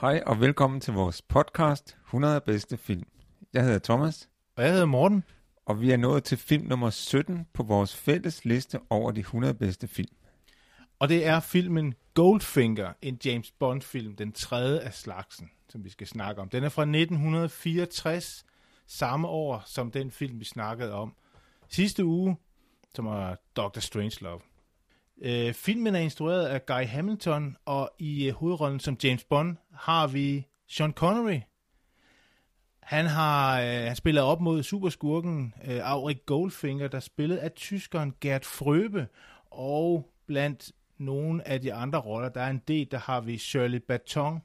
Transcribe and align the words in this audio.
Hej 0.00 0.22
og 0.26 0.40
velkommen 0.40 0.80
til 0.80 0.94
vores 0.94 1.22
podcast 1.22 1.96
100 2.04 2.40
bedste 2.40 2.76
film. 2.76 3.08
Jeg 3.52 3.64
hedder 3.64 3.78
Thomas, 3.78 4.28
Og 4.56 4.62
jeg 4.62 4.72
hedder 4.72 4.86
Morten. 4.86 5.24
og 5.66 5.80
vi 5.80 5.90
er 5.90 5.96
nået 5.96 6.24
til 6.24 6.38
film 6.38 6.66
nummer 6.66 6.90
17 6.90 7.46
på 7.52 7.62
vores 7.62 7.96
fælles 7.96 8.44
liste 8.44 8.80
over 8.90 9.10
de 9.10 9.20
100 9.20 9.54
bedste 9.54 9.88
film. 9.88 10.16
Og 10.98 11.08
det 11.08 11.26
er 11.26 11.40
filmen 11.40 11.94
Goldfinger, 12.14 12.92
en 13.02 13.18
James 13.24 13.50
Bond-film, 13.50 14.16
den 14.16 14.32
tredje 14.32 14.80
af 14.80 14.94
slagsen, 14.94 15.50
som 15.68 15.84
vi 15.84 15.88
skal 15.90 16.06
snakke 16.06 16.42
om. 16.42 16.48
Den 16.48 16.64
er 16.64 16.68
fra 16.68 16.82
1964, 16.82 18.44
samme 18.86 19.28
år 19.28 19.62
som 19.66 19.90
den 19.90 20.10
film, 20.10 20.40
vi 20.40 20.44
snakkede 20.44 20.92
om 20.92 21.14
sidste 21.68 22.04
uge, 22.04 22.36
som 22.94 23.06
er 23.06 23.34
Dr. 23.56 23.80
Strangelove. 23.80 24.40
Øh, 25.20 25.54
filmen 25.54 25.94
er 25.94 25.98
instrueret 25.98 26.46
af 26.46 26.66
Guy 26.66 26.86
Hamilton, 26.86 27.56
og 27.64 27.90
i 27.98 28.26
øh, 28.26 28.34
hovedrollen 28.34 28.80
som 28.80 28.96
James 29.04 29.24
Bond 29.24 29.56
har 29.74 30.06
vi 30.06 30.46
Sean 30.68 30.92
Connery. 30.92 31.40
Han 32.80 33.06
har 33.06 33.60
øh, 33.60 33.66
han 33.66 33.96
spiller 33.96 34.22
op 34.22 34.40
mod 34.40 34.62
superskurken 34.62 35.54
øh, 35.64 35.90
Auric 35.90 36.18
Goldfinger, 36.26 36.88
der 36.88 37.00
spillet 37.00 37.36
af 37.36 37.52
tyskeren 37.52 38.14
Gert 38.20 38.44
Frøbe, 38.44 39.06
og 39.50 40.12
blandt 40.26 40.72
nogle 40.98 41.48
af 41.48 41.60
de 41.60 41.74
andre 41.74 41.98
roller, 41.98 42.28
der 42.28 42.40
er 42.40 42.50
en 42.50 42.62
del, 42.68 42.90
der 42.90 42.98
har 42.98 43.20
vi 43.20 43.38
Shirley 43.38 43.78
Baton, 43.88 44.40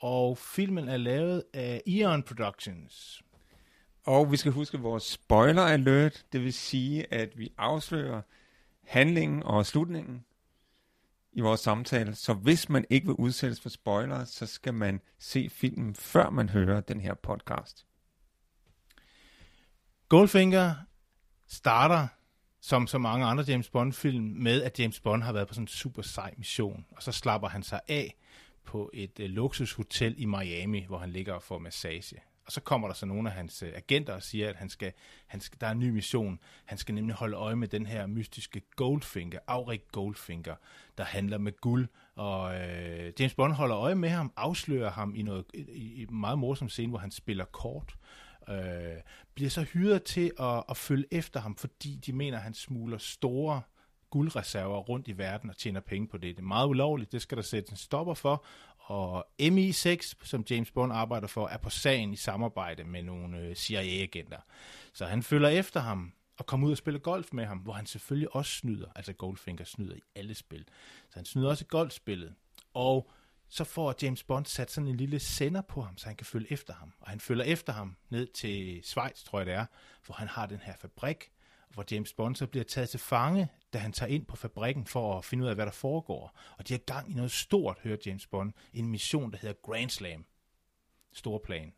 og 0.00 0.38
filmen 0.38 0.88
er 0.88 0.96
lavet 0.96 1.44
af 1.54 1.82
Eon 1.86 2.22
Productions. 2.22 3.22
Og 4.06 4.32
vi 4.32 4.36
skal 4.36 4.52
huske 4.52 4.78
vores 4.78 5.02
spoiler 5.02 5.62
alert, 5.62 6.24
det 6.32 6.44
vil 6.44 6.52
sige, 6.52 7.14
at 7.14 7.38
vi 7.38 7.52
afslører 7.58 8.22
handlingen 8.88 9.42
og 9.42 9.66
slutningen 9.66 10.24
i 11.32 11.40
vores 11.40 11.60
samtale. 11.60 12.14
Så 12.14 12.34
hvis 12.34 12.68
man 12.68 12.84
ikke 12.90 13.06
vil 13.06 13.14
udsættes 13.14 13.60
for 13.60 13.68
spoiler, 13.68 14.24
så 14.24 14.46
skal 14.46 14.74
man 14.74 15.00
se 15.18 15.48
filmen, 15.50 15.94
før 15.94 16.30
man 16.30 16.48
hører 16.48 16.80
den 16.80 17.00
her 17.00 17.14
podcast. 17.14 17.86
Goldfinger 20.08 20.74
starter, 21.46 22.08
som 22.60 22.86
så 22.86 22.98
mange 22.98 23.26
andre 23.26 23.44
James 23.48 23.70
Bond-film, 23.70 24.24
med, 24.24 24.62
at 24.62 24.80
James 24.80 25.00
Bond 25.00 25.22
har 25.22 25.32
været 25.32 25.48
på 25.48 25.54
sådan 25.54 25.64
en 25.64 25.68
super 25.68 26.02
sej 26.02 26.34
mission, 26.36 26.86
og 26.90 27.02
så 27.02 27.12
slapper 27.12 27.48
han 27.48 27.62
sig 27.62 27.80
af 27.88 28.16
på 28.64 28.90
et 28.94 29.20
øh, 29.20 29.30
luksushotel 29.30 30.14
i 30.18 30.24
Miami, 30.24 30.84
hvor 30.86 30.98
han 30.98 31.10
ligger 31.10 31.32
og 31.32 31.42
får 31.42 31.58
massage. 31.58 32.16
Og 32.48 32.52
så 32.52 32.60
kommer 32.60 32.88
der 32.88 32.94
så 32.94 33.06
nogle 33.06 33.28
af 33.28 33.34
hans 33.34 33.62
øh, 33.62 33.72
agenter 33.74 34.12
og 34.12 34.22
siger, 34.22 34.48
at 34.48 34.56
han 34.56 34.68
skal, 34.68 34.92
han 35.26 35.40
skal, 35.40 35.60
der 35.60 35.66
er 35.66 35.70
en 35.70 35.78
ny 35.78 35.90
mission. 35.90 36.38
Han 36.64 36.78
skal 36.78 36.94
nemlig 36.94 37.16
holde 37.16 37.36
øje 37.36 37.56
med 37.56 37.68
den 37.68 37.86
her 37.86 38.06
mystiske 38.06 38.62
Goldfinger, 38.76 39.38
Auric 39.46 39.82
Goldfinger, 39.92 40.54
der 40.98 41.04
handler 41.04 41.38
med 41.38 41.52
guld. 41.60 41.88
Og 42.14 42.60
øh, 42.60 43.12
James 43.20 43.34
Bond 43.34 43.52
holder 43.52 43.78
øje 43.78 43.94
med 43.94 44.08
ham, 44.08 44.32
afslører 44.36 44.90
ham 44.90 45.14
i, 45.14 45.22
noget, 45.22 45.44
i, 45.54 45.60
i 45.72 46.02
en 46.02 46.20
meget 46.20 46.38
morsom 46.38 46.68
scene, 46.68 46.90
hvor 46.90 46.98
han 46.98 47.10
spiller 47.10 47.44
kort. 47.44 47.96
Øh, 48.48 48.56
bliver 49.34 49.50
så 49.50 49.62
hyret 49.62 50.02
til 50.02 50.32
at, 50.40 50.64
at 50.68 50.76
følge 50.76 51.06
efter 51.10 51.40
ham, 51.40 51.56
fordi 51.56 52.00
de 52.06 52.12
mener, 52.12 52.36
at 52.36 52.42
han 52.42 52.54
smugler 52.54 52.98
store 52.98 53.62
guldreserver 54.10 54.78
rundt 54.78 55.08
i 55.08 55.18
verden 55.18 55.50
og 55.50 55.56
tjener 55.56 55.80
penge 55.80 56.08
på 56.08 56.16
det. 56.16 56.36
Det 56.36 56.42
er 56.42 56.46
meget 56.46 56.68
ulovligt, 56.68 57.12
det 57.12 57.22
skal 57.22 57.36
der 57.36 57.42
sættes 57.42 57.70
en 57.70 57.76
stopper 57.76 58.14
for, 58.14 58.44
og 58.88 59.26
MI6, 59.42 60.12
som 60.24 60.44
James 60.50 60.70
Bond 60.70 60.92
arbejder 60.92 61.26
for, 61.26 61.46
er 61.46 61.56
på 61.56 61.70
sagen 61.70 62.12
i 62.12 62.16
samarbejde 62.16 62.84
med 62.84 63.02
nogle 63.02 63.38
øh, 63.38 63.54
CIA-agenter. 63.54 64.38
Så 64.92 65.06
han 65.06 65.22
følger 65.22 65.48
efter 65.48 65.80
ham 65.80 66.12
og 66.38 66.46
kommer 66.46 66.66
ud 66.66 66.72
og 66.72 66.78
spiller 66.78 67.00
golf 67.00 67.28
med 67.32 67.44
ham, 67.44 67.58
hvor 67.58 67.72
han 67.72 67.86
selvfølgelig 67.86 68.34
også 68.34 68.52
snyder, 68.52 68.88
altså 68.96 69.12
Goldfinger 69.12 69.64
snyder 69.64 69.94
i 69.94 70.00
alle 70.14 70.34
spil. 70.34 70.64
Så 71.10 71.14
han 71.14 71.24
snyder 71.24 71.48
også 71.48 71.64
i 71.64 71.70
golfspillet. 71.70 72.34
Og 72.74 73.10
så 73.48 73.64
får 73.64 73.94
James 74.02 74.22
Bond 74.22 74.46
sat 74.46 74.70
sådan 74.70 74.88
en 74.88 74.96
lille 74.96 75.18
sender 75.18 75.62
på 75.62 75.82
ham, 75.82 75.98
så 75.98 76.06
han 76.06 76.16
kan 76.16 76.26
følge 76.26 76.52
efter 76.52 76.74
ham. 76.74 76.92
Og 77.00 77.10
han 77.10 77.20
følger 77.20 77.44
efter 77.44 77.72
ham 77.72 77.96
ned 78.10 78.26
til 78.26 78.80
Schweiz, 78.84 79.22
tror 79.22 79.38
jeg 79.38 79.46
det 79.46 79.54
er, 79.54 79.66
hvor 80.06 80.14
han 80.14 80.28
har 80.28 80.46
den 80.46 80.60
her 80.62 80.74
fabrik, 80.80 81.30
hvor 81.70 81.84
James 81.90 82.12
Bond 82.12 82.36
så 82.36 82.46
bliver 82.46 82.64
taget 82.64 82.88
til 82.88 83.00
fange, 83.00 83.48
da 83.72 83.78
han 83.78 83.92
tager 83.92 84.12
ind 84.12 84.26
på 84.26 84.36
fabrikken 84.36 84.86
for 84.86 85.18
at 85.18 85.24
finde 85.24 85.44
ud 85.44 85.48
af, 85.48 85.54
hvad 85.54 85.66
der 85.66 85.72
foregår. 85.72 86.38
Og 86.58 86.68
de 86.68 86.72
har 86.72 86.78
gang 86.78 87.10
i 87.10 87.14
noget 87.14 87.30
stort, 87.30 87.78
hører 87.82 87.96
James 88.06 88.26
Bond, 88.26 88.52
en 88.74 88.88
mission, 88.88 89.32
der 89.32 89.38
hedder 89.38 89.54
Grand 89.62 89.90
Slam. 89.90 90.24
Stor 91.12 91.38
plan. 91.38 91.72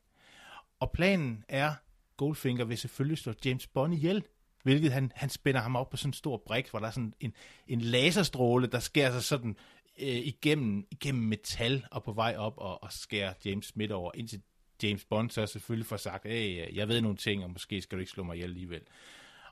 Og 0.80 0.90
planen 0.92 1.44
er, 1.48 1.74
Goldfinger 2.16 2.64
vil 2.64 2.78
selvfølgelig 2.78 3.18
slå 3.18 3.32
James 3.44 3.66
Bond 3.66 3.94
ihjel, 3.94 4.24
hvilket 4.62 4.92
han, 4.92 5.12
han 5.14 5.30
spænder 5.30 5.60
ham 5.60 5.76
op 5.76 5.90
på 5.90 5.96
sådan 5.96 6.08
en 6.08 6.12
stor 6.14 6.42
brik, 6.46 6.70
hvor 6.70 6.78
der 6.78 6.86
er 6.86 6.90
sådan 6.90 7.14
en, 7.20 7.34
en 7.68 7.80
laserstråle, 7.80 8.66
der 8.66 8.78
skærer 8.78 9.12
sig 9.12 9.22
sådan 9.22 9.56
øh, 9.98 10.08
igennem, 10.08 10.86
igennem 10.90 11.22
metal 11.22 11.86
og 11.90 12.02
på 12.02 12.12
vej 12.12 12.34
op 12.38 12.58
og, 12.58 12.82
og 12.82 12.92
skærer 12.92 13.34
James 13.44 13.76
midt 13.76 13.92
over, 13.92 14.12
indtil 14.14 14.42
James 14.82 15.04
Bond 15.04 15.30
så 15.30 15.46
selvfølgelig 15.46 15.86
får 15.86 15.96
sagt, 15.96 16.26
hey, 16.26 16.76
jeg 16.76 16.88
ved 16.88 17.00
nogle 17.00 17.16
ting, 17.16 17.44
og 17.44 17.50
måske 17.50 17.82
skal 17.82 17.96
du 17.96 18.00
ikke 18.00 18.12
slå 18.12 18.22
mig 18.22 18.34
ihjel 18.34 18.50
alligevel. 18.50 18.82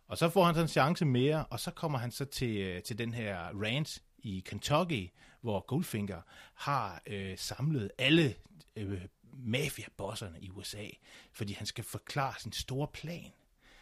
Og 0.09 0.19
så 0.19 0.29
får 0.29 0.45
han 0.45 0.55
så 0.55 0.61
en 0.61 0.69
chance 0.69 1.05
mere, 1.05 1.45
og 1.51 1.61
så 1.61 1.71
kommer 1.71 1.99
han 1.99 2.11
så 2.11 2.25
til, 2.25 2.57
øh, 2.57 2.83
til 2.83 2.99
den 2.99 3.15
her 3.15 3.39
ranch 3.63 4.01
i 4.19 4.43
Kentucky, 4.47 5.11
hvor 5.41 5.67
Goldfinger 5.67 6.21
har 6.55 7.03
øh, 7.07 7.39
samlet 7.39 7.91
alle 7.99 8.35
øh, 8.77 9.01
mafiabosserne 9.33 10.41
i 10.41 10.51
USA, 10.51 10.87
fordi 11.33 11.53
han 11.53 11.67
skal 11.67 11.85
forklare 11.85 12.35
sin 12.39 12.53
store 12.53 12.89
plan. 12.89 13.33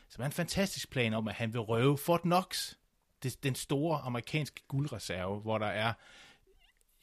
Som 0.09 0.23
er 0.23 0.27
en 0.27 0.33
fantastisk 0.33 0.91
plan 0.91 1.15
om, 1.15 1.29
at 1.29 1.35
han 1.35 1.53
vil 1.53 1.61
røve 1.61 1.99
Fort 1.99 2.21
Knox, 2.21 2.75
det, 3.23 3.43
den 3.43 3.55
store 3.55 3.99
amerikanske 3.99 4.63
guldreserve, 4.69 5.41
hvor 5.41 5.59
der 5.59 5.67
er 5.67 5.93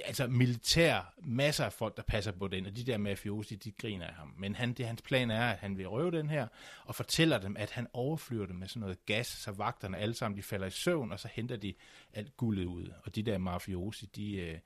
altså 0.03 0.27
militær, 0.27 1.13
masser 1.17 1.65
af 1.65 1.73
folk, 1.73 1.97
der 1.97 2.03
passer 2.03 2.31
på 2.31 2.47
den, 2.47 2.65
og 2.65 2.75
de 2.75 2.83
der 2.83 2.97
mafiosi, 2.97 3.55
de 3.55 3.71
griner 3.71 4.07
af 4.07 4.13
ham. 4.13 4.33
Men 4.37 4.55
han, 4.55 4.73
det, 4.73 4.87
hans 4.87 5.01
plan 5.01 5.31
er, 5.31 5.51
at 5.51 5.57
han 5.57 5.77
vil 5.77 5.87
røve 5.87 6.11
den 6.11 6.29
her, 6.29 6.47
og 6.85 6.95
fortæller 6.95 7.37
dem, 7.37 7.57
at 7.57 7.71
han 7.71 7.87
overflyver 7.93 8.45
dem 8.45 8.55
med 8.55 8.67
sådan 8.67 8.79
noget 8.81 9.05
gas, 9.05 9.27
så 9.27 9.51
vagterne 9.51 9.97
alle 9.97 10.15
sammen, 10.15 10.37
de 10.37 10.43
falder 10.43 10.67
i 10.67 10.71
søvn, 10.71 11.11
og 11.11 11.19
så 11.19 11.27
henter 11.33 11.55
de 11.55 11.73
alt 12.13 12.37
guldet 12.37 12.65
ud. 12.65 12.93
Og 13.03 13.15
de 13.15 13.23
der 13.23 13.37
mafiosi, 13.37 14.05
de, 14.05 14.35
øh, 14.35 14.59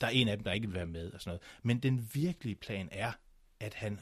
der 0.00 0.06
er 0.06 0.10
en 0.10 0.28
af 0.28 0.36
dem, 0.36 0.44
der 0.44 0.52
ikke 0.52 0.66
vil 0.66 0.74
være 0.74 0.86
med, 0.86 1.12
og 1.12 1.20
sådan 1.20 1.30
noget. 1.30 1.42
Men 1.62 1.78
den 1.78 2.10
virkelige 2.12 2.56
plan 2.56 2.88
er, 2.92 3.12
at 3.60 3.74
han 3.74 4.00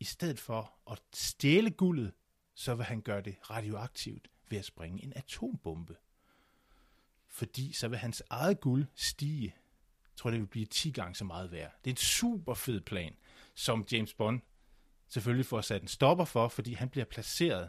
i 0.00 0.04
stedet 0.04 0.38
for 0.38 0.72
at 0.90 1.00
stjæle 1.14 1.70
guldet, 1.70 2.12
så 2.54 2.74
vil 2.74 2.84
han 2.84 3.00
gøre 3.00 3.20
det 3.20 3.36
radioaktivt 3.50 4.28
ved 4.48 4.58
at 4.58 4.64
springe 4.64 5.04
en 5.04 5.12
atombombe. 5.16 5.96
Fordi 7.28 7.72
så 7.72 7.88
vil 7.88 7.98
hans 7.98 8.22
eget 8.30 8.60
guld 8.60 8.86
stige. 8.94 9.54
Jeg 10.12 10.16
tror, 10.16 10.30
det 10.30 10.40
vil 10.40 10.46
blive 10.46 10.66
10 10.66 10.90
gange 10.90 11.14
så 11.14 11.24
meget 11.24 11.52
værd. 11.52 11.72
Det 11.84 11.90
er 11.90 11.94
en 11.94 11.96
super 11.96 12.54
fed 12.54 12.80
plan, 12.80 13.16
som 13.54 13.86
James 13.92 14.14
Bond 14.14 14.40
selvfølgelig 15.08 15.46
får 15.46 15.60
sat 15.60 15.82
en 15.82 15.88
stopper 15.88 16.24
for, 16.24 16.48
fordi 16.48 16.72
han 16.72 16.88
bliver 16.88 17.04
placeret 17.04 17.68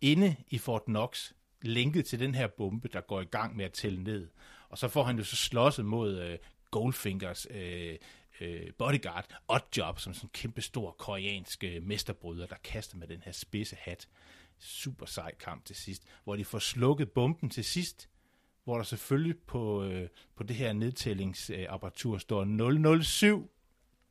inde 0.00 0.36
i 0.48 0.58
Fort 0.58 0.84
Knox, 0.84 1.32
linket 1.62 2.06
til 2.06 2.20
den 2.20 2.34
her 2.34 2.46
bombe, 2.46 2.88
der 2.88 3.00
går 3.00 3.20
i 3.20 3.24
gang 3.24 3.56
med 3.56 3.64
at 3.64 3.72
tælle 3.72 4.02
ned. 4.02 4.28
Og 4.68 4.78
så 4.78 4.88
får 4.88 5.04
han 5.04 5.18
jo 5.18 5.24
så 5.24 5.36
slåsset 5.36 5.84
mod 5.84 6.18
øh, 6.18 6.38
Goldfingers 6.70 7.46
øh, 7.50 7.96
øh, 8.40 8.72
bodyguard, 8.78 9.34
Oddjob, 9.48 9.98
som 9.98 10.14
sådan 10.14 10.26
en 10.26 10.30
kæmpe 10.32 10.62
stor 10.62 10.90
koreansk 10.90 11.64
øh, 11.64 11.82
mesterbryder, 11.82 12.46
der 12.46 12.56
kaster 12.64 12.96
med 12.96 13.08
den 13.08 13.22
her 13.24 13.32
spidse 13.32 13.76
hat. 13.76 14.08
Super 14.58 15.06
sej 15.06 15.34
kamp 15.34 15.64
til 15.64 15.76
sidst, 15.76 16.02
hvor 16.24 16.36
de 16.36 16.44
får 16.44 16.58
slukket 16.58 17.10
bomben 17.10 17.50
til 17.50 17.64
sidst, 17.64 18.08
hvor 18.66 18.76
der 18.76 18.82
selvfølgelig 18.82 19.38
på, 19.38 19.84
øh, 19.84 20.08
på 20.36 20.42
det 20.42 20.56
her 20.56 20.72
nedtællingsapparatur 20.72 22.18
står 22.18 23.02
007. 23.02 23.50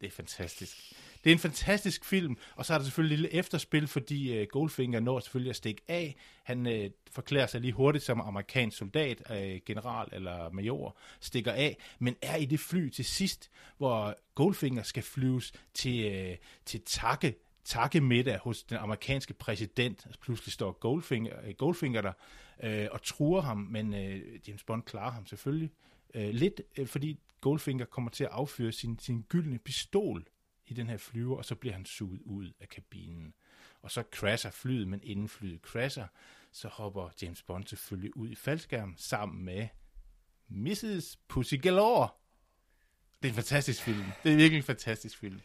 Det 0.01 0.07
er 0.07 0.11
fantastisk. 0.11 0.93
Det 1.23 1.29
er 1.29 1.33
en 1.33 1.39
fantastisk 1.39 2.05
film, 2.05 2.37
og 2.55 2.65
så 2.65 2.73
er 2.73 2.77
der 2.77 2.85
selvfølgelig 2.85 3.15
et 3.15 3.19
lille 3.19 3.33
efterspil, 3.33 3.87
fordi 3.87 4.37
øh, 4.37 4.47
Goldfinger 4.51 4.99
når 4.99 5.19
selvfølgelig 5.19 5.49
at 5.49 5.55
stikke 5.55 5.81
af. 5.87 6.15
Han 6.43 6.67
øh, 6.67 6.89
forklæder 7.11 7.47
sig 7.47 7.61
lige 7.61 7.73
hurtigt 7.73 8.03
som 8.03 8.21
amerikansk 8.21 8.77
soldat, 8.77 9.31
øh, 9.31 9.59
general 9.65 10.07
eller 10.11 10.49
major, 10.49 10.97
stikker 11.19 11.51
af, 11.51 11.77
men 11.99 12.15
er 12.21 12.35
i 12.35 12.45
det 12.45 12.59
fly 12.59 12.89
til 12.89 13.05
sidst, 13.05 13.49
hvor 13.77 14.15
Goldfinger 14.35 14.83
skal 14.83 15.03
flyves 15.03 15.53
til, 15.73 16.05
øh, 16.05 16.37
til 16.65 16.81
takke 16.85 17.35
takkemiddag 17.65 18.37
hos 18.37 18.63
den 18.63 18.77
amerikanske 18.77 19.33
præsident. 19.33 20.07
Pludselig 20.21 20.53
står 20.53 20.71
Goldfinger, 20.71 21.33
øh, 21.47 21.53
Goldfinger 21.53 22.01
der 22.01 22.13
øh, 22.63 22.87
og 22.91 23.03
truer 23.03 23.41
ham, 23.41 23.57
men 23.57 23.93
øh, 23.93 24.39
James 24.47 24.63
Bond 24.63 24.83
klarer 24.83 25.11
ham 25.11 25.25
selvfølgelig. 25.25 25.71
Øh, 26.13 26.29
lidt 26.29 26.61
øh, 26.77 26.87
fordi 26.87 27.19
Goldfinger 27.41 27.85
kommer 27.85 28.11
til 28.11 28.23
at 28.23 28.29
affyre 28.29 28.71
sin, 28.71 28.99
sin 28.99 29.25
gyldne 29.29 29.59
pistol 29.59 30.27
i 30.67 30.73
den 30.73 30.87
her 30.87 30.97
flyver, 30.97 31.37
og 31.37 31.45
så 31.45 31.55
bliver 31.55 31.73
han 31.73 31.85
suget 31.85 32.21
ud 32.21 32.51
af 32.59 32.69
kabinen. 32.69 33.33
Og 33.81 33.91
så 33.91 34.03
crasher 34.15 34.51
flyet, 34.51 34.87
men 34.87 34.99
inden 35.03 35.29
flyet 35.29 35.61
crasher, 35.61 36.07
så 36.51 36.67
hopper 36.67 37.09
James 37.21 37.43
Bond 37.43 37.67
selvfølgelig 37.67 38.17
ud 38.17 38.29
i 38.29 38.35
faldskærm 38.35 38.93
sammen 38.97 39.45
med 39.45 39.67
Mrs. 40.47 41.17
Pussy 41.27 41.55
Galore. 41.61 42.09
Det 43.21 43.27
er 43.27 43.31
en 43.31 43.35
fantastisk 43.35 43.83
film. 43.83 44.03
Det 44.23 44.31
er 44.31 44.35
virkelig 44.35 44.57
en 44.57 44.63
fantastisk 44.63 45.17
film. 45.17 45.39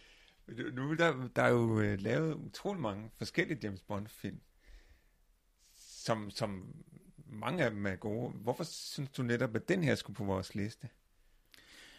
Nu 0.72 0.94
der, 0.94 1.28
der 1.36 1.42
er 1.42 1.48
jo 1.48 1.80
øh, 1.80 2.00
lavet 2.00 2.34
utrolig 2.34 2.82
mange 2.82 3.10
forskellige 3.18 3.58
James 3.62 3.82
Bond-film, 3.82 4.40
som, 6.00 6.30
som 6.30 6.74
mange 7.26 7.64
af 7.64 7.70
dem 7.70 7.86
er 7.86 7.96
gode. 7.96 8.30
Hvorfor 8.30 8.64
synes 8.64 9.10
du 9.10 9.22
netop, 9.22 9.56
at 9.56 9.68
den 9.68 9.84
her 9.84 9.94
skulle 9.94 10.16
på 10.16 10.24
vores 10.24 10.54
liste? 10.54 10.88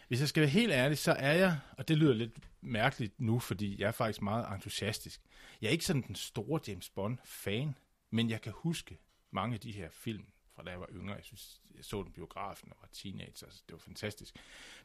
Hvis 0.08 0.20
jeg 0.20 0.28
skal 0.28 0.40
være 0.40 0.50
helt 0.50 0.72
ærlig, 0.72 0.98
så 0.98 1.12
er 1.12 1.32
jeg, 1.32 1.58
og 1.78 1.88
det 1.88 1.98
lyder 1.98 2.14
lidt 2.14 2.32
mærkeligt 2.60 3.20
nu, 3.20 3.38
fordi 3.38 3.80
jeg 3.80 3.88
er 3.88 3.92
faktisk 3.92 4.22
meget 4.22 4.54
entusiastisk. 4.54 5.20
Jeg 5.60 5.68
er 5.68 5.72
ikke 5.72 5.84
sådan 5.84 6.02
den 6.02 6.14
store 6.14 6.60
James 6.68 6.90
Bond-fan, 6.90 7.74
men 8.10 8.30
jeg 8.30 8.40
kan 8.40 8.52
huske 8.56 8.98
mange 9.30 9.54
af 9.54 9.60
de 9.60 9.72
her 9.72 9.88
film, 9.90 10.24
fra 10.62 10.66
da 10.66 10.70
jeg 10.70 10.80
var 10.80 10.88
yngre. 10.92 11.14
Jeg 11.14 11.24
synes, 11.24 11.60
jeg 11.76 11.84
så 11.84 12.02
den 12.02 12.12
biografen 12.12 12.72
og 12.72 12.76
var 12.80 12.88
teenager, 12.92 13.50
så 13.50 13.62
det 13.66 13.72
var 13.72 13.78
fantastisk. 13.78 14.34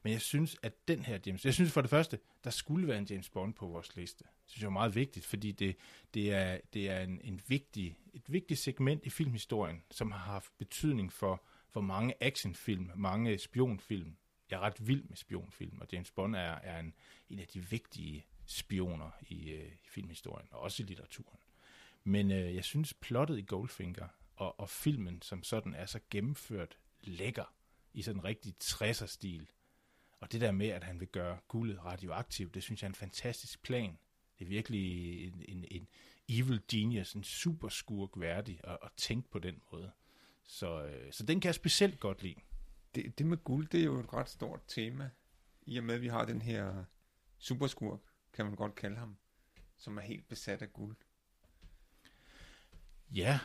Men 0.04 0.14
jeg 0.14 0.22
synes, 0.22 0.58
at 0.62 0.88
den 0.88 1.06
her 1.06 1.20
James, 1.26 1.46
jeg 1.46 1.54
synes 1.54 1.72
for 1.72 1.82
det 1.82 1.90
første, 1.90 2.20
der 2.44 2.50
skulle 2.50 2.88
være 2.88 2.98
en 2.98 3.06
James 3.06 3.30
Bond 3.30 3.54
på 3.54 3.68
vores 3.68 3.96
liste. 3.96 4.24
Det 4.24 4.52
synes 4.52 4.62
jeg 4.62 4.68
er 4.68 4.72
meget 4.72 4.96
vigtigt, 4.96 5.26
fordi 5.26 5.52
det, 5.52 5.76
det 6.14 6.34
er, 6.34 6.60
det 6.74 6.90
er 6.90 7.00
en, 7.00 7.22
en 7.24 7.42
vigtig, 7.48 7.98
et 8.14 8.24
vigtigt 8.28 8.60
segment 8.60 9.06
i 9.06 9.10
filmhistorien, 9.10 9.84
som 9.92 10.12
har 10.12 10.20
haft 10.20 10.58
betydning 10.58 11.14
for, 11.14 11.44
for 11.70 11.82
mange 11.82 12.14
actionfilm, 12.22 12.92
mange 12.96 13.38
spionfilm. 13.38 14.18
Jeg 14.50 14.58
er 14.58 14.62
ret 14.62 14.88
vild 14.88 15.04
med 15.04 15.18
spionfilm, 15.18 15.82
og 15.82 15.88
James 15.94 16.12
Bond 16.12 16.36
er, 16.36 16.60
er 16.64 16.80
en, 16.80 16.94
en 17.30 17.40
af 17.40 17.48
de 17.48 17.70
vigtige 17.70 18.26
spioner 18.46 19.12
i, 19.28 19.50
øh, 19.50 19.66
i 19.66 19.88
filmhistorien, 19.88 20.48
og 20.52 20.60
også 20.60 20.84
i 20.84 20.86
litteraturen. 20.86 21.40
Men 22.04 22.32
øh, 22.32 22.56
jeg 22.56 22.64
synes, 22.64 22.94
plottet 22.94 23.38
i 23.38 23.42
Goldfinger 23.42 24.08
og, 24.38 24.60
og 24.60 24.70
filmen 24.70 25.22
som 25.22 25.44
sådan 25.44 25.74
er 25.74 25.86
så 25.86 26.00
gennemført 26.10 26.78
lækker 27.02 27.54
i 27.94 28.02
sådan 28.02 28.20
en 28.20 28.24
rigtig 28.24 28.56
60'er-stil. 28.64 29.50
Og 30.20 30.32
det 30.32 30.42
der 30.42 30.52
med, 30.52 30.68
at 30.68 30.84
han 30.84 31.00
vil 31.00 31.08
gøre 31.08 31.40
guldet 31.48 31.86
radioaktivt, 31.86 32.54
det 32.54 32.64
synes 32.64 32.82
jeg 32.82 32.88
er 32.88 32.92
en 32.92 32.96
fantastisk 32.96 33.64
plan. 33.64 33.98
Det 34.40 34.46
er 34.46 34.50
virkelig 34.50 35.24
en, 35.28 35.44
en, 35.48 35.66
en 35.72 35.88
evil 36.30 36.62
genius, 36.68 37.14
en 37.14 37.24
super 37.24 37.70
skurk 37.70 38.10
værdig 38.16 38.60
at, 38.64 38.78
at 38.84 38.92
tænke 38.98 39.30
på 39.30 39.40
den 39.40 39.62
måde. 39.72 39.92
Så, 40.44 40.86
øh, 40.86 41.14
så 41.14 41.24
den 41.24 41.42
kan 41.42 41.48
jeg 41.48 41.56
specielt 41.56 42.00
godt 42.00 42.24
lide. 42.24 42.36
Det, 42.96 43.18
det 43.18 43.26
med 43.26 43.38
guld, 43.38 43.68
det 43.68 43.80
er 43.80 43.86
jo 43.86 44.00
et 44.00 44.14
ret 44.14 44.30
stort 44.30 44.62
tema, 44.68 45.10
i 45.66 45.78
og 45.78 45.84
med, 45.84 45.96
at 45.96 46.02
vi 46.02 46.08
har 46.08 46.26
den 46.26 46.42
her 46.42 46.84
superskurk, 47.38 48.00
kan 48.34 48.46
man 48.46 48.56
godt 48.56 48.76
kalde 48.76 48.96
ham, 48.96 49.18
som 49.78 49.98
er 49.98 50.02
helt 50.02 50.28
besat 50.28 50.62
af 50.62 50.74
guld. 50.74 50.96
Ja, 53.12 53.40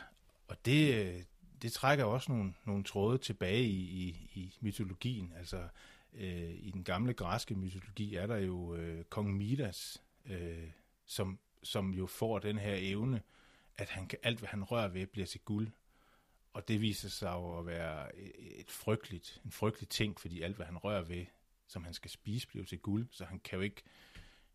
og 0.53 0.65
det, 0.65 0.95
øh, 0.95 1.23
det 1.61 1.73
trækker 1.73 2.05
også 2.05 2.31
nogle, 2.31 2.53
nogle 2.65 2.83
tråde 2.83 3.17
tilbage 3.17 3.63
i, 3.63 3.81
i, 3.81 4.07
i 4.33 4.53
mytologien. 4.61 5.33
Altså, 5.37 5.67
øh, 6.13 6.53
i 6.59 6.71
den 6.71 6.83
gamle 6.83 7.13
græske 7.13 7.55
mytologi 7.55 8.15
er 8.15 8.27
der 8.27 8.37
jo 8.37 8.75
øh, 8.75 9.03
kong 9.03 9.37
Midas, 9.37 10.01
øh, 10.25 10.69
som, 11.05 11.39
som 11.63 11.93
jo 11.93 12.05
får 12.05 12.39
den 12.39 12.57
her 12.57 12.75
evne, 12.77 13.21
at 13.77 13.89
han 13.89 14.07
kan, 14.07 14.19
alt, 14.23 14.39
hvad 14.39 14.49
han 14.49 14.63
rører 14.63 14.87
ved, 14.87 15.07
bliver 15.07 15.25
til 15.25 15.39
guld. 15.39 15.67
Og 16.53 16.67
det 16.67 16.81
viser 16.81 17.09
sig 17.09 17.31
jo 17.31 17.59
at 17.59 17.65
være 17.65 18.07
øh, 18.17 18.29
et 18.37 18.71
frygteligt, 18.71 19.41
en 19.45 19.51
frygtelig 19.51 19.89
ting, 19.89 20.19
fordi 20.19 20.41
alt, 20.41 20.55
hvad 20.55 20.65
han 20.65 20.77
rører 20.77 21.01
ved, 21.01 21.25
som 21.67 21.83
han 21.83 21.93
skal 21.93 22.11
spise, 22.11 22.47
bliver 22.47 22.65
til 22.65 22.79
guld. 22.79 23.07
Så 23.11 23.25
han 23.25 23.39
kan 23.39 23.55
jo 23.55 23.61
ikke, 23.61 23.81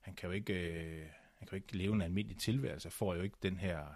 han 0.01 0.15
kan 0.15 0.29
jo 0.29 0.35
ikke, 0.35 0.55
øh, 0.55 1.07
han 1.35 1.49
kan 1.49 1.59
jo 1.59 1.63
ikke 1.63 1.77
leve 1.77 1.95
en 1.95 2.03
almindelig 2.03 2.39
tilværelse, 2.39 2.91
får 2.91 3.15
jo 3.15 3.23
ikke 3.23 3.37
den 3.43 3.57
her 3.57 3.87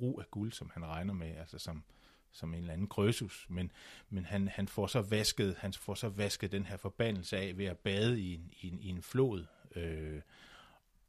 brug 0.00 0.20
af 0.20 0.30
guld, 0.30 0.52
som 0.52 0.70
han 0.74 0.86
regner 0.86 1.14
med, 1.14 1.36
altså 1.36 1.58
som, 1.58 1.84
som 2.32 2.54
en 2.54 2.60
eller 2.60 2.72
anden 2.72 2.88
krøsus, 2.88 3.46
men, 3.48 3.72
men 4.10 4.24
han, 4.24 4.48
han, 4.48 4.68
får 4.68 4.86
så 4.86 5.02
vasket, 5.02 5.56
han 5.58 5.72
får 5.72 5.94
så 5.94 6.08
vasket 6.08 6.52
den 6.52 6.66
her 6.66 6.76
forbandelse 6.76 7.36
af 7.36 7.58
ved 7.58 7.64
at 7.64 7.78
bade 7.78 8.20
i 8.20 8.34
en, 8.34 8.52
i 8.60 8.68
en, 8.68 8.80
i 8.80 8.88
en 8.88 9.02
flod. 9.02 9.46
Øh, 9.76 10.20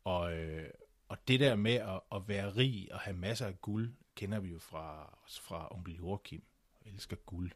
og, 0.03 0.33
øh, 0.33 0.69
og 1.07 1.17
det 1.27 1.39
der 1.39 1.55
med 1.55 1.73
at, 1.73 1.99
at 2.15 2.27
være 2.27 2.55
rig 2.55 2.88
og 2.91 2.99
have 2.99 3.17
masser 3.17 3.45
af 3.45 3.61
guld, 3.61 3.93
kender 4.15 4.39
vi 4.39 4.49
jo 4.49 4.59
fra, 4.59 5.17
fra 5.41 5.75
onkel 5.75 5.95
Joachim, 5.95 6.43
Jeg 6.85 6.93
elsker 6.93 7.15
guld. 7.15 7.51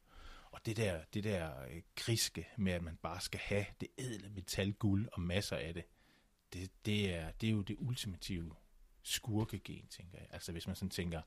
Og 0.52 0.66
det 0.66 0.78
der, 0.78 1.04
det 1.14 1.24
der 1.24 1.64
øh, 1.72 1.82
kriske 1.96 2.48
med, 2.58 2.74
at 2.74 2.84
man 2.84 2.96
bare 2.96 3.22
skal 3.22 3.40
have 3.40 3.66
det 3.82 3.88
ædle 3.98 4.30
metal 4.30 4.74
guld 4.74 5.08
og 5.14 5.22
masser 5.22 5.58
af 5.58 5.74
det, 5.74 5.84
det, 6.54 6.72
det, 6.86 7.16
er, 7.16 7.32
det 7.32 7.48
er 7.48 7.52
jo 7.52 7.62
det 7.62 7.76
ultimative 7.80 8.56
skurkegen, 9.06 9.88
tænker 9.88 10.18
jeg. 10.18 10.28
Altså 10.32 10.52
hvis 10.52 10.68
man 10.68 10.76
sådan 10.76 10.90
tænker 10.90 11.22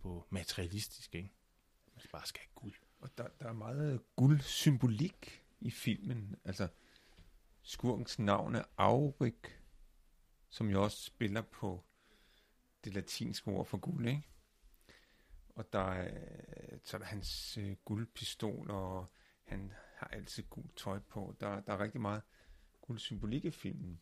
på 0.00 0.26
materialistisk, 0.30 1.14
ikke? 1.14 1.32
Man 1.94 2.02
bare 2.12 2.26
skal 2.26 2.40
have 2.40 2.50
guld. 2.54 2.74
Og 3.00 3.18
der, 3.18 3.28
der 3.40 3.48
er 3.48 3.52
meget 3.52 4.00
guldsymbolik 4.16 5.44
i 5.60 5.70
filmen. 5.70 6.36
Altså 6.44 6.68
skurkens 7.62 8.18
navn 8.18 8.54
er 8.54 8.64
Aurik, 8.76 9.60
som 10.48 10.70
jo 10.70 10.82
også 10.82 11.04
spiller 11.04 11.42
på 11.42 11.84
det 12.84 12.94
latinske 12.94 13.48
ord 13.48 13.66
for 13.66 13.78
guld, 13.78 14.06
ikke? 14.06 14.22
Og 15.48 15.72
der 15.72 15.92
er, 15.92 16.78
så 16.84 16.96
er 16.96 16.98
der 16.98 17.06
hans 17.06 17.58
øh, 17.58 17.76
guldpistol, 17.84 18.70
og 18.70 19.12
han 19.44 19.72
har 19.94 20.06
altid 20.06 20.42
guld 20.42 20.70
tøj 20.76 20.98
på. 20.98 21.36
Der, 21.40 21.60
der 21.60 21.72
er 21.72 21.80
rigtig 21.80 22.00
meget 22.00 22.22
guldsymbolik 22.80 23.44
i 23.44 23.50
filmen. 23.50 24.00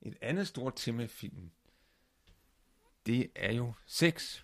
Et 0.00 0.16
andet 0.20 0.48
stort 0.48 0.72
tema 0.76 1.02
i 1.02 1.06
filmen, 1.06 1.52
det 3.06 3.30
er 3.34 3.52
jo 3.52 3.72
sex. 3.86 4.42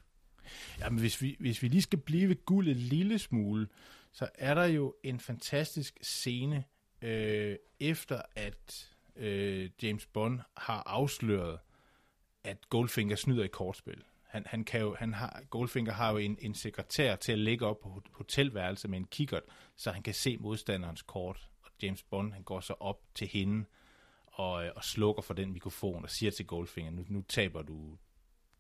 Jamen, 0.81 0.99
hvis 0.99 1.23
vi, 1.23 1.37
hvis 1.41 1.63
vi 1.63 1.69
lige 1.69 1.83
skal 1.83 1.99
blive 1.99 2.29
ved 2.29 2.45
guld 2.45 2.69
en 2.69 2.77
lille 2.77 3.19
smule, 3.19 3.69
så 4.13 4.29
er 4.35 4.55
der 4.55 4.65
jo 4.65 4.95
en 5.03 5.21
fantastisk 5.21 5.99
scene, 6.03 6.65
øh, 7.03 7.57
efter 7.81 8.23
at 8.37 8.91
øh, 9.17 9.71
James 9.83 10.07
Bond 10.07 10.41
har 10.57 10.83
afsløret, 10.87 11.59
at 12.45 12.69
Goldfinger 12.69 13.17
snyder 13.17 13.45
i 13.45 13.49
kortspil. 13.49 14.03
Han, 14.29 14.47
han 14.47 14.65
kan 14.65 14.81
jo, 14.81 14.95
han 14.99 15.15
har, 15.15 15.43
Goldfinger 15.51 15.93
har 15.93 16.11
jo 16.11 16.17
en, 16.17 16.39
en 16.41 16.55
sekretær 16.55 17.17
til 17.17 17.33
at 17.33 17.39
ligge 17.39 17.67
op 17.67 17.81
på 17.81 18.03
hotelværelse 18.13 18.89
med 18.89 18.99
en 18.99 19.05
kikkert, 19.05 19.43
så 19.77 19.93
han 19.93 20.03
kan 20.03 20.15
se 20.15 20.37
modstanderens 20.37 21.03
kort. 21.03 21.49
Og 21.63 21.71
James 21.83 22.03
Bond, 22.03 22.33
han 22.33 22.43
går 22.43 22.61
så 22.61 22.75
op 22.81 23.01
til 23.15 23.29
hende 23.29 23.65
og, 24.27 24.67
øh, 24.67 24.73
og 24.77 24.85
slukker 24.85 25.23
for 25.23 25.35
den 25.35 25.53
mikrofon 25.53 26.05
og 26.05 26.11
siger 26.11 26.31
til 26.31 26.47
Goldfinger, 26.47 26.93
nu, 26.93 27.05
nu 27.09 27.23
taber 27.23 27.63
du 27.63 27.99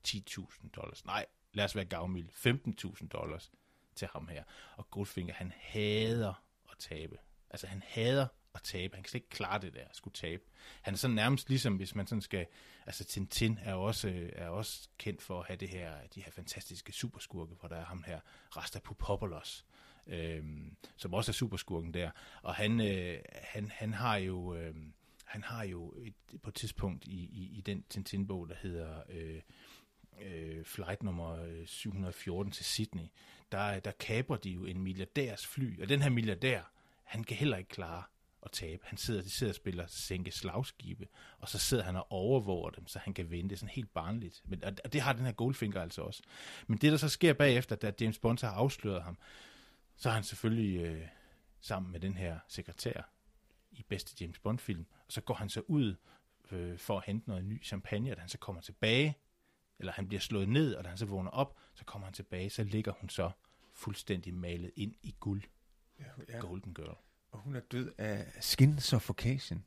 10.000 0.08 0.68
dollars. 0.76 1.04
Nej, 1.04 1.26
lad 1.52 1.64
os 1.64 1.76
være 1.76 1.84
gavmild. 1.84 2.28
15.000 2.28 3.08
dollars 3.08 3.50
til 3.94 4.08
ham 4.12 4.28
her. 4.28 4.44
Og 4.76 4.90
Goldfinger, 4.90 5.34
han 5.34 5.52
hader 5.56 6.44
at 6.70 6.78
tabe. 6.78 7.18
Altså, 7.50 7.66
han 7.66 7.82
hader 7.86 8.26
at 8.54 8.62
tabe. 8.62 8.94
Han 8.94 9.02
kan 9.02 9.10
slet 9.10 9.18
ikke 9.18 9.28
klare 9.28 9.60
det 9.60 9.74
der, 9.74 9.84
at 9.84 9.96
skulle 9.96 10.14
tabe. 10.14 10.42
Han 10.82 10.94
er 10.94 10.98
sådan 10.98 11.14
nærmest 11.14 11.48
ligesom, 11.48 11.76
hvis 11.76 11.94
man 11.94 12.06
sådan 12.06 12.22
skal... 12.22 12.46
Altså, 12.86 13.04
Tintin 13.04 13.58
er 13.62 13.74
også, 13.74 14.08
øh, 14.08 14.30
er 14.32 14.48
også 14.48 14.88
kendt 14.98 15.22
for 15.22 15.40
at 15.40 15.46
have 15.46 15.56
det 15.56 15.68
her, 15.68 15.94
de 16.14 16.20
her 16.20 16.32
fantastiske 16.32 16.92
superskurke, 16.92 17.54
hvor 17.54 17.68
der 17.68 17.76
er 17.76 17.84
ham 17.84 18.04
her, 18.06 18.20
Rastapopoulos, 18.56 19.66
øhm, 20.06 20.76
som 20.96 21.14
også 21.14 21.30
er 21.30 21.34
superskurken 21.34 21.94
der. 21.94 22.10
Og 22.42 22.54
han, 22.54 22.80
øh, 22.80 23.18
han, 23.34 23.70
han 23.70 23.94
har 23.94 24.16
jo... 24.16 24.54
Øh, 24.54 24.74
han 25.24 25.42
har 25.42 25.64
jo 25.64 25.94
et, 25.96 26.14
på 26.42 26.50
et 26.50 26.54
tidspunkt 26.54 27.04
i, 27.04 27.10
i, 27.10 27.58
i 27.58 27.60
den 27.60 27.84
Tintin-bog, 27.90 28.48
der 28.48 28.54
hedder 28.62 29.02
øh, 29.08 29.40
øh, 30.20 30.64
flight 30.64 31.02
nummer 31.02 31.44
øh, 31.44 31.66
714 31.66 32.52
til 32.52 32.64
Sydney, 32.64 33.08
der, 33.52 33.80
der 33.80 33.90
kaber 33.90 34.36
de 34.36 34.50
jo 34.50 34.64
en 34.64 34.82
milliardærs 34.82 35.46
fly, 35.46 35.82
og 35.82 35.88
den 35.88 36.02
her 36.02 36.10
milliardær, 36.10 36.62
han 37.02 37.24
kan 37.24 37.36
heller 37.36 37.56
ikke 37.56 37.70
klare 37.70 38.02
at 38.42 38.50
tabe. 38.52 38.82
Han 38.86 38.98
sidder, 38.98 39.22
de 39.22 39.30
sidder 39.30 39.50
og 39.50 39.54
spiller 39.54 39.86
sænke 39.86 40.30
slagskibe, 40.30 41.08
og 41.38 41.48
så 41.48 41.58
sidder 41.58 41.84
han 41.84 41.96
og 41.96 42.12
overvåger 42.12 42.70
dem, 42.70 42.86
så 42.86 42.98
han 42.98 43.14
kan 43.14 43.30
vinde. 43.30 43.50
Det 43.50 43.56
er 43.56 43.58
sådan 43.58 43.74
helt 43.74 43.94
barnligt. 43.94 44.42
Men, 44.44 44.64
og 44.64 44.92
det 44.92 45.00
har 45.00 45.12
den 45.12 45.24
her 45.24 45.32
Goldfinger 45.32 45.80
altså 45.80 46.02
også. 46.02 46.22
Men 46.66 46.78
det, 46.78 46.92
der 46.92 46.98
så 46.98 47.08
sker 47.08 47.32
bagefter, 47.32 47.76
da 47.76 47.92
James 48.00 48.18
Bond 48.18 48.38
har 48.40 48.50
afsløret 48.50 49.02
ham, 49.02 49.18
så 49.96 50.08
er 50.08 50.12
han 50.12 50.24
selvfølgelig 50.24 50.80
øh, 50.80 51.06
sammen 51.60 51.92
med 51.92 52.00
den 52.00 52.16
her 52.16 52.38
sekretær 52.48 53.02
i 53.70 53.82
bedste 53.88 54.16
James 54.20 54.38
Bond-film, 54.38 54.86
og 55.06 55.12
så 55.12 55.20
går 55.20 55.34
han 55.34 55.48
så 55.48 55.62
ud 55.66 55.94
øh, 56.50 56.78
for 56.78 56.96
at 56.96 57.04
hente 57.06 57.28
noget 57.28 57.44
ny 57.44 57.64
champagne, 57.64 58.10
og 58.10 58.16
da 58.16 58.20
han 58.20 58.28
så 58.28 58.38
kommer 58.38 58.62
tilbage, 58.62 59.18
eller 59.82 59.92
han 59.92 60.08
bliver 60.08 60.20
slået 60.20 60.48
ned, 60.48 60.74
og 60.74 60.84
da 60.84 60.88
han 60.88 60.98
så 60.98 61.06
vågner 61.06 61.30
op, 61.30 61.56
så 61.74 61.84
kommer 61.84 62.06
han 62.06 62.14
tilbage, 62.14 62.50
så 62.50 62.64
ligger 62.64 62.92
hun 62.92 63.08
så 63.08 63.30
fuldstændig 63.74 64.34
malet 64.34 64.70
ind 64.76 64.94
i 65.02 65.14
guld. 65.20 65.42
Ja, 65.98 66.04
ja. 66.28 66.38
Golden 66.38 66.74
Girl. 66.74 66.96
Og 67.30 67.38
hun 67.38 67.56
er 67.56 67.60
død 67.60 67.92
af 67.98 68.32
skin 68.40 68.78
suffocation. 68.80 69.64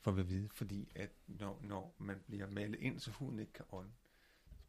for 0.00 0.10
at 0.10 0.28
vide, 0.28 0.48
fordi 0.52 0.92
at 0.94 1.10
når, 1.26 1.60
når 1.62 1.94
man 1.98 2.22
bliver 2.26 2.50
malet 2.50 2.80
ind, 2.80 3.00
så 3.00 3.10
huden 3.10 3.38
ikke 3.38 3.52
kan 3.52 3.64
ånde, 3.72 3.92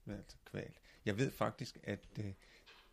altså 0.07 0.37
kvalt. 0.45 0.79
Jeg 1.05 1.17
ved 1.17 1.31
faktisk, 1.31 1.77
at 1.83 2.07
øh, 2.19 2.33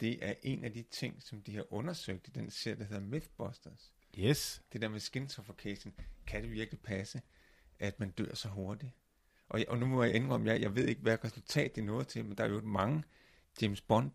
det 0.00 0.24
er 0.24 0.34
en 0.42 0.64
af 0.64 0.72
de 0.72 0.82
ting, 0.82 1.22
som 1.22 1.42
de 1.42 1.56
har 1.56 1.72
undersøgt 1.72 2.28
i 2.28 2.30
den 2.30 2.50
serie, 2.50 2.78
der 2.78 2.84
hedder 2.84 3.00
Mythbusters. 3.00 3.92
Yes. 4.18 4.62
Det 4.72 4.82
der 4.82 4.88
med 4.88 5.00
skin 5.00 5.28
suffocation, 5.28 5.94
kan 6.26 6.42
det 6.42 6.50
virkelig 6.50 6.80
passe, 6.80 7.22
at 7.78 8.00
man 8.00 8.10
dør 8.10 8.34
så 8.34 8.48
hurtigt? 8.48 8.92
Og, 9.52 9.64
og 9.68 9.78
nu 9.78 9.86
må 9.86 10.02
jeg 10.02 10.14
indrømme, 10.14 10.50
jeg, 10.50 10.60
jeg 10.60 10.76
ved 10.76 10.88
ikke, 10.88 11.00
hvad 11.00 11.24
resultat 11.24 11.76
det 11.76 11.84
nået 11.84 12.08
til, 12.08 12.24
men 12.24 12.38
der 12.38 12.44
er 12.44 12.48
jo 12.48 12.60
mange 12.60 13.02
James 13.62 13.80
Bond 13.80 14.12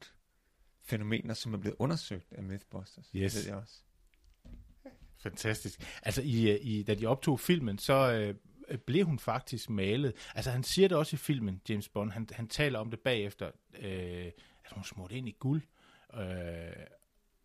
fænomener, 0.83 1.33
som 1.33 1.53
er 1.53 1.57
blevet 1.57 1.75
undersøgt 1.79 2.33
af 2.33 2.43
Mythbusters. 2.43 3.09
Yes. 3.15 3.33
Det 3.33 3.41
ved 3.41 3.49
jeg 3.51 3.61
også. 3.61 3.73
Fantastisk. 5.17 5.99
Altså, 6.03 6.21
i, 6.21 6.51
øh, 6.51 6.59
i, 6.61 6.83
da 6.83 6.93
de 6.93 7.05
optog 7.05 7.39
filmen, 7.39 7.77
så 7.77 8.35
øh, 8.69 8.77
blev 8.77 9.05
hun 9.05 9.19
faktisk 9.19 9.69
malet. 9.69 10.13
Altså, 10.35 10.51
han 10.51 10.63
siger 10.63 10.87
det 10.87 10.97
også 10.97 11.15
i 11.15 11.17
filmen, 11.17 11.61
James 11.69 11.89
Bond. 11.89 12.11
Han, 12.11 12.27
han 12.31 12.47
taler 12.47 12.79
om 12.79 12.89
det 12.89 12.99
bagefter, 12.99 13.51
øh, 13.79 14.31
at 14.65 14.71
hun 14.71 14.83
smurte 14.83 15.15
ind 15.15 15.29
i 15.29 15.35
guld. 15.39 15.61
Øh, 16.13 16.21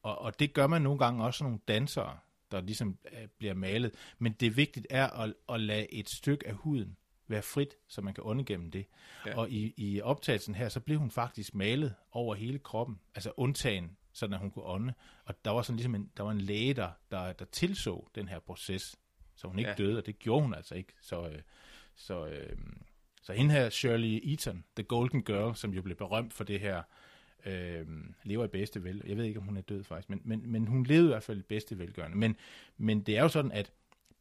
og, 0.03 0.19
og 0.19 0.39
det 0.39 0.55
gør 0.55 0.67
man 0.67 0.83
nogle 0.83 0.99
gange 0.99 1.25
også 1.25 1.45
nogle 1.45 1.59
dansere, 1.69 2.19
der 2.51 2.61
ligesom 2.61 2.99
øh, 3.13 3.29
bliver 3.39 3.55
malet. 3.55 3.95
Men 4.19 4.33
det 4.33 4.57
vigtigt 4.57 4.87
er 4.91 5.07
at, 5.07 5.35
at 5.49 5.61
lade 5.61 5.95
et 5.95 6.11
stykke 6.11 6.49
af 6.49 6.55
huden 6.55 6.97
være 7.29 7.43
frit, 7.43 7.77
så 7.89 8.01
man 8.01 8.15
kan 8.15 8.25
undergemme 8.25 8.71
det. 8.71 8.87
Ja. 9.27 9.39
Og 9.39 9.51
i, 9.51 9.75
i 9.77 10.01
optagelsen 10.01 10.55
her, 10.55 10.69
så 10.69 10.81
blev 10.81 10.99
hun 10.99 11.11
faktisk 11.11 11.55
malet 11.55 11.95
over 12.13 12.35
hele 12.35 12.59
kroppen, 12.59 13.01
altså 13.15 13.33
undtagen, 13.37 13.97
sådan 14.13 14.35
at 14.35 14.41
hun 14.41 14.51
kunne 14.51 14.65
ånde. 14.65 14.95
Og 15.25 15.45
der 15.45 15.51
var 15.51 15.63
sådan 15.63 15.77
ligesom 15.77 15.95
en, 15.95 16.11
der 16.17 16.23
var 16.23 16.31
en 16.31 16.41
læge, 16.41 16.75
der, 16.75 16.91
der, 17.11 17.33
der 17.33 17.45
tilså 17.45 18.09
den 18.15 18.29
her 18.29 18.39
proces, 18.39 18.97
så 19.35 19.49
hun 19.49 19.59
ikke 19.59 19.71
ja. 19.71 19.77
døde, 19.77 19.99
og 19.99 20.07
det 20.07 20.19
gjorde 20.19 20.43
hun 20.43 20.55
altså 20.55 20.75
ikke. 20.75 20.93
Så, 21.01 21.29
øh, 21.29 21.39
så, 21.95 22.27
øh, 22.27 22.57
så 23.23 23.33
hende 23.33 23.55
her, 23.55 23.71
Shirley 23.71 24.31
Eaton, 24.31 24.65
The 24.77 24.83
Golden 24.83 25.23
Girl, 25.23 25.55
som 25.57 25.75
jo 25.75 25.83
blev 25.83 25.97
berømt 25.97 26.33
for 26.33 26.45
det 26.45 26.61
her, 26.61 26.83
øh, 27.47 27.87
lever 28.25 28.45
i 28.45 28.49
bedste 28.49 28.85
vel. 28.85 29.03
Jeg 29.07 29.17
ved 29.17 29.25
ikke, 29.25 29.41
om 29.41 29.47
hun 29.47 29.57
er 29.57 29.61
død 29.61 29.85
faktisk, 29.85 30.11
men, 30.11 30.21
men, 30.25 30.53
men 30.53 30.67
hun 30.67 30.87
levede 30.87 31.05
i 31.05 31.13
hvert 31.13 31.23
fald 31.23 31.39
i 31.39 31.43
bedste 31.43 31.79
velgørende. 31.79 32.17
Men, 32.17 32.37
men 32.77 33.03
det 33.03 33.17
er 33.17 33.23
jo 33.23 33.29
sådan, 33.29 33.53
at 33.53 33.73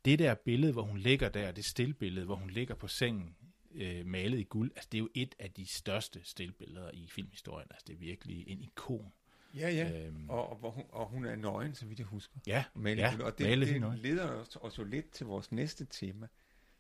det 0.05 0.19
der 0.19 0.35
billede, 0.35 0.73
hvor 0.73 0.83
hun 0.83 0.97
ligger 0.97 1.29
der, 1.29 1.51
det 1.51 1.65
stillbillede, 1.65 2.25
hvor 2.25 2.35
hun 2.35 2.49
ligger 2.49 2.75
på 2.75 2.87
sengen, 2.87 3.35
øh, 3.73 4.05
malet 4.05 4.39
i 4.39 4.43
guld, 4.43 4.71
altså 4.75 4.89
det 4.91 4.97
er 4.97 4.99
jo 4.99 5.09
et 5.13 5.35
af 5.39 5.51
de 5.51 5.65
største 5.65 6.21
stillbilleder 6.23 6.91
i 6.93 7.07
filmhistorien. 7.07 7.67
Altså 7.71 7.83
det 7.87 7.93
er 7.93 7.97
virkelig 7.97 8.47
en 8.47 8.61
ikon. 8.61 9.13
Ja, 9.53 9.69
ja. 9.69 10.05
Øhm. 10.07 10.29
Og, 10.29 10.49
og, 10.49 10.57
hvor 10.57 10.71
hun, 10.71 10.83
og 10.89 11.07
hun 11.07 11.25
er 11.25 11.35
nøgen, 11.35 11.75
så 11.75 11.85
vidt 11.85 11.99
jeg 11.99 12.07
husker. 12.07 12.39
Ja, 12.47 12.65
Malet 12.73 13.01
ja 13.01 13.11
guld. 13.11 13.21
og 13.21 13.37
det, 13.37 13.47
malet 13.47 13.67
det 13.67 13.99
leder 13.99 14.27
os, 14.27 14.55
os 14.61 14.77
jo 14.77 14.83
lidt 14.83 15.11
til 15.11 15.25
vores 15.25 15.51
næste 15.51 15.85
tema, 15.85 16.27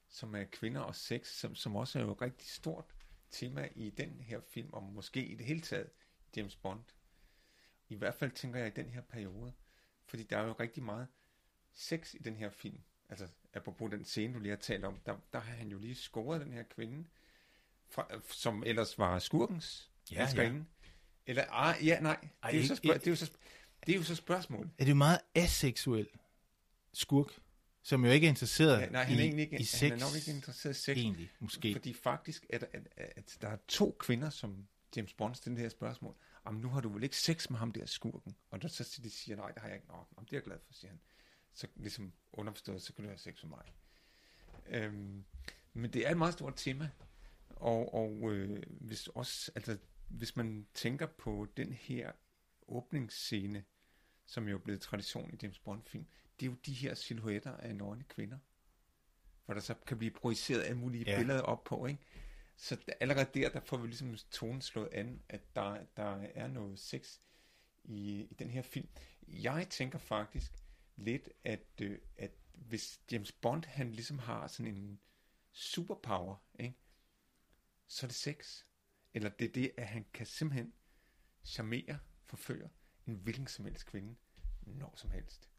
som 0.09 0.35
er 0.35 0.43
kvinder 0.43 0.81
og 0.81 0.95
sex, 0.95 1.27
som, 1.27 1.55
som 1.55 1.75
også 1.75 1.99
er 1.99 2.03
jo 2.03 2.11
et 2.11 2.21
rigtig 2.21 2.49
stort 2.49 2.85
tema 3.31 3.69
i 3.75 3.89
den 3.89 4.21
her 4.21 4.39
film, 4.53 4.69
og 4.73 4.83
måske 4.83 5.25
i 5.25 5.35
det 5.35 5.45
hele 5.45 5.61
taget 5.61 5.89
James 6.37 6.55
Bond. 6.55 6.83
I 7.89 7.95
hvert 7.95 8.15
fald 8.15 8.31
tænker 8.31 8.59
jeg 8.59 8.67
i 8.67 8.81
den 8.81 8.89
her 8.89 9.01
periode, 9.01 9.53
fordi 10.05 10.23
der 10.23 10.37
er 10.37 10.45
jo 10.45 10.55
rigtig 10.59 10.83
meget 10.83 11.07
sex 11.73 12.13
i 12.13 12.17
den 12.17 12.35
her 12.35 12.49
film. 12.49 12.81
Altså, 13.11 13.27
apropos 13.53 13.91
den 13.91 14.05
scene, 14.05 14.33
du 14.33 14.39
lige 14.39 14.49
har 14.49 14.57
talt 14.57 14.85
om, 14.85 14.99
der, 15.05 15.15
der 15.33 15.39
har 15.39 15.53
han 15.55 15.67
jo 15.67 15.77
lige 15.77 15.95
scoret 15.95 16.41
den 16.41 16.53
her 16.53 16.63
kvinde, 16.63 17.05
fra, 17.89 18.07
som 18.27 18.63
ellers 18.65 18.97
var 18.97 19.19
skurkens 19.19 19.91
Ja, 20.11 20.23
elskerinde. 20.23 20.65
Eller, 21.25 21.43
ah, 21.49 21.87
ja, 21.87 21.99
nej, 21.99 22.17
Ej, 22.43 22.51
det, 22.51 22.57
er 22.57 22.61
jo 22.61 22.67
så 22.67 22.73
ikke- 22.73 22.87
spørg, 22.87 22.99
det, 22.99 23.07
er 23.07 23.11
jo 23.11 23.15
så, 23.15 23.31
det 23.85 23.93
er 23.93 23.97
jo 23.97 24.03
så 24.03 24.15
spørgsmålet. 24.15 24.71
Er 24.77 24.85
det 24.85 24.97
meget 24.97 25.19
aseksuel 25.35 26.07
skurk, 26.93 27.39
som 27.81 28.05
jo 28.05 28.11
ikke 28.11 28.25
er 28.27 28.29
interesseret 28.29 28.81
Ja, 28.81 28.89
nej, 28.89 29.03
han 29.03 29.15
er 29.17 29.19
i, 29.19 29.23
egentlig 29.23 29.43
ikke, 29.43 29.59
i 29.59 29.63
sex. 29.63 29.79
han 29.81 29.91
er 29.91 29.95
nok 30.05 30.15
ikke 30.15 30.31
interesseret 30.31 30.77
i 30.77 30.79
sex. 30.79 30.97
Egentlig, 30.97 31.31
måske. 31.39 31.73
Fordi 31.73 31.93
faktisk 31.93 32.45
er 32.49 32.57
der, 32.57 32.65
at, 32.73 32.87
at 32.97 33.37
der 33.41 33.47
er 33.47 33.57
to 33.67 33.95
kvinder, 33.99 34.29
som 34.29 34.67
James 34.95 35.13
Bond 35.13 35.35
stiller 35.35 35.55
det 35.55 35.61
her 35.61 35.69
spørgsmål. 35.69 36.15
Om 36.43 36.55
nu 36.55 36.69
har 36.69 36.81
du 36.81 36.89
vel 36.89 37.03
ikke 37.03 37.17
sex 37.17 37.49
med 37.49 37.59
ham 37.59 37.71
der 37.71 37.85
skurken? 37.85 38.35
Og 38.49 38.61
der 38.61 38.67
så 38.67 38.99
de 39.03 39.09
siger, 39.09 39.35
nej, 39.35 39.51
det 39.51 39.61
har 39.61 39.67
jeg 39.67 39.75
ikke. 39.77 39.87
Nå, 39.87 39.93
om 40.17 40.25
det 40.25 40.33
er 40.33 40.37
jeg 40.37 40.43
glad 40.43 40.57
for, 40.65 40.73
siger 40.73 40.89
han. 40.91 40.99
Så 41.53 41.67
ligesom 41.75 42.13
underforstået, 42.33 42.81
så 42.81 42.93
kan 42.93 43.03
du 43.03 43.09
have 43.09 43.17
sex 43.17 43.43
med 43.43 43.49
mig. 43.49 43.65
Øhm, 44.67 45.25
men 45.73 45.93
det 45.93 46.07
er 46.07 46.11
et 46.11 46.17
meget 46.17 46.33
stort 46.33 46.53
tema. 46.55 46.89
Og, 47.49 47.93
og 47.93 48.31
øh, 48.31 48.63
hvis, 48.67 49.07
også, 49.07 49.51
altså, 49.55 49.77
hvis 50.07 50.35
man 50.35 50.67
tænker 50.73 51.05
på 51.05 51.47
den 51.57 51.73
her 51.73 52.11
åbningsscene, 52.67 53.63
som 54.25 54.47
jo 54.47 54.57
er 54.57 54.61
blevet 54.61 54.81
tradition 54.81 55.33
i 55.33 55.37
James 55.41 55.59
Bond-film, 55.59 56.05
det 56.39 56.45
er 56.45 56.49
jo 56.49 56.57
de 56.65 56.73
her 56.73 56.93
silhuetter 56.93 57.57
af 57.57 57.75
nøgne 57.75 58.03
kvinder 58.03 58.37
hvor 59.51 59.53
der 59.53 59.61
så 59.61 59.73
kan 59.73 59.97
blive 59.97 60.11
projiceret 60.11 60.63
alle 60.63 60.77
mulige 60.77 61.03
ja. 61.07 61.17
Billeder 61.17 61.41
op 61.41 61.63
på, 61.63 61.85
ikke? 61.85 62.01
Så 62.55 62.77
allerede 62.99 63.29
der, 63.33 63.49
der 63.49 63.59
får 63.59 63.77
vi 63.77 63.87
ligesom 63.87 64.17
tonen 64.31 64.61
slået 64.61 64.89
an, 64.91 65.21
at 65.29 65.55
der, 65.55 65.77
der 65.97 66.27
er 66.35 66.47
noget 66.47 66.79
sex 66.79 67.17
i, 67.83 68.27
i 68.31 68.33
den 68.39 68.49
her 68.49 68.61
film. 68.61 68.87
Jeg 69.27 69.67
tænker 69.69 69.99
faktisk 69.99 70.51
lidt, 71.01 71.29
at, 71.43 71.67
øh, 71.81 71.99
at 72.17 72.31
hvis 72.53 73.01
James 73.11 73.31
Bond, 73.31 73.65
han 73.65 73.91
ligesom 73.91 74.19
har 74.19 74.47
sådan 74.47 74.75
en 74.75 74.99
superpower, 75.51 76.35
ikke? 76.59 76.75
så 77.87 78.05
er 78.05 78.07
det 78.07 78.15
sex. 78.15 78.63
Eller 79.13 79.29
det 79.29 79.45
er 79.45 79.51
det, 79.51 79.71
at 79.77 79.87
han 79.87 80.05
kan 80.13 80.25
simpelthen 80.25 80.73
charmere, 81.43 81.99
forføre 82.25 82.69
en 83.07 83.15
hvilken 83.15 83.47
som 83.47 83.65
helst 83.65 83.85
kvinde, 83.85 84.15
når 84.61 84.93
som 84.95 85.11
helst. 85.11 85.49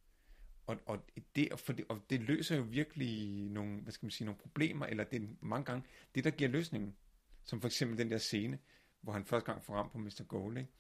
Og, 0.67 0.81
og, 0.87 1.09
det, 1.37 1.61
for 1.61 1.73
det, 1.73 1.85
og 1.89 2.03
det 2.11 2.21
løser 2.21 2.57
jo 2.57 2.63
virkelig 2.63 3.43
nogle, 3.51 3.81
hvad 3.81 3.93
skal 3.93 4.07
man 4.07 4.11
sige, 4.11 4.27
nogle 4.27 4.39
problemer, 4.39 4.87
eller 4.87 5.05
det 5.05 5.23
er 5.23 5.27
mange 5.41 5.65
gange 5.65 5.89
det, 6.15 6.25
der 6.25 6.31
giver 6.31 6.51
løsningen. 6.51 6.97
Som 7.45 7.61
for 7.61 7.69
eksempel 7.69 7.99
den 7.99 8.11
der 8.11 8.19
scene, 8.19 8.59
hvor 9.01 9.13
han 9.13 9.25
første 9.25 9.53
gang 9.53 9.65
får 9.65 9.75
ramt 9.75 9.93
på 9.93 9.99
Mr. 9.99 10.25
Gold, 10.29 10.59
ikke? 10.59 10.71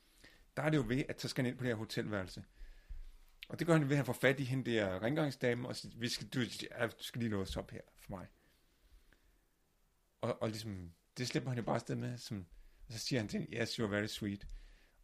Der 0.57 0.63
er 0.63 0.71
det 0.71 0.77
jo 0.77 0.85
ved, 0.87 1.05
at 1.09 1.21
så 1.21 1.29
skal 1.29 1.45
han 1.45 1.53
ind 1.53 1.59
på 1.59 1.65
det 1.65 1.71
her 1.71 1.77
hotelværelse. 1.77 2.45
Og 3.53 3.59
det 3.59 3.67
gør 3.67 3.73
han 3.73 3.83
ved, 3.83 3.91
at 3.91 3.97
han 3.97 4.07
får 4.07 4.13
fat 4.13 4.41
i 4.41 4.45
hende 4.45 4.71
der 4.71 5.03
rengøringsdame, 5.03 5.69
og 5.69 5.77
siger, 5.77 5.99
vi 5.99 6.09
skal, 6.09 6.29
du, 6.29 6.41
du 6.99 7.03
skal 7.03 7.19
lige 7.19 7.31
låse 7.31 7.59
op 7.59 7.71
her 7.71 7.81
for 7.97 8.11
mig. 8.11 8.27
Og, 10.21 10.43
og 10.43 10.49
ligesom, 10.49 10.93
det 11.19 11.29
slipper 11.29 11.51
han 11.51 11.59
jo 11.59 11.65
bare 11.65 11.75
afsted 11.75 11.95
med, 11.95 12.19
som, 12.19 12.47
og 12.87 12.93
så 12.93 12.99
siger 12.99 13.21
han 13.21 13.29
til 13.29 13.41
hende, 13.41 13.57
yes, 13.57 13.81
you're 13.81 13.83
very 13.83 14.07
sweet. 14.07 14.47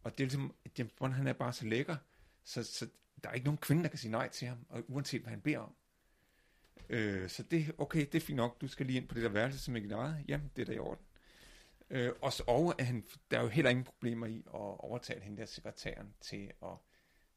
Og 0.03 0.17
det 0.17 0.23
er 0.23 0.27
ligesom, 0.27 0.55
at 0.65 0.79
James 0.79 0.93
Bond, 0.93 1.13
han 1.13 1.27
er 1.27 1.33
bare 1.33 1.53
så 1.53 1.65
lækker, 1.65 1.97
så, 2.43 2.63
så 2.63 2.87
der 3.23 3.29
er 3.29 3.33
ikke 3.33 3.45
nogen 3.45 3.57
kvinde, 3.57 3.83
der 3.83 3.89
kan 3.89 3.99
sige 3.99 4.11
nej 4.11 4.29
til 4.29 4.47
ham, 4.47 4.65
og 4.69 4.83
uanset 4.87 5.21
hvad 5.21 5.31
han 5.31 5.41
beder 5.41 5.59
om. 5.59 5.75
Øh, 6.89 7.29
så 7.29 7.43
det, 7.43 7.75
okay, 7.77 7.99
det 7.99 8.15
er 8.15 8.25
fint 8.25 8.37
nok, 8.37 8.61
du 8.61 8.67
skal 8.67 8.85
lige 8.85 8.97
ind 8.97 9.07
på 9.07 9.15
det 9.15 9.23
der 9.23 9.29
værelse, 9.29 9.59
som 9.59 9.75
er 9.75 9.97
eget. 9.97 10.25
Jamen, 10.27 10.51
det 10.55 10.61
er 10.61 10.65
da 10.65 10.71
i 10.71 10.79
orden. 10.79 11.05
Øh, 11.89 12.11
og 12.21 12.33
så 12.33 12.43
over, 12.47 12.73
at 12.79 12.85
han, 12.85 13.05
der 13.31 13.37
er 13.37 13.41
jo 13.41 13.49
heller 13.49 13.71
ingen 13.71 13.85
problemer 13.85 14.27
i 14.27 14.37
at 14.39 14.79
overtale 14.79 15.21
hende 15.21 15.37
der 15.37 15.45
sekretæren 15.45 16.13
til 16.21 16.51
at, 16.63 16.77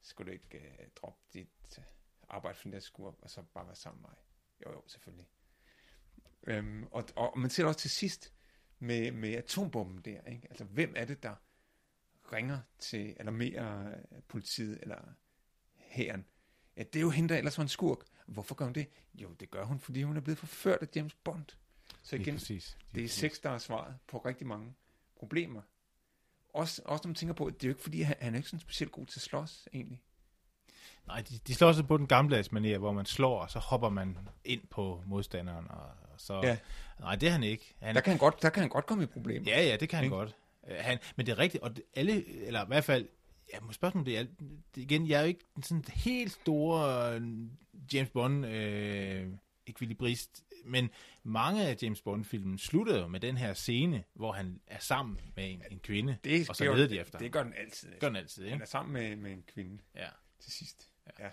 skulle 0.03 0.27
du 0.27 0.33
ikke 0.33 0.77
uh, 0.81 0.87
droppe 0.97 1.21
dit 1.33 1.49
uh, 1.79 1.85
arbejde 2.29 2.57
for 2.59 2.63
den 2.63 2.73
der 2.73 2.81
skur, 2.81 3.19
og 3.23 3.31
så 3.31 3.43
bare 3.43 3.67
være 3.67 3.77
sammen 3.77 4.03
med 4.03 4.11
mig. 4.11 4.19
Jo, 4.67 4.73
jo, 4.73 4.83
selvfølgelig. 4.87 5.29
Øhm, 6.47 6.85
og, 6.91 7.05
og 7.17 7.39
man 7.39 7.51
ser 7.51 7.63
det 7.63 7.69
også 7.69 7.81
til 7.81 7.91
sidst 7.91 8.33
med, 8.79 9.13
med 9.13 9.35
atombomben 9.35 10.01
der, 10.01 10.23
ikke? 10.23 10.47
Altså, 10.51 10.65
hvem 10.65 10.93
er 10.97 11.05
det, 11.05 11.23
der 11.23 11.35
ringer 12.33 12.61
til 12.79 13.17
alarmerer 13.21 14.01
politiet 14.29 14.79
eller 14.83 14.99
hæren? 15.77 16.27
Ja, 16.77 16.83
det 16.83 16.97
er 16.97 17.01
jo 17.01 17.11
hende, 17.11 17.29
der 17.29 17.39
ellers 17.39 17.59
var 17.59 17.63
en 17.63 17.69
skurk. 17.69 17.99
Hvorfor 18.27 18.55
gør 18.55 18.65
hun 18.65 18.75
det? 18.75 18.89
Jo, 19.15 19.33
det 19.33 19.51
gør 19.51 19.65
hun, 19.65 19.81
fordi 19.81 20.03
hun 20.03 20.17
er 20.17 20.21
blevet 20.21 20.39
forført 20.39 20.83
af 20.83 20.89
James 20.97 21.15
Bond. 21.15 21.47
Så 22.03 22.17
igen, 22.17 22.37
det 22.95 23.05
er 23.05 23.09
sex, 23.09 23.41
der 23.43 23.51
er 23.51 23.59
svaret 23.59 23.99
på 24.07 24.19
rigtig 24.19 24.47
mange 24.47 24.75
problemer. 25.17 25.63
Også, 26.53 26.83
også 26.85 27.03
når 27.05 27.09
man 27.09 27.15
tænker 27.15 27.35
på, 27.35 27.47
at 27.47 27.55
det 27.55 27.65
er 27.65 27.69
jo 27.69 27.71
ikke 27.73 27.83
fordi, 27.83 28.01
han, 28.03 28.17
han 28.21 28.35
er 28.35 28.37
ikke 28.37 28.49
sådan 28.49 28.61
specielt 28.61 28.93
god 28.93 29.07
til 29.07 29.19
at 29.19 29.23
slås, 29.23 29.69
egentlig. 29.73 30.01
Nej, 31.07 31.21
de, 31.21 31.39
de 31.47 31.55
slår 31.55 31.73
sig 31.73 31.87
på 31.87 31.97
den 31.97 32.07
gamle 32.07 32.45
manier, 32.51 32.79
hvor 32.79 32.93
man 32.93 33.07
slår, 33.07 33.41
og 33.41 33.51
så 33.51 33.59
hopper 33.59 33.89
man 33.89 34.19
ind 34.45 34.61
på 34.71 35.03
modstanderen, 35.07 35.67
og, 35.71 35.83
og 36.13 36.21
så... 36.21 36.41
Ja. 36.43 36.57
Nej, 37.01 37.15
det 37.17 37.27
er 37.27 37.33
han 37.33 37.43
ikke. 37.43 37.75
Han, 37.81 37.95
Der 37.95 38.01
kan 38.01 38.11
han 38.11 38.19
godt, 38.19 38.43
der 38.43 38.51
kan 38.51 38.61
han 38.61 38.69
godt 38.71 38.87
komme 38.87 39.05
i 39.05 39.07
problemer. 39.07 39.51
Ja, 39.51 39.63
ja, 39.63 39.77
det 39.77 39.89
kan 39.89 39.97
han 39.97 40.05
Ikke? 40.05 40.17
godt. 40.17 40.37
Øh, 40.69 40.77
Han, 40.81 40.99
men 41.17 41.27
det 41.27 41.33
er 41.33 41.39
rigtigt, 41.39 41.63
og 41.63 41.77
det, 41.77 41.85
alle, 41.95 42.47
eller 42.47 42.65
i 42.65 42.67
hvert 42.67 42.85
fald, 42.85 43.09
ja, 43.53 43.61
må 43.61 43.73
spørgsmålet 43.73 44.07
det 44.07 44.19
er, 44.19 44.25
det, 44.75 44.83
igen, 44.83 45.09
jeg 45.09 45.17
er 45.17 45.21
jo 45.21 45.29
ikke 45.29 45.45
en 45.57 45.63
sådan 45.63 45.85
helt 45.95 46.33
store 46.33 47.15
øh, 47.15 47.23
James 47.93 48.11
Bond 48.11 48.47
øh, 48.47 49.29
ekvilibrist, 49.67 50.45
men 50.65 50.91
mange 51.23 51.67
af 51.69 51.77
James 51.83 52.03
Bond-filmen 52.03 52.59
slutter 52.59 53.01
jo 53.01 53.07
med 53.07 53.21
den 53.21 53.37
her 53.37 53.55
scene, 53.55 54.05
hvor 54.15 54.33
han 54.33 54.61
er 54.67 54.79
sammen 54.79 55.19
med 55.37 55.51
en, 55.51 55.63
en 55.71 55.79
kvinde, 55.79 56.17
Det, 56.25 56.49
og 56.51 56.57
så 56.57 56.65
leder 56.75 56.89
de 56.89 57.01
efter 57.01 57.19
Det 57.19 57.33
gør 57.33 57.43
den 57.43 57.55
altid. 57.57 57.91
Det 57.91 58.01
gør 58.01 58.09
den 58.09 58.17
altid, 58.17 58.45
Han 58.45 58.53
ikke? 58.53 58.63
er 58.63 58.67
sammen 58.67 58.93
med, 58.93 59.17
med 59.17 59.33
en 59.33 59.43
kvinde 59.55 59.79
Ja. 59.95 60.09
til 60.41 60.53
sidst. 60.53 60.91
Ja. 61.19 61.25
ja. 61.25 61.31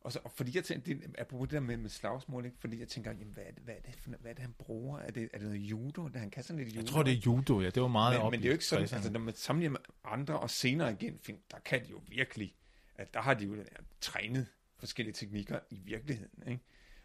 Og, 0.00 0.12
så, 0.12 0.18
og 0.24 0.32
fordi 0.32 0.56
jeg 0.56 0.64
tænker, 0.64 0.94
det, 0.94 1.14
apropos 1.18 1.48
det 1.48 1.52
der 1.54 1.60
med, 1.60 1.76
med 1.76 1.90
slagsmål, 1.90 2.44
ikke? 2.44 2.56
fordi 2.58 2.80
jeg 2.80 2.88
tænker, 2.88 3.10
jamen, 3.12 3.32
hvad, 3.32 3.44
er 3.46 3.50
det, 3.50 3.62
hvad, 3.62 3.74
er 3.74 3.80
det 3.80 3.94
for, 4.00 4.10
hvad 4.10 4.30
er 4.30 4.34
det, 4.34 4.42
han 4.42 4.52
bruger? 4.58 4.98
Er 4.98 5.10
det, 5.10 5.28
er 5.32 5.38
det 5.38 5.46
noget 5.46 5.60
judo? 5.60 6.08
Han 6.14 6.30
kan 6.30 6.42
sådan 6.42 6.64
lidt 6.64 6.68
judo. 6.74 6.80
Jeg 6.84 6.88
tror, 6.90 7.02
det 7.02 7.12
er 7.12 7.16
judo, 7.26 7.60
ja. 7.60 7.70
Det 7.70 7.82
var 7.82 7.88
meget 7.88 8.14
men, 8.14 8.22
op 8.22 8.30
men 8.32 8.40
det 8.40 8.46
er 8.46 8.50
jo 8.50 8.52
ikke 8.52 8.64
sådan, 8.64 8.84
60'erne. 8.84 8.94
altså 8.94 9.12
når 9.12 9.20
man 9.20 9.34
sammenligner 9.34 9.70
med 9.72 9.80
andre 10.04 10.40
og 10.40 10.50
senere 10.50 10.92
igen 10.92 11.18
film, 11.22 11.38
der 11.50 11.58
kan 11.58 11.84
de 11.84 11.90
jo 11.90 12.02
virkelig, 12.08 12.54
at 12.94 13.14
der 13.14 13.20
har 13.20 13.34
de 13.34 13.44
jo 13.44 13.54
ja, 13.54 13.62
trænet 14.00 14.46
forskellige 14.78 15.14
teknikker 15.14 15.60
i 15.70 15.78
virkeligheden, 15.78 16.42
ikke? 16.48 16.62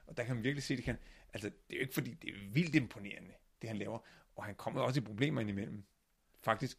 Og 0.08 0.18
der 0.18 0.24
kan 0.24 0.36
man 0.36 0.44
virkelig 0.44 0.64
se, 0.64 0.76
det 0.76 0.84
kan, 0.84 0.98
altså 1.34 1.50
det 1.50 1.76
er 1.76 1.78
jo 1.78 1.82
ikke 1.82 1.94
fordi, 1.94 2.14
det 2.14 2.30
er 2.30 2.34
vildt 2.52 2.76
imponerende, 2.76 3.32
det 3.62 3.70
han 3.70 3.78
laver. 3.78 4.00
Og 4.36 4.46
han 4.46 4.56
kommer 4.56 4.82
også 4.82 5.00
i 5.00 5.04
problemer 5.04 5.42
indimellem. 5.42 5.84
Faktisk, 6.42 6.78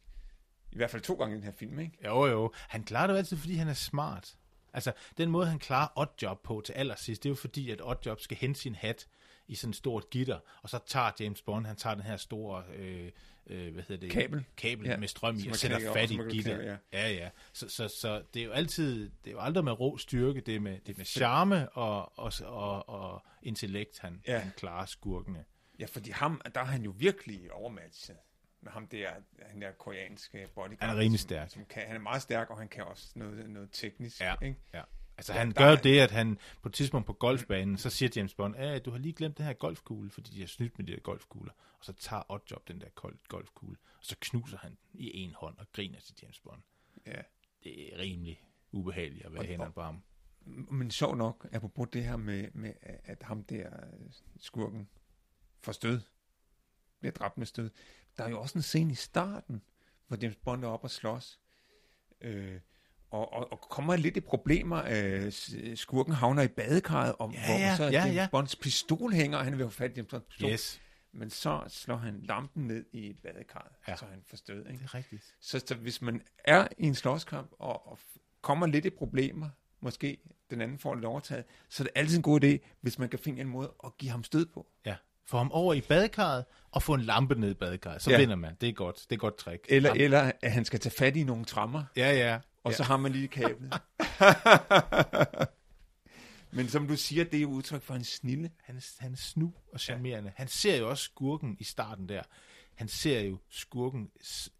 i 0.71 0.75
hvert 0.75 0.89
fald 0.89 1.01
to 1.01 1.13
gange 1.13 1.33
i 1.33 1.35
den 1.35 1.43
her 1.43 1.51
film, 1.51 1.79
ikke? 1.79 1.97
Jo, 2.05 2.25
jo. 2.25 2.51
Han 2.55 2.83
klarer 2.83 3.07
det 3.07 3.13
jo 3.13 3.17
altid, 3.17 3.37
fordi 3.37 3.55
han 3.55 3.67
er 3.67 3.73
smart. 3.73 4.37
Altså, 4.73 4.91
den 5.17 5.29
måde, 5.29 5.47
han 5.47 5.59
klarer 5.59 5.87
Oddjob 5.95 6.43
på 6.43 6.61
til 6.65 6.73
allersidst, 6.73 7.23
det 7.23 7.29
er 7.29 7.31
jo 7.31 7.35
fordi, 7.35 7.71
at 7.71 7.81
Oddjob 7.81 8.19
skal 8.19 8.37
hente 8.37 8.59
sin 8.59 8.75
hat 8.75 9.07
i 9.47 9.55
sådan 9.55 9.69
et 9.69 9.75
stort 9.75 10.09
gitter, 10.09 10.39
og 10.61 10.69
så 10.69 10.79
tager 10.85 11.11
James 11.19 11.41
Bond, 11.41 11.65
han 11.65 11.75
tager 11.75 11.93
den 11.93 12.03
her 12.03 12.17
store, 12.17 12.63
øh, 12.75 13.11
øh, 13.47 13.73
hvad 13.73 13.83
hedder 13.83 13.97
det? 14.01 14.11
Kabel. 14.11 14.45
Kabel 14.57 14.85
Ja, 14.85 14.91
ja, 14.91 14.97
med 14.97 15.07
strøm 15.07 15.35
i, 15.35 15.41
som 15.41 15.49
og 15.51 15.55
sætter 15.55 15.93
fat 15.93 16.11
i 16.11 16.15
som 16.15 16.29
gitter. 16.29 16.55
knække, 16.55 16.77
Ja, 16.93 17.09
ja. 17.11 17.29
Så, 17.53 17.69
så, 17.69 17.87
så 17.87 18.21
det 18.33 18.41
er 18.41 18.45
jo 18.45 18.51
altid, 18.51 19.09
det 19.23 19.27
er 19.27 19.31
jo 19.31 19.39
aldrig 19.39 19.63
med 19.63 19.79
rå 19.79 19.97
styrke, 19.97 20.41
det 20.41 20.55
er 20.55 20.59
med, 20.59 20.79
det 20.79 20.93
er 20.93 20.97
med 20.97 21.05
charme 21.05 21.69
og, 21.69 22.19
og, 22.19 22.31
og, 22.43 22.89
og 22.89 23.25
intellekt, 23.43 23.99
han, 23.99 24.21
Ja. 24.27 24.33
ja. 24.33 24.39
han 24.39 24.51
klarer 24.57 24.85
skurkene. 24.85 25.45
Ja, 25.79 25.85
fordi 25.85 26.11
ham, 26.11 26.41
der 26.55 26.61
er 26.61 26.65
han 26.65 26.83
jo 26.83 26.93
virkelig 26.97 27.51
overmatchet 27.53 28.17
med 28.61 28.71
ham 28.71 28.87
der, 28.87 29.09
han 29.41 29.61
der 29.61 29.71
koreanske 29.71 30.47
bodyguard. 30.55 30.77
Han 30.79 30.89
er 30.89 30.99
rimelig 30.99 31.19
som- 31.19 31.27
stærk. 31.27 31.49
Som 31.49 31.65
kan, 31.65 31.83
han 31.87 31.95
er 31.95 31.99
meget 31.99 32.21
stærk, 32.21 32.49
og 32.49 32.57
han 32.57 32.67
kan 32.67 32.83
også 32.83 33.07
noget, 33.15 33.49
noget 33.49 33.69
teknisk. 33.71 34.21
Ja. 34.21 34.35
Ikke? 34.41 34.55
Ja. 34.73 34.81
Altså 35.17 35.33
Ja, 35.33 35.39
han 35.39 35.47
der 35.47 35.53
gør 35.53 35.71
er- 35.71 35.81
det, 35.81 35.99
at 35.99 36.11
han 36.11 36.37
på 36.61 36.69
et 36.69 36.73
tidspunkt 36.73 37.07
på 37.07 37.13
golfbanen, 37.13 37.77
så 37.77 37.89
siger 37.89 38.09
James 38.15 38.33
Bond, 38.33 38.55
at 38.55 38.85
du 38.85 38.91
har 38.91 38.97
lige 38.97 39.13
glemt 39.13 39.37
den 39.37 39.45
her 39.45 39.53
golfkugle, 39.53 40.09
fordi 40.09 40.31
de 40.31 40.39
har 40.39 40.47
snydt 40.47 40.77
med 40.77 40.85
de 40.87 40.91
her 40.91 40.99
golfkugler. 40.99 41.51
Og 41.79 41.85
så 41.85 41.93
tager 41.93 42.31
Oddjob 42.31 42.67
den 42.67 42.81
der 42.81 42.87
golfkugle, 43.29 43.77
og 43.97 44.05
så 44.05 44.15
knuser 44.19 44.57
han 44.57 44.71
den 44.91 44.99
i 44.99 45.17
en 45.17 45.33
hånd 45.33 45.57
og 45.57 45.67
griner 45.71 45.99
til 45.99 46.15
James 46.21 46.39
Bond. 46.39 46.61
Ja. 47.05 47.21
Det 47.63 47.93
er 47.93 47.99
rimelig 47.99 48.43
ubehageligt 48.71 49.25
at 49.25 49.33
være 49.33 49.43
hænderne 49.45 49.71
på 49.73 49.81
ham. 49.81 50.03
Men 50.45 50.91
sjov 50.91 51.15
nok, 51.15 51.47
apropos 51.51 51.87
det 51.93 52.03
her 52.03 52.17
med, 52.17 52.47
med 52.53 52.73
at 52.81 53.23
ham 53.23 53.43
der 53.43 53.69
skurken 54.39 54.89
får 55.61 55.71
stød, 55.71 56.01
bliver 56.99 57.11
dræbt 57.13 57.37
med 57.37 57.45
stød. 57.45 57.69
Der 58.17 58.23
er 58.23 58.29
jo 58.29 58.41
også 58.41 58.57
en 58.57 58.61
scene 58.61 58.91
i 58.91 58.95
starten, 58.95 59.61
hvor 60.07 60.17
James 60.21 60.35
Bond 60.35 60.63
er 60.63 60.67
oppe 60.67 60.85
og 60.85 60.91
slås. 60.91 61.39
Øh, 62.21 62.59
og, 63.15 63.33
og, 63.33 63.51
og 63.51 63.61
kommer 63.61 63.95
lidt 63.95 64.17
i 64.17 64.19
problemer. 64.19 64.83
Øh, 64.89 65.31
skurken 65.75 66.13
havner 66.13 66.41
i 66.43 66.47
badekarret, 66.47 67.15
og 67.19 67.31
Ja, 67.33 67.45
hvor 67.45 67.55
ja, 67.59 67.75
så 67.75 67.83
ja, 67.83 67.89
James 68.01 68.15
ja. 68.15 68.27
Bonds 68.31 68.55
pistol 68.55 69.11
hænger, 69.13 69.37
og 69.37 69.43
han 69.43 69.53
vil 69.53 69.61
have 69.65 69.71
fat 69.71 69.91
i 69.91 69.93
James 69.95 70.09
Bonds 70.11 70.25
pistol. 70.29 70.49
Yes, 70.51 70.81
Men 71.13 71.29
så 71.29 71.61
slår 71.67 71.95
han 71.97 72.19
lampen 72.23 72.67
ned 72.67 72.85
i 72.93 73.13
badekarret, 73.23 73.71
ja. 73.87 73.95
Så 73.95 74.05
han 74.05 74.19
får 74.29 74.37
stød. 74.37 74.63
det 74.63 74.71
Ikke? 74.71 74.83
er 74.83 74.95
rigtigt. 74.95 75.23
Så, 75.41 75.59
så 75.67 75.75
hvis 75.75 76.01
man 76.01 76.21
er 76.45 76.67
i 76.77 76.85
en 76.87 76.95
slåskamp, 76.95 77.49
og, 77.59 77.87
og 77.87 77.99
kommer 78.41 78.67
lidt 78.67 78.85
i 78.85 78.89
problemer, 78.89 79.49
måske 79.81 80.17
den 80.49 80.61
anden 80.61 80.79
får 80.79 80.95
lidt 80.95 81.05
overtaget, 81.05 81.43
så 81.69 81.83
er 81.83 81.85
det 81.85 81.91
altid 81.95 82.17
en 82.17 82.23
god 82.23 82.43
idé, 82.43 82.57
hvis 82.81 82.99
man 82.99 83.09
kan 83.09 83.19
finde 83.19 83.41
en 83.41 83.47
måde 83.47 83.73
at 83.83 83.97
give 83.97 84.11
ham 84.11 84.23
stød 84.23 84.45
på. 84.45 84.67
Ja. 84.85 84.95
Få 85.27 85.37
ham 85.37 85.51
over 85.51 85.73
i 85.73 85.81
badekarret 85.81 86.45
og 86.71 86.83
få 86.83 86.93
en 86.93 87.01
lampe 87.01 87.35
ned 87.35 87.51
i 87.51 87.53
badekarret. 87.53 88.01
Så 88.01 88.11
Ja. 88.11 88.17
vinder 88.17 88.35
man. 88.35 88.55
Det 88.61 88.69
er 88.69 88.73
godt. 88.73 88.95
Det 89.09 89.15
er 89.15 89.19
godt 89.19 89.37
trick. 89.37 89.65
Eller, 89.69 89.91
eller 89.91 90.31
at 90.41 90.51
han 90.51 90.65
skal 90.65 90.79
tage 90.79 90.93
fat 90.97 91.15
i 91.15 91.23
nogle 91.23 91.45
trammer, 91.45 91.83
Ja, 91.97 92.11
ja. 92.13 92.39
Og 92.65 92.71
ja. 92.71 92.77
så 92.77 92.83
har 92.83 92.97
man 92.97 93.11
lige 93.11 93.27
kablet. 93.27 93.73
Men 96.51 96.69
som 96.69 96.87
du 96.87 96.95
siger, 96.95 97.23
det 97.23 97.37
er 97.37 97.41
jo 97.41 97.49
udtryk 97.49 97.81
for 97.81 97.93
en 97.93 98.03
snille. 98.03 98.51
Han, 98.63 98.81
han 98.99 99.11
er 99.11 99.17
snu 99.17 99.53
og 99.73 99.79
charmerende. 99.79 100.29
Ja. 100.29 100.33
Han 100.37 100.47
ser 100.47 100.77
jo 100.77 100.89
også 100.89 101.03
skurken 101.03 101.57
i 101.59 101.63
starten 101.63 102.09
der. 102.09 102.21
Han 102.75 102.87
ser 102.87 103.21
jo 103.21 103.37
skurken 103.49 104.09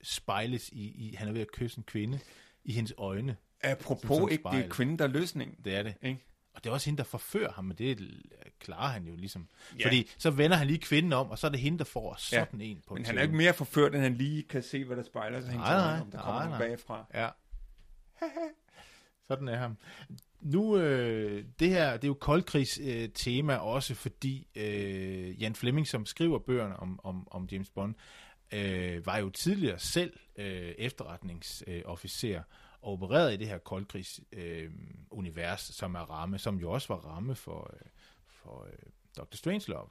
spejles 0.03 0.69
i, 0.69 0.81
i, 0.81 1.15
han 1.15 1.27
er 1.27 1.31
ved 1.31 1.41
at 1.41 1.51
kysse 1.51 1.77
en 1.77 1.83
kvinde, 1.83 2.19
i 2.63 2.73
hendes 2.73 2.93
øjne. 2.97 3.35
Apropos 3.63 4.01
Som- 4.01 4.17
som 4.17 4.29
ikke, 4.29 4.49
det 4.51 4.65
er 4.65 4.69
kvinden, 4.69 4.99
der 4.99 5.05
er 5.05 5.09
løsningen. 5.09 5.57
Det 5.65 5.75
er 5.75 5.83
det. 5.83 5.95
Ikke? 6.01 6.25
Og 6.53 6.63
det 6.63 6.69
er 6.69 6.73
også 6.73 6.85
hende, 6.85 6.97
der 6.97 7.03
forfører 7.03 7.51
ham, 7.51 7.65
men 7.65 7.77
det 7.77 8.21
klarer 8.59 8.87
han 8.91 9.03
jo 9.07 9.15
ligesom. 9.15 9.47
Ja. 9.73 9.75
Ja. 9.79 9.85
Fordi 9.87 10.09
så 10.17 10.29
vender 10.31 10.57
han 10.57 10.67
lige 10.67 10.79
kvinden 10.79 11.13
om, 11.13 11.29
og 11.29 11.39
så 11.39 11.47
er 11.47 11.51
det 11.51 11.59
hende, 11.59 11.77
der 11.77 11.83
får 11.83 12.15
sådan 12.17 12.61
en 12.61 12.81
på 12.87 12.93
Men 12.93 13.01
en 13.01 13.05
han 13.05 13.17
er 13.17 13.21
ikke 13.21 13.35
mere 13.35 13.53
forført, 13.53 13.95
end 13.95 14.01
han 14.03 14.15
lige 14.15 14.43
kan 14.43 14.63
se, 14.63 14.83
hvad 14.85 14.97
der 14.97 15.03
spejler 15.03 15.41
sig. 15.41 15.55
Nej, 15.55 15.75
nej, 15.75 15.99
om 16.01 16.11
der 16.11 16.19
kommer 16.21 16.39
nej, 16.39 16.49
nej. 16.49 16.57
bagfra. 16.67 17.05
Ja. 17.13 17.29
Sådan 19.27 19.47
er 19.47 19.57
ham. 19.57 19.77
Nu, 20.41 20.77
øh, 20.77 21.45
det 21.59 21.69
her, 21.69 21.91
det 21.91 22.03
er 22.03 22.07
jo 22.07 22.13
koldkrigs 22.13 22.79
øh, 22.83 23.09
tema 23.09 23.55
også, 23.55 23.95
fordi 23.95 24.47
øh, 24.55 25.41
Jan 25.41 25.55
Fleming, 25.55 25.87
som 25.87 26.05
skriver 26.05 26.39
bøgerne 26.39 26.77
om, 26.77 26.99
om, 27.03 27.27
om 27.31 27.47
James 27.51 27.69
Bond, 27.69 27.95
øh, 28.53 29.05
var 29.05 29.17
jo 29.17 29.29
tidligere 29.29 29.79
selv 29.79 30.19
øh, 30.35 30.73
efterretningsofficer 30.77 32.43
og 32.81 32.91
opererede 32.93 33.33
i 33.33 33.37
det 33.37 33.47
her 33.47 33.57
koldkrigs 33.57 34.19
øh, 34.31 34.71
univers, 35.09 35.61
som 35.61 35.95
er 35.95 35.99
ramme, 35.99 36.37
som 36.37 36.59
jo 36.59 36.71
også 36.71 36.93
var 36.93 36.99
ramme 36.99 37.35
for, 37.35 37.73
øh, 37.73 37.89
for 38.27 38.63
øh, 38.65 38.89
Dr. 39.17 39.35
Strangelove. 39.35 39.89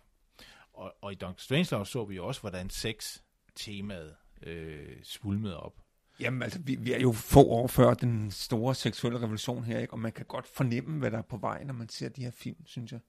Og, 0.73 0.95
og 1.01 1.13
i 1.13 1.15
Dr. 1.15 1.39
Strangelove 1.39 1.87
så 1.87 2.05
vi 2.05 2.17
jo 2.17 2.27
også, 2.27 2.41
hvordan 2.41 2.71
sex-temaet 2.71 4.15
øh, 4.43 5.03
svulmede 5.03 5.61
op. 5.61 5.84
Jamen 6.21 6.43
altså, 6.43 6.59
vi, 6.59 6.75
vi 6.77 6.93
er 6.93 7.01
jo 7.01 7.13
få 7.13 7.45
år 7.49 7.67
før 7.67 7.95
den 7.95 8.31
store 8.31 8.75
seksuelle 8.75 9.19
revolution 9.21 9.65
her, 9.65 9.79
ikke? 9.79 9.93
og 9.93 9.99
man 9.99 10.13
kan 10.13 10.25
godt 10.27 10.47
fornemme, 10.47 10.99
hvad 10.99 11.11
der 11.11 11.19
er 11.19 11.23
på 11.23 11.37
vej, 11.37 11.65
når 11.65 11.75
man 11.75 11.89
ser 11.89 12.09
de 12.09 12.23
her 12.25 12.31
film, 12.31 12.67
synes 12.67 12.93
jeg. 12.93 13.01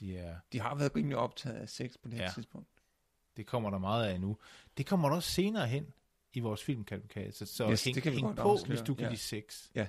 De 0.00 0.16
er, 0.16 0.36
De 0.52 0.60
har 0.60 0.74
været 0.74 0.96
rimelig 0.96 1.16
optaget 1.16 1.56
af 1.56 1.68
sex 1.68 1.92
på 2.02 2.08
det 2.08 2.18
her 2.18 2.24
Ja. 2.24 2.30
tidspunkt. 2.34 2.68
Det 3.36 3.46
kommer 3.46 3.70
der 3.70 3.78
meget 3.78 4.06
af 4.06 4.20
nu. 4.20 4.36
Det 4.76 4.86
kommer 4.86 5.08
der 5.08 5.16
også 5.16 5.30
senere 5.32 5.66
hen 5.66 5.86
i 6.32 6.40
vores 6.40 6.62
filmkatalog. 6.62 7.34
Så, 7.34 7.46
så 7.46 7.70
Yes, 7.70 7.84
hæng, 7.84 7.94
det 7.94 8.02
kan 8.02 8.12
vi 8.12 8.16
hæng 8.16 8.26
godt 8.26 8.36
på, 8.36 8.42
afsløre. 8.50 8.68
hvis 8.76 8.86
du 8.86 8.94
kan 8.94 9.04
Ja. 9.04 9.10
lide 9.10 9.20
sex. 9.20 9.68
Ja. 9.74 9.86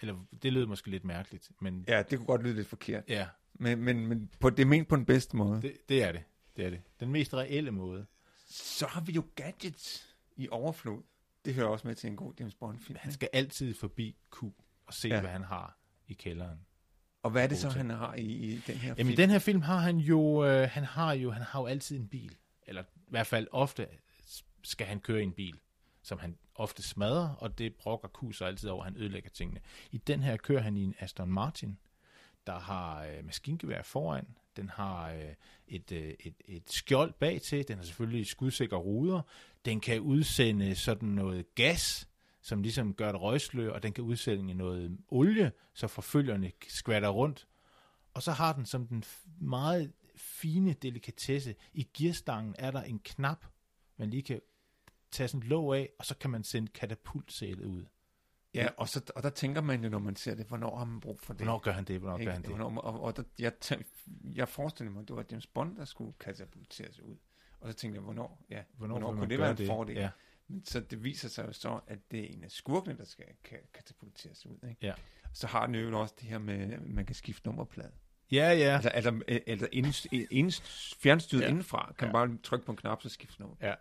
Eller 0.00 0.14
det 0.42 0.52
lød 0.52 0.66
måske 0.66 0.90
lidt 0.90 1.04
mærkeligt, 1.04 1.50
men 1.60 1.84
ja, 1.88 1.96
Ja, 1.96 2.02
det 2.02 2.18
kunne 2.18 2.26
godt 2.26 2.42
lyde 2.42 2.54
lidt 2.54 2.66
forkert. 2.68 3.04
ja 3.08 3.26
Men, 3.54 3.78
men, 3.78 4.06
men 4.06 4.30
på, 4.40 4.50
det 4.50 4.60
er 4.62 4.66
ment 4.66 4.88
på 4.88 4.96
den 4.96 5.04
bedste 5.04 5.36
måde. 5.36 5.62
det, 5.62 5.76
det 5.88 6.02
er 6.02 6.12
det. 6.12 6.22
Det 6.56 6.64
er 6.66 6.70
det. 6.70 6.80
Den 7.00 7.08
mest 7.12 7.34
reelle 7.34 7.70
måde. 7.70 8.06
Så 8.48 8.86
har 8.86 9.00
vi 9.00 9.12
jo 9.12 9.24
gadgets 9.34 10.16
i 10.36 10.48
overflod. 10.48 11.02
Det 11.48 11.56
hører 11.56 11.68
også 11.68 11.86
med 11.88 11.94
til 11.94 12.10
en 12.10 12.16
god 12.16 12.32
James 12.40 12.54
Bond-film. 12.54 12.98
Han 13.00 13.12
skal 13.12 13.28
altid 13.32 13.74
forbi 13.74 14.16
Q 14.30 14.42
og 14.86 14.94
se, 14.94 15.08
Ja. 15.08 15.20
hvad 15.20 15.30
han 15.30 15.44
har 15.44 15.78
i 16.08 16.12
kælderen. 16.12 16.58
Og 17.22 17.30
hvad 17.30 17.42
er 17.42 17.46
det 17.46 17.58
så, 17.58 17.68
han 17.68 17.90
har 17.90 18.14
i, 18.14 18.22
i 18.22 18.56
den 18.66 18.74
her 18.76 18.88
Jamen, 18.88 18.96
film? 18.96 19.08
i 19.10 19.14
den 19.14 19.30
her 19.30 19.38
film 19.38 19.62
har 19.62 19.78
han 19.78 19.98
jo, 19.98 20.44
øh, 20.44 20.68
han 20.72 20.84
har 20.84 21.12
jo, 21.12 21.30
han 21.30 21.42
har 21.42 21.60
jo 21.60 21.66
altid 21.66 21.96
en 21.96 22.08
bil. 22.08 22.36
Eller 22.66 22.82
i 22.82 22.86
hvert 23.10 23.26
fald 23.26 23.48
ofte 23.50 23.86
skal 24.62 24.86
han 24.86 25.00
køre 25.00 25.20
i 25.20 25.22
en 25.22 25.32
bil, 25.32 25.58
som 26.02 26.18
han 26.18 26.38
ofte 26.54 26.82
smadrer, 26.82 27.28
og 27.34 27.58
det 27.58 27.74
brokker 27.74 28.08
Q 28.08 28.34
sig 28.36 28.46
altid 28.48 28.68
over, 28.68 28.84
han 28.84 28.96
ødelægger 28.96 29.30
tingene. 29.30 29.60
I 29.90 29.98
den 29.98 30.22
her 30.22 30.36
kører 30.36 30.60
han 30.62 30.76
i 30.76 30.84
en 30.84 30.94
Aston 30.98 31.30
Martin, 31.32 31.78
der 32.46 32.58
har 32.58 33.04
øh, 33.04 33.24
maskingevær 33.24 33.82
foran, 33.82 34.26
den 34.58 34.68
har 34.68 35.10
øh, 35.10 35.34
et, 35.68 35.92
øh, 35.92 36.14
et, 36.20 36.34
et 36.44 36.70
skjold 36.70 37.12
bag 37.12 37.42
til, 37.42 37.68
den 37.68 37.76
har 37.76 37.84
selvfølgelig 37.84 38.26
skudsikre 38.26 38.76
ruder, 38.76 39.22
den 39.64 39.80
kan 39.80 40.00
udsende 40.00 40.74
sådan 40.74 41.08
noget 41.08 41.54
gas, 41.54 42.08
som 42.40 42.62
ligesom 42.62 42.94
gør 42.94 43.10
et 43.10 43.20
røgslør, 43.20 43.72
og 43.72 43.82
den 43.82 43.92
kan 43.92 44.04
udsende 44.04 44.54
noget 44.54 44.98
olie, 45.08 45.52
så 45.74 45.88
forfølgerne 45.88 46.52
skvatter 46.68 47.08
rundt. 47.08 47.46
Og 48.14 48.22
så 48.22 48.32
har 48.32 48.52
den 48.52 48.66
som 48.66 48.86
den 48.86 49.04
meget 49.40 49.92
fine 50.16 50.72
delikatesse, 50.72 51.54
i 51.72 51.88
gearstangen 51.94 52.54
er 52.58 52.70
der 52.70 52.82
en 52.82 52.98
knap, 52.98 53.46
man 53.96 54.10
lige 54.10 54.22
kan 54.22 54.40
tage 55.10 55.28
sådan 55.28 55.42
et 55.42 55.48
låg 55.48 55.76
af, 55.76 55.90
og 55.98 56.06
så 56.06 56.14
kan 56.14 56.30
man 56.30 56.44
sende 56.44 56.68
katapultsælet 56.68 57.64
ud. 57.64 57.84
Ja, 58.54 58.68
og, 58.76 58.88
så, 58.88 59.02
og 59.16 59.22
der 59.22 59.30
tænker 59.30 59.60
man 59.60 59.84
jo, 59.84 59.90
når 59.90 59.98
man 59.98 60.16
ser 60.16 60.34
det, 60.34 60.46
hvornår 60.46 60.76
har 60.76 60.84
man 60.84 61.00
brug 61.00 61.20
for 61.20 61.32
det? 61.32 61.42
Hvornår 61.46 61.58
gør 61.58 61.72
han 61.72 61.84
det? 61.84 61.98
Hvornår 62.00 62.16
gør 62.16 62.20
Ikke? 62.20 62.32
han 62.32 62.42
det? 62.42 62.50
Hvornår, 62.50 62.80
og, 62.80 63.02
og 63.02 63.16
der, 63.16 63.22
jeg, 63.38 63.52
jeg 64.34 64.48
forestiller 64.48 64.90
mig, 64.92 65.02
at 65.02 65.08
det 65.08 65.16
var 65.16 65.24
James 65.30 65.46
Bond, 65.46 65.76
der 65.76 65.84
skulle 65.84 66.12
katapulteres 66.20 67.00
ud. 67.00 67.16
Og 67.60 67.68
så 67.72 67.74
tænkte 67.78 67.96
jeg, 67.96 68.02
hvornår, 68.04 68.44
ja, 68.50 68.62
hvornår, 68.76 68.98
hvornår 68.98 69.18
kunne 69.20 69.30
det 69.30 69.38
være 69.38 69.60
en 69.60 69.66
fordel? 69.66 69.96
Ja. 69.96 70.10
Men 70.48 70.64
så 70.64 70.80
det 70.80 71.04
viser 71.04 71.28
sig 71.28 71.46
jo 71.46 71.52
så, 71.52 71.80
at 71.86 71.98
det 72.10 72.20
er 72.20 72.26
en 72.36 72.44
af 72.44 72.50
skurkene, 72.50 72.96
der 72.98 73.04
skal 73.04 73.24
ka- 73.48 73.70
katapulteres 73.74 74.46
ud. 74.46 74.56
Ikke? 74.68 74.76
Ja. 74.86 74.92
Så 75.32 75.46
har 75.46 75.66
den 75.66 75.74
jo 75.74 76.00
også 76.00 76.14
det 76.20 76.28
her 76.28 76.38
med, 76.38 76.72
at 76.72 76.86
man 76.86 77.06
kan 77.06 77.14
skifte 77.14 77.46
nummerplade. 77.48 77.92
ja, 78.32 78.52
ja. 78.52 78.74
Altså, 78.74 78.88
altså, 78.88 79.20
altså 79.46 79.68
inden, 79.72 79.94
inden, 80.30 80.52
fjernstyret 80.98 81.42
Ja. 81.42 81.48
indenfra, 81.48 81.92
kan 81.98 82.08
Ja. 82.08 82.18
ja. 82.18 82.26
bare 82.26 82.38
trykke 82.42 82.66
på 82.66 82.72
en 82.72 82.76
knap, 82.78 83.02
så 83.02 83.08
skifte 83.08 83.40
nummer. 83.40 83.56
ja. 83.60 83.74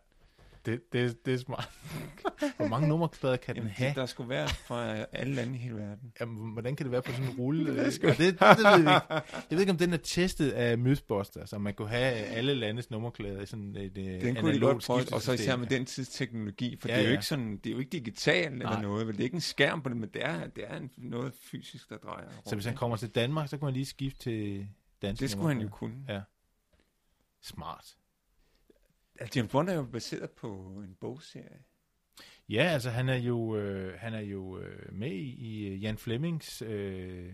Det, 0.68 0.94
det, 0.94 1.26
det 1.26 1.34
er 1.34 1.38
smart. 1.38 1.70
Hvor 2.58 2.68
mange 2.68 2.88
nummerplader 2.88 3.38
kan 3.38 3.56
den 3.56 3.62
Jamen, 3.64 3.74
have? 3.76 3.90
det, 3.90 3.96
der 3.96 4.06
skulle 4.06 4.30
være 4.30 4.48
fra 4.50 5.06
alle 5.12 5.36
lande 5.36 5.56
i 5.56 5.58
hele 5.58 5.76
verden. 5.76 6.14
Jamen, 6.20 6.54
hvordan 6.54 6.76
kan 6.76 6.84
det 6.86 6.92
være 6.92 7.02
på 7.02 7.12
sådan 7.12 7.26
en 7.26 7.36
rulle? 7.38 7.78
Det 7.86 7.94
sgu 7.94 8.08
det, 8.08 8.18
det, 8.18 8.42
ved 8.42 8.66
jeg 8.70 8.80
ikke. 8.80 8.92
Jeg 8.92 9.34
ved 9.50 9.60
ikke, 9.60 9.72
om 9.72 9.78
den 9.78 9.94
er 9.94 9.98
testet 9.98 10.52
af 10.52 10.78
Mythbusters, 10.78 11.50
så 11.50 11.58
man 11.58 11.74
kunne 11.74 11.90
have 11.90 12.14
alle 12.14 12.54
landes 12.54 12.92
nummerklæder 12.92 13.42
i 13.42 13.46
sådan 13.46 13.76
et 13.76 13.96
Den 13.96 14.22
Den 14.22 14.36
kunne 14.36 14.54
de 14.54 14.60
godt 14.60 14.84
prøve, 14.86 15.06
og 15.14 15.22
så 15.22 15.32
især 15.32 15.56
med 15.56 15.68
den 15.68 15.86
tids 15.86 16.10
teknologi, 16.10 16.78
for 16.82 16.88
Ja, 16.88 16.94
det 16.94 17.00
er 17.00 17.04
jo 17.04 17.10
ja. 17.10 17.14
ikke 17.18 17.26
sådan, 17.26 17.58
det 17.58 17.68
er 17.68 17.74
jo 17.74 17.80
ikke 17.80 17.90
digitalt 17.90 18.54
eller 18.54 18.70
Nej. 18.70 18.82
noget, 18.82 19.08
vel? 19.08 19.16
det 19.16 19.22
er 19.22 19.26
ikke 19.26 19.36
en 19.36 19.42
skærm 19.42 19.82
på 19.82 19.90
det, 19.90 19.98
men 19.98 20.10
det 20.14 20.26
er, 20.26 20.48
det 20.48 20.64
er 20.68 20.78
en, 20.78 20.92
noget 20.98 21.34
fysisk, 21.34 21.90
der 21.90 21.98
drejer 21.98 22.26
rundt. 22.26 22.50
Så 22.50 22.56
hvis 22.56 22.66
han 22.66 22.76
kommer 22.76 22.98
til 22.98 23.10
Danmark, 23.10 23.50
så 23.50 23.58
kan 23.58 23.66
man 23.66 23.74
lige 23.74 23.86
skifte 23.86 24.20
til 24.20 24.68
dansk 25.02 25.22
det 25.22 25.32
skulle 25.32 25.48
han 25.48 25.62
jo 25.62 25.70
kunne. 25.70 25.96
Ja. 26.10 26.22
Smart. 27.42 27.96
Altså, 29.20 29.40
James 29.40 29.52
Bond 29.52 29.70
er 29.70 29.74
jo 29.74 29.84
baseret 29.84 30.30
på 30.32 30.54
en 30.84 30.98
bogserie. 31.00 31.60
Ja, 32.50 32.64
altså 32.64 32.90
han 32.90 33.10
er 33.10 33.16
jo, 33.16 33.56
øh, 33.56 34.00
han 34.00 34.14
er 34.14 34.20
jo 34.20 34.60
øh, 34.60 34.94
med 34.94 35.12
i, 35.12 35.36
i 35.36 35.76
Jan 35.76 35.98
Flemings 35.98 36.62
øh, 36.62 37.34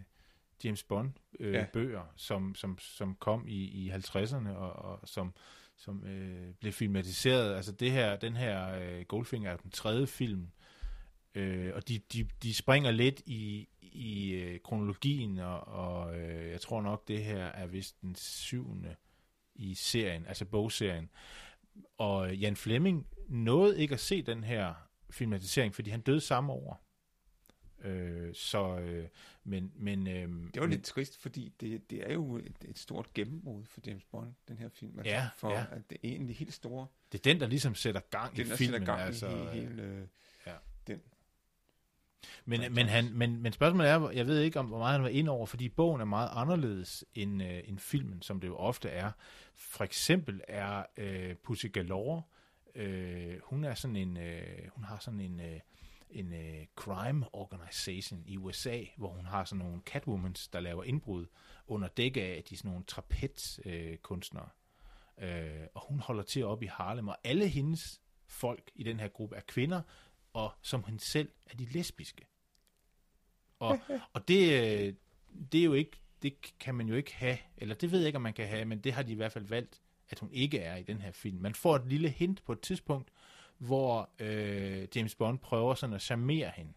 James 0.64 0.84
Bond 0.84 1.12
øh, 1.40 1.54
Ja. 1.54 1.66
bøger, 1.74 2.14
som, 2.16 2.56
som, 2.56 2.78
som 2.80 3.16
kom 3.16 3.48
i, 3.48 3.64
i 3.86 3.92
50'erne 3.92 4.50
og, 4.50 4.74
og 4.74 5.08
som, 5.10 5.34
som 5.78 6.04
øh, 6.06 6.54
blev 6.60 6.74
filmatiseret. 6.74 7.56
Altså 7.56 7.72
det 7.72 7.92
her, 7.92 8.16
den 8.16 8.36
her 8.36 8.80
øh, 8.80 9.02
Goldfinger 9.06 9.52
er 9.52 9.58
den 9.58 9.72
tredje 9.72 10.08
film, 10.08 10.48
øh, 11.36 11.72
og 11.76 11.88
de, 11.88 12.00
de, 12.14 12.28
de 12.44 12.54
springer 12.54 12.92
lidt 12.92 13.22
i, 13.26 13.70
i 13.82 14.32
øh, 14.32 14.60
kronologien, 14.64 15.40
og, 15.40 15.68
og 15.68 16.20
øh, 16.20 16.50
jeg 16.52 16.62
tror 16.62 16.82
nok, 16.82 17.08
det 17.08 17.24
her 17.24 17.46
er 17.46 17.68
vist 17.68 18.02
den 18.02 18.16
syvende 18.16 18.96
i 19.56 19.74
serien, 19.74 20.26
altså 20.26 20.46
bogserien. 20.46 21.10
Og 21.98 22.36
Jan 22.36 22.56
Fleming 22.56 23.08
nåede 23.30 23.80
ikke 23.80 23.94
at 23.94 24.00
se 24.00 24.22
den 24.22 24.44
her 24.44 24.74
filmatisering, 25.10 25.76
fordi 25.76 25.90
han 25.90 26.02
døde 26.02 26.22
samme 26.22 26.54
år. 26.54 26.84
Øh, 27.84 28.34
så, 28.36 28.80
øh, 28.80 29.08
men, 29.44 29.72
men, 29.76 30.08
øh, 30.08 30.54
Det 30.54 30.62
var 30.62 30.68
lidt 30.68 30.84
trist, 30.84 31.18
fordi 31.22 31.54
det, 31.62 31.90
det 31.90 32.10
er 32.10 32.14
jo 32.14 32.36
et, 32.38 32.56
et 32.66 32.80
stort 32.80 33.14
gennembrud 33.14 33.64
for 33.66 33.82
James 33.88 34.04
Bond, 34.04 34.34
den 34.48 34.58
her 34.58 34.70
film. 34.70 35.00
Altså, 35.00 35.14
Ja, 35.14 35.30
for 35.36 35.52
ja. 35.52 35.66
at 35.72 35.90
det 35.90 35.96
er 36.04 36.08
egentlig 36.10 36.36
helt 36.36 36.54
store, 36.54 36.88
det 37.12 37.20
er 37.20 37.24
den, 37.24 37.40
der 37.40 37.48
ligesom 37.48 37.76
sætter 37.76 38.02
gang 38.02 38.36
den 38.38 38.46
i 38.46 38.50
der 38.50 38.56
filmen. 38.56 38.74
sætter 38.74 38.86
gang 38.86 39.02
altså, 39.02 39.28
i 39.28 39.32
hele, 39.32 39.52
hele 39.52 39.84
øh, 39.84 40.08
Ja. 40.48 40.54
den. 40.88 41.02
Men, 42.46 42.74
men, 42.74 42.88
han, 42.88 43.10
men, 43.14 43.42
men 43.42 43.54
spørgsmålet 43.54 43.90
er, 43.90 44.10
jeg 44.10 44.28
ved 44.28 44.40
ikke, 44.40 44.60
om 44.60 44.66
hvor 44.66 44.78
meget 44.78 44.94
han 44.94 45.04
var 45.04 45.10
ind 45.10 45.30
over, 45.30 45.46
fordi 45.46 45.70
bogen 45.70 46.02
er 46.02 46.06
meget 46.06 46.30
anderledes 46.34 47.06
end, 47.16 47.44
øh, 47.44 47.62
end 47.66 47.80
filmen, 47.80 48.22
som 48.22 48.40
det 48.40 48.48
jo 48.48 48.56
ofte 48.56 48.90
er. 48.90 49.12
For 49.56 49.84
eksempel 49.84 50.42
er 50.48 50.84
øh, 50.98 51.36
Pussy 51.36 51.66
Galore, 51.74 52.22
øh, 52.76 53.40
hun 53.44 53.64
er 53.64 53.74
sådan 53.74 53.96
en, 53.96 54.18
øh, 54.18 54.68
hun 54.76 54.84
har 54.84 54.98
sådan 55.00 55.20
en, 55.20 55.40
øh, 55.40 55.60
en 56.10 56.34
øh, 56.34 56.66
crime 56.76 57.26
organization 57.34 58.24
i 58.26 58.38
USA, 58.38 58.80
hvor 58.98 59.10
hun 59.10 59.26
har 59.26 59.46
sådan 59.46 59.66
nogle 59.66 59.82
catwomans, 59.86 60.48
der 60.48 60.60
laver 60.60 60.84
indbrud 60.84 61.26
under 61.68 61.88
dække 61.88 62.24
af, 62.24 62.38
at 62.38 62.50
de 62.50 62.56
er 62.56 62.58
sådan 62.58 62.72
nogle 62.72 62.86
trapezkunstnere. 62.86 64.50
Øh, 65.22 65.62
øh, 65.62 65.68
og 65.74 65.82
hun 65.90 66.00
holder 66.00 66.24
til 66.24 66.46
op 66.46 66.64
i 66.64 66.66
Harlem, 66.66 67.08
og 67.08 67.18
alle 67.24 67.48
hendes 67.48 68.02
folk 68.28 68.72
i 68.76 68.84
den 68.84 69.00
her 69.00 69.08
gruppe 69.08 69.36
er 69.36 69.42
kvinder, 69.48 69.82
og 70.34 70.52
som 70.62 70.82
hun 70.82 71.00
selv 71.00 71.30
er 71.46 71.56
de 71.58 71.66
lesbiske. 71.66 72.26
Og, 73.60 73.80
og 74.14 74.28
det, 74.28 74.44
øh, 74.88 74.94
det 75.52 75.60
er 75.60 75.64
jo 75.64 75.74
ikke, 75.74 75.98
det 76.22 76.36
kan 76.60 76.76
man 76.76 76.88
jo 76.88 76.96
ikke 76.96 77.16
have, 77.16 77.38
eller 77.58 77.76
det 77.76 77.92
ved 77.92 78.00
jeg 78.00 78.08
ikke, 78.08 78.16
om 78.18 78.22
man 78.22 78.34
kan 78.34 78.48
have, 78.48 78.66
men 78.66 78.80
det 78.80 78.94
har 78.94 79.04
de 79.04 79.12
i 79.12 79.16
hvert 79.16 79.32
fald 79.32 79.46
valgt, 79.46 79.82
at 80.10 80.20
hun 80.20 80.32
ikke 80.32 80.60
er 80.60 80.76
i 80.76 80.84
den 80.84 81.02
her 81.02 81.12
film. 81.12 81.42
Man 81.42 81.56
får 81.56 81.76
et 81.76 81.88
lille 81.88 82.10
hint 82.10 82.44
på 82.46 82.52
et 82.52 82.60
tidspunkt, 82.62 83.12
hvor 83.58 84.10
øh, 84.20 84.88
James 84.96 85.16
Bond 85.16 85.40
prøver 85.40 85.76
sådan 85.76 85.96
at 85.96 86.02
charmere 86.02 86.52
hende. 86.56 86.74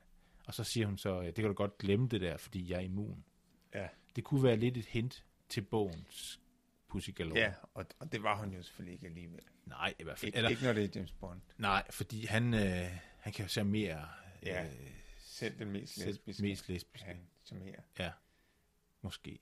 Og 0.47 0.55
så 0.55 0.65
siger 0.65 0.87
hun 0.87 0.99
så, 0.99 1.23
det 1.23 1.35
kan 1.35 1.45
du 1.45 1.53
godt 1.53 1.79
glemme 1.79 2.09
det 2.09 2.21
der, 2.21 2.37
fordi 2.37 2.71
jeg 2.71 2.77
er 2.77 2.81
immun. 2.81 3.25
Ja, 3.75 3.89
Det 4.17 4.25
kunne 4.25 4.43
være 4.43 4.57
lidt 4.57 4.77
et 4.77 4.87
hint 4.87 5.25
til 5.49 5.61
bogens 5.63 6.41
Pussy 6.89 7.11
Galore. 7.15 7.39
ja 7.39 7.53
og, 7.75 7.87
og 7.99 8.13
det 8.13 8.23
var 8.23 8.37
hun 8.37 8.53
jo 8.53 8.63
selvfølgelig 8.63 8.93
ikke 8.95 9.07
alligevel. 9.07 9.41
Nej, 9.67 9.95
i 9.99 10.03
hvert 10.03 10.19
fald. 10.19 10.27
Ikke, 10.29 10.37
Eller, 10.37 10.51
ikke 10.51 10.63
når 10.65 10.73
det 10.73 10.85
er 10.85 10.89
James 10.95 11.13
Bond. 11.13 11.41
nej, 11.59 11.85
fordi 11.91 12.27
han, 12.27 12.55
øh, 12.55 12.87
han 13.27 13.33
kan 13.33 13.45
jo 13.45 13.49
charmere 13.49 14.09
Ja, 14.43 14.65
øh, 14.65 14.71
Selv 15.19 15.59
den 15.59 15.71
mest 15.71 15.95
selv 15.95 16.07
lesbiske. 16.07 16.43
mest 16.43 16.69
lesbiske. 16.69 17.07
Han 17.07 17.17
charmerer. 17.45 17.81
Ja, 17.99 18.11
måske. 19.03 19.39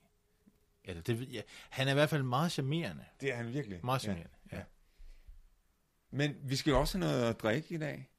Eller 0.85 1.03
det 1.03 1.21
ved 1.21 1.29
jeg. 1.29 1.45
Han 1.71 1.87
er 1.89 1.91
i 1.91 1.95
hvert 1.95 2.11
fald 2.11 2.23
meget 2.23 2.53
charmerende. 2.53 3.05
Det 3.21 3.33
er 3.33 3.37
han 3.37 3.53
virkelig. 3.53 3.81
Meget 3.85 4.03
charmerende, 4.03 4.31
ja. 4.53 4.57
ja. 4.57 4.63
Men 6.11 6.37
vi 6.43 6.57
skal 6.57 6.71
jo 6.71 6.81
også 6.81 6.99
have 6.99 7.11
noget 7.11 7.31
at 7.31 7.41
drikke 7.41 7.75
i 7.75 7.79
dag. 7.79 8.11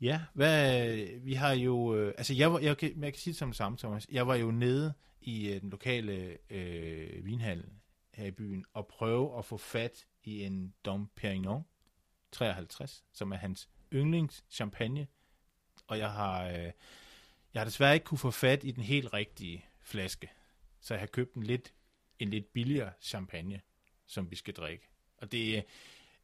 Ja, 0.00 0.22
hvad, 0.32 0.96
vi 1.20 1.34
har 1.34 1.52
jo, 1.52 1.94
øh, 1.96 2.14
altså 2.18 2.34
jeg, 2.34 2.52
var, 2.52 2.58
jeg, 2.58 2.76
kan, 2.78 3.02
jeg 3.02 3.12
kan 3.12 3.20
sige 3.20 3.32
det 3.32 3.38
som 3.38 3.52
samme, 3.52 3.78
Thomas. 3.78 4.06
Jeg 4.10 4.26
var 4.26 4.34
jo 4.34 4.50
nede 4.50 4.94
i 5.20 5.48
øh, 5.52 5.60
den 5.60 5.70
lokale 5.70 6.38
øh, 6.50 7.24
vinhal 7.24 7.70
her 8.14 8.26
i 8.26 8.30
byen 8.30 8.64
og 8.72 8.86
prøve 8.86 9.38
at 9.38 9.44
få 9.44 9.56
fat 9.56 10.06
i 10.24 10.42
en 10.44 10.74
Dom 10.84 11.10
Perignon 11.16 11.64
53, 12.32 13.04
som 13.12 13.32
er 13.32 13.36
hans 13.36 13.68
yndlingschampagne. 13.92 15.06
Og 15.86 15.98
jeg 15.98 16.12
har, 16.12 16.48
øh, 16.48 16.72
jeg 17.54 17.60
har 17.60 17.64
desværre 17.64 17.94
ikke 17.94 18.04
kunne 18.04 18.18
få 18.18 18.30
fat 18.30 18.64
i 18.64 18.70
den 18.70 18.82
helt 18.82 19.12
rigtige 19.12 19.64
flaske. 19.82 20.30
Så 20.80 20.94
jeg 20.94 21.00
har 21.00 21.06
købt 21.06 21.34
en 21.34 21.42
lidt, 21.42 21.74
en 22.18 22.30
lidt 22.30 22.52
billigere 22.52 22.92
champagne, 23.00 23.60
som 24.06 24.30
vi 24.30 24.36
skal 24.36 24.54
drikke. 24.54 24.88
Og 25.16 25.32
det 25.32 25.64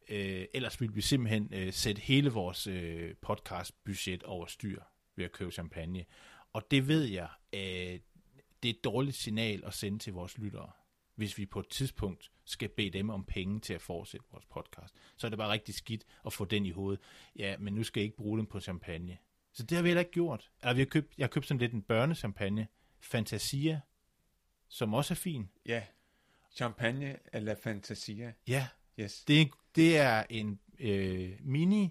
øh, 0.09 0.45
ellers 0.53 0.81
ville 0.81 0.95
vi 0.95 1.01
simpelthen 1.01 1.49
øh, 1.53 1.73
sætte 1.73 2.01
hele 2.01 2.29
vores 2.29 2.67
øh, 2.67 3.15
podcast-budget 3.21 4.23
over 4.23 4.45
styr 4.45 4.81
ved 5.15 5.25
at 5.25 5.31
købe 5.31 5.51
champagne. 5.51 6.05
Og 6.53 6.71
det 6.71 6.87
ved 6.87 7.03
jeg, 7.03 7.29
øh, 7.53 7.99
det 8.63 8.69
er 8.69 8.73
et 8.73 8.83
dårligt 8.83 9.15
signal 9.17 9.63
at 9.65 9.73
sende 9.73 9.99
til 9.99 10.13
vores 10.13 10.37
lyttere, 10.37 10.71
hvis 11.15 11.37
vi 11.37 11.45
på 11.45 11.59
et 11.59 11.67
tidspunkt 11.67 12.31
skal 12.51 12.69
bede 12.69 12.89
dem 12.89 13.09
om 13.09 13.25
penge 13.25 13.59
til 13.59 13.73
at 13.73 13.81
fortsætte 13.81 14.25
vores 14.31 14.45
podcast. 14.45 14.93
Så 15.17 15.27
er 15.27 15.29
det 15.29 15.37
bare 15.37 15.51
rigtig 15.51 15.75
skidt 15.75 16.03
at 16.25 16.33
få 16.33 16.45
den 16.45 16.65
i 16.65 16.71
hovedet. 16.71 16.99
Ja, 17.35 17.57
men 17.57 17.73
nu 17.73 17.83
skal 17.83 17.99
jeg 18.01 18.05
ikke 18.05 18.17
bruge 18.17 18.37
den 18.37 18.45
på 18.45 18.59
champagne. 18.59 19.17
Så 19.53 19.63
det 19.63 19.75
har 19.75 19.81
vi 19.83 19.89
heller 19.89 19.99
ikke 19.99 20.11
gjort. 20.11 20.51
Eller 20.61 20.73
vi 20.73 20.79
har 20.81 20.85
købt, 20.85 21.13
jeg 21.17 21.23
har 21.23 21.29
købt 21.29 21.45
sådan 21.47 21.59
lidt 21.59 21.73
en 21.73 21.81
børnechampagne, 21.81 22.67
Fantasia, 22.99 23.79
som 24.67 24.93
også 24.93 25.13
er 25.13 25.15
fin. 25.15 25.49
Ja. 25.65 25.83
Champagne 26.51 27.17
la 27.33 27.53
Fantasia. 27.53 28.33
Ja, 28.47 28.67
Yes. 28.99 29.23
det 29.27 29.37
er, 29.37 29.41
en- 29.41 29.51
det 29.75 29.97
er 29.97 30.23
en 30.29 30.59
øh, 30.79 31.31
mini... 31.41 31.89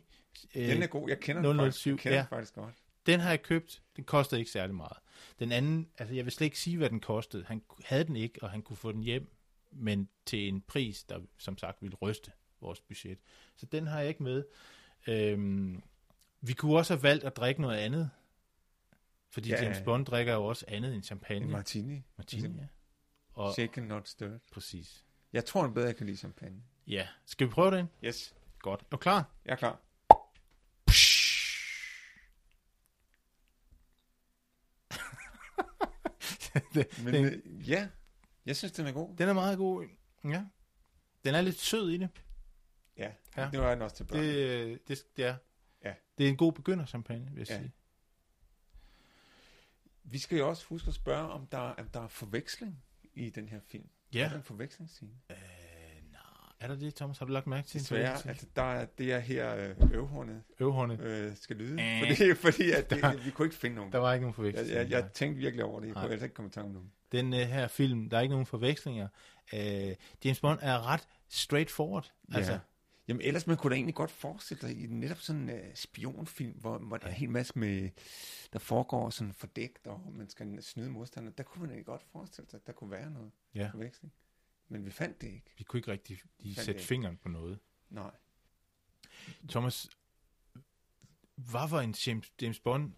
Øh, 0.54 0.68
Den 0.68 0.82
er 0.82 0.86
god. 0.86 1.08
Jeg 1.08 1.20
kender 1.20 1.42
den 1.42 1.56
faktisk, 1.58 1.78
007, 1.82 1.90
jeg 1.90 1.98
kender 1.98 2.16
ja. 2.16 2.22
den 2.22 2.28
faktisk 2.28 2.54
godt. 2.54 2.74
Den 3.06 3.20
har 3.20 3.28
jeg 3.30 3.42
købt. 3.42 3.82
Den 3.96 4.04
kostede 4.04 4.40
ikke 4.40 4.50
særlig 4.50 4.74
meget. 4.76 4.96
Den 5.38 5.52
anden, 5.52 5.88
altså 5.98 6.14
jeg 6.14 6.24
vil 6.24 6.32
slet 6.32 6.44
ikke 6.44 6.58
sige, 6.58 6.76
hvad 6.76 6.90
den 6.90 7.00
kostede. 7.00 7.44
Han 7.44 7.62
havde 7.84 8.04
den 8.04 8.16
ikke, 8.16 8.42
og 8.42 8.50
han 8.50 8.62
kunne 8.62 8.76
få 8.76 8.92
den 8.92 9.02
hjem, 9.02 9.30
men 9.70 10.08
til 10.26 10.48
en 10.48 10.60
pris, 10.60 11.04
der 11.04 11.20
som 11.38 11.58
sagt 11.58 11.82
ville 11.82 11.96
ryste 11.96 12.32
vores 12.60 12.80
budget. 12.80 13.18
Så 13.56 13.66
den 13.66 13.86
har 13.86 13.98
jeg 14.00 14.08
ikke 14.08 14.22
med. 14.22 14.44
Øhm, 15.06 15.82
vi 16.40 16.52
kunne 16.52 16.76
også 16.76 16.94
have 16.94 17.02
valgt 17.02 17.24
at 17.24 17.36
drikke 17.36 17.60
noget 17.60 17.76
andet, 17.78 18.10
fordi 19.30 19.48
Ja, 19.48 19.56
ja, 19.56 19.62
James 19.62 19.78
ja. 19.78 19.84
Bond 19.84 20.06
drikker 20.06 20.34
jo 20.34 20.44
også 20.44 20.64
andet 20.68 20.88
end 20.88 20.96
En 20.96 21.02
champagne. 21.02 21.46
martini. 21.46 22.02
Martini, 22.16 22.58
ja. 22.58 22.66
Og, 23.32 23.54
Shaken, 23.54 23.82
not 23.84 24.08
stirred. 24.08 24.38
præcis. 24.52 25.04
Jeg 25.32 25.44
tror, 25.44 25.62
han 25.62 25.74
bedre 25.74 25.94
kan 25.94 26.06
lide 26.06 26.16
champagne. 26.18 26.62
Ja, 26.86 27.08
skal 27.26 27.46
vi 27.46 27.52
prøve 27.52 27.76
den? 27.76 27.86
Yes. 28.04 28.34
Godt. 28.58 28.80
Er 28.80 28.84
du 28.90 28.96
klar? 28.96 29.30
Jeg 29.44 29.52
er 29.52 29.56
klar. 29.56 29.80
det, 36.74 37.04
Men 37.04 37.14
den, 37.14 37.24
øh, 37.24 37.68
ja, 37.70 37.88
jeg 38.48 38.56
synes, 38.56 38.72
den 38.72 38.86
er 38.86 38.92
god. 38.92 39.16
den 39.16 39.28
er 39.28 39.32
meget 39.32 39.58
god. 39.58 39.86
Ja. 40.24 40.44
Den 41.24 41.34
er 41.34 41.40
lidt 41.40 41.58
sød 41.58 41.90
i 41.90 41.96
det. 41.96 42.08
Ja, 42.96 43.12
Ja. 43.36 43.48
det 43.52 43.60
var 43.60 43.70
den 43.74 43.82
også 43.82 43.96
til 43.96 44.04
børn. 44.04 44.18
Det, 44.22 44.88
det, 44.88 45.06
det 45.16 45.24
er. 45.24 45.36
Ja. 45.84 45.94
Det 46.18 46.24
er 46.26 46.30
en 46.30 46.36
god 46.36 46.52
begynderchampagne, 46.52 47.30
vil 47.30 47.38
jeg 47.38 47.48
Ja. 47.48 47.58
sige. 47.58 47.72
Vi 50.04 50.18
skal 50.18 50.38
jo 50.38 50.48
også 50.48 50.64
huske 50.66 50.88
at 50.88 50.94
spørge, 50.94 51.28
om 51.32 51.46
der, 51.46 51.58
om 51.58 51.88
der 51.88 52.00
er 52.00 52.08
forveksling 52.08 52.82
i 53.14 53.30
den 53.30 53.48
her 53.48 53.60
film. 53.60 53.84
Er 53.84 54.18
Ja. 54.18 54.28
der 54.28 54.36
en 54.36 54.42
forvekslingsscene? 54.42 55.10
Øh. 55.30 55.36
Er 56.60 56.66
der 56.68 56.76
det, 56.76 56.94
Thomas? 56.94 57.18
Har 57.18 57.26
du 57.26 57.32
lagt 57.32 57.46
mærke 57.46 57.68
til? 57.68 57.80
Desværre, 57.80 58.28
altså 58.28 58.46
der 58.56 58.62
er 58.62 58.84
det 58.84 59.12
er 59.12 59.18
her 59.18 59.56
øh, 59.56 59.92
øvhornet 59.92 60.42
Øvhåndet. 60.60 61.00
øh, 61.00 61.36
skal 61.36 61.56
lyde. 61.56 61.82
Øh. 61.82 62.16
Fordi, 62.16 62.34
fordi 62.52 62.70
at 62.70 62.90
Der- 62.90 63.12
det, 63.12 63.24
vi 63.24 63.30
kunne 63.30 63.46
ikke 63.46 63.56
finde 63.56 63.76
nogen. 63.76 63.92
Der 63.92 63.98
var 63.98 64.12
ikke 64.14 64.26
nogen 64.26 64.46
Jeg, 64.46 64.54
forveksling. 64.54 64.78
jeg, 64.78 64.90
jeg 64.90 65.12
tænkte 65.12 65.38
virkelig 65.38 65.64
over 65.64 65.80
det. 65.80 65.86
Jeg 65.86 65.94
Nej. 65.94 66.02
kunne 66.02 66.12
altså 66.12 66.24
ikke 66.24 66.34
komme 66.34 66.48
i 66.48 66.52
tanke 66.52 66.66
om 66.66 66.72
nogen. 66.72 66.92
Den 67.12 67.32
uh, 67.32 67.38
her 67.38 67.68
film, 67.68 68.10
der 68.10 68.16
er 68.16 68.20
ikke 68.20 68.32
nogen 68.32 68.46
forvekslinger. 68.46 69.08
Uh, 69.52 69.58
James 70.24 70.40
Bond 70.40 70.58
er 70.62 70.86
ret 70.86 71.08
straightforward. 71.28 72.12
Altså, 72.34 72.52
Ja. 72.52 72.58
Jamen 73.08 73.22
ellers 73.22 73.46
man 73.46 73.56
kunne 73.56 73.70
da 73.70 73.74
egentlig 73.74 73.94
godt 73.94 74.10
forestille 74.10 74.60
sig 74.60 74.82
i 74.82 74.86
netop 74.86 75.18
sådan 75.18 75.42
en 75.42 75.50
uh, 75.50 75.56
spionfilm, 75.74 76.52
hvor, 76.52 76.78
hvor 76.78 76.96
der 76.96 77.04
er 77.06 77.10
en 77.10 77.16
hel 77.16 77.30
masse 77.30 77.58
med, 77.58 77.90
der 78.52 78.58
foregår 78.58 79.10
sådan 79.10 79.32
fordækt, 79.32 79.86
og 79.86 80.00
man 80.12 80.28
skal 80.28 80.62
snyde 80.62 80.90
modstanderne. 80.90 81.34
Der 81.38 81.44
kunne 81.44 81.60
man 81.60 81.70
egentlig 81.70 81.86
godt 81.86 82.02
forestille 82.12 82.50
sig, 82.50 82.56
at 82.60 82.66
der 82.66 82.72
kunne 82.72 82.90
være 82.90 83.10
noget 83.10 83.30
ja. 83.54 83.68
forveksling. 83.72 84.12
Men 84.68 84.84
vi 84.86 84.90
fandt 84.90 85.20
det 85.20 85.26
ikke. 85.26 85.46
Vi 85.58 85.64
kunne 85.64 85.78
ikke 85.78 85.92
rigtig 85.92 86.18
lige 86.38 86.54
Fandt 86.54 86.64
sætte 86.66 86.82
fingeren 86.82 87.16
på 87.16 87.28
noget. 87.28 87.58
Nej. 87.90 88.10
Thomas, 89.48 89.90
hvad 91.34 91.68
var 91.70 91.80
en 91.80 91.94
James, 92.06 92.32
James 92.42 92.60
Bond? 92.60 92.92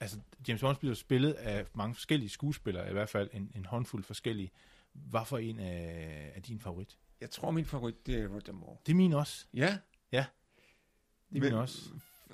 Altså, 0.00 0.20
James 0.48 0.60
Bond 0.60 0.76
bliver 0.76 0.94
spillet 0.94 1.32
af 1.32 1.66
mange 1.74 1.94
forskellige 1.94 2.28
skuespillere, 2.28 2.90
i 2.90 2.92
hvert 2.92 3.08
fald 3.08 3.30
en, 3.32 3.52
en 3.54 3.64
håndfuld 3.64 4.04
forskellige. 4.04 4.50
Hvad 4.92 5.24
for 5.26 5.38
en 5.38 5.58
af, 5.58 6.32
af 6.34 6.42
din 6.42 6.60
favorit? 6.60 6.98
Jeg 7.20 7.30
tror, 7.30 7.50
min 7.50 7.64
favorit, 7.64 8.06
det 8.06 8.14
er 8.20 8.28
Roger 8.28 8.52
Moore. 8.52 8.76
Det 8.86 8.92
er 8.92 8.96
min 8.96 9.12
også. 9.12 9.46
Ja. 9.54 9.78
Det 10.12 10.18
er 10.18 10.24
min 11.30 11.42
Men- 11.42 11.52
også. 11.52 11.90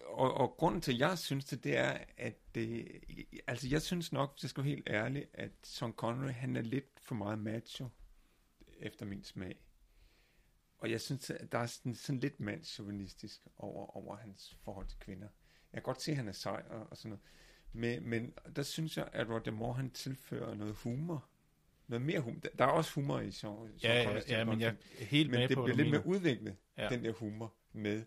Og, 0.06 0.34
og 0.34 0.54
grunden 0.58 0.80
til, 0.80 0.92
at 0.92 0.98
jeg 0.98 1.18
synes 1.18 1.44
det, 1.44 1.64
det 1.64 1.76
er, 1.76 1.98
at 2.16 2.54
det, 2.54 2.88
altså 3.46 3.68
jeg 3.68 3.82
synes 3.82 4.12
nok, 4.12 4.32
hvis 4.34 4.42
jeg 4.42 4.50
skal 4.50 4.64
være 4.64 4.70
helt 4.74 4.88
ærlig, 4.88 5.26
at 5.32 5.50
Sean 5.62 5.92
Connery, 5.92 6.30
han 6.32 6.56
er 6.56 6.62
lidt 6.62 6.84
for 7.02 7.14
meget 7.14 7.38
macho, 7.38 7.88
efter 8.78 9.06
min 9.06 9.24
smag. 9.24 9.56
Og 10.78 10.90
jeg 10.90 11.00
synes, 11.00 11.30
at 11.30 11.52
der 11.52 11.58
er 11.58 11.66
sådan, 11.66 11.94
sådan 11.94 12.20
lidt 12.20 12.40
mandschauvinistisk 12.40 13.40
over, 13.56 13.96
over 13.96 14.16
hans 14.16 14.56
forhold 14.62 14.86
til 14.86 14.98
kvinder. 14.98 15.28
Jeg 15.72 15.78
kan 15.78 15.82
godt 15.82 16.02
se, 16.02 16.10
at 16.10 16.16
han 16.16 16.28
er 16.28 16.32
sej 16.32 16.62
og, 16.70 16.86
og 16.90 16.96
sådan 16.96 17.08
noget. 17.08 17.20
Men, 17.72 18.08
men 18.08 18.32
der 18.56 18.62
synes 18.62 18.96
jeg, 18.96 19.08
at 19.12 19.28
Roger 19.28 19.50
Moore, 19.50 19.74
han 19.74 19.90
tilfører 19.90 20.54
noget 20.54 20.74
humor. 20.74 21.28
Noget 21.86 22.02
mere 22.02 22.20
humor. 22.20 22.40
Der- 22.58 22.64
er 22.64 22.68
også 22.70 22.94
humor 22.94 23.20
i 23.20 23.30
Sean, 23.30 23.54
Ja, 23.82 24.02
ja, 24.02 24.10
ja, 24.28 24.38
James 24.38 24.50
men 24.52 24.60
jeg 24.60 24.74
er 24.98 25.04
helt 25.04 25.30
men 25.30 25.40
med 25.40 25.48
det 25.48 25.56
på, 25.56 25.62
bliver 25.64 25.76
lidt 25.76 25.90
mere 25.90 26.06
udviklet, 26.06 26.56
Ja. 26.76 26.82
ja. 26.82 26.88
den 26.88 27.04
der 27.04 27.12
humor 27.12 27.54
med 27.72 28.04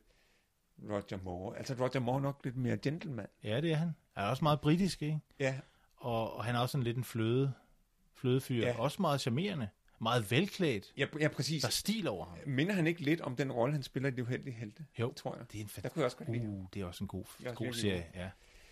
Roger 0.89 1.23
Moore. 1.23 1.57
Altså 1.57 1.73
Roger 1.79 1.99
Moore 1.99 2.17
er 2.17 2.21
nok 2.21 2.41
lidt 2.43 2.57
mere 2.57 2.77
gentleman. 2.77 3.27
Ja, 3.43 3.61
det 3.61 3.71
er 3.71 3.75
han. 3.75 3.91
Han 4.13 4.23
er 4.25 4.29
også 4.29 4.43
meget 4.43 4.61
britisk, 4.61 5.01
ikke? 5.01 5.19
Ja, 5.39 5.59
Og, 5.95 6.33
og 6.33 6.45
han 6.45 6.55
er 6.55 6.59
også 6.59 6.71
sådan 6.71 6.83
lidt 6.83 6.97
en 6.97 7.03
fløde, 7.03 7.53
flødefyr. 8.13 8.61
Ja. 8.65 8.79
Også 8.79 9.01
meget 9.01 9.21
charmerende. 9.21 9.69
Meget 10.01 10.31
velklædt. 10.31 10.93
ja, 10.97 11.05
ja 11.19 11.27
præcis. 11.27 11.61
Der 11.61 11.67
er 11.67 11.71
stil 11.71 12.07
over 12.07 12.25
ham. 12.25 12.37
Minder 12.45 12.73
han 12.73 12.87
ikke 12.87 13.01
lidt 13.01 13.21
om 13.21 13.35
den 13.35 13.51
rolle, 13.51 13.73
han 13.73 13.83
spiller 13.83 14.09
i 14.09 14.11
De 14.11 14.21
Uheldige 14.21 14.53
Helte? 14.53 14.85
Jo. 14.99 15.13
tror 15.13 15.35
jeg. 15.37 15.45
Det 15.51 15.57
er 15.57 15.61
en 15.61 15.67
Der 15.67 15.71
fantastisk... 15.71 15.93
kunne 15.93 15.99
jeg 16.01 16.05
også 16.05 16.17
godt 16.17 16.31
lide. 16.31 16.47
Uh, 16.47 16.65
det 16.73 16.81
er 16.81 16.85
også 16.85 17.03
en 17.03 17.07
god, 17.07 17.23
Det 17.39 17.45
er 17.45 17.49
også 17.49 17.63
god 17.63 17.73
serie. 17.73 18.07
Ja. 18.15 18.29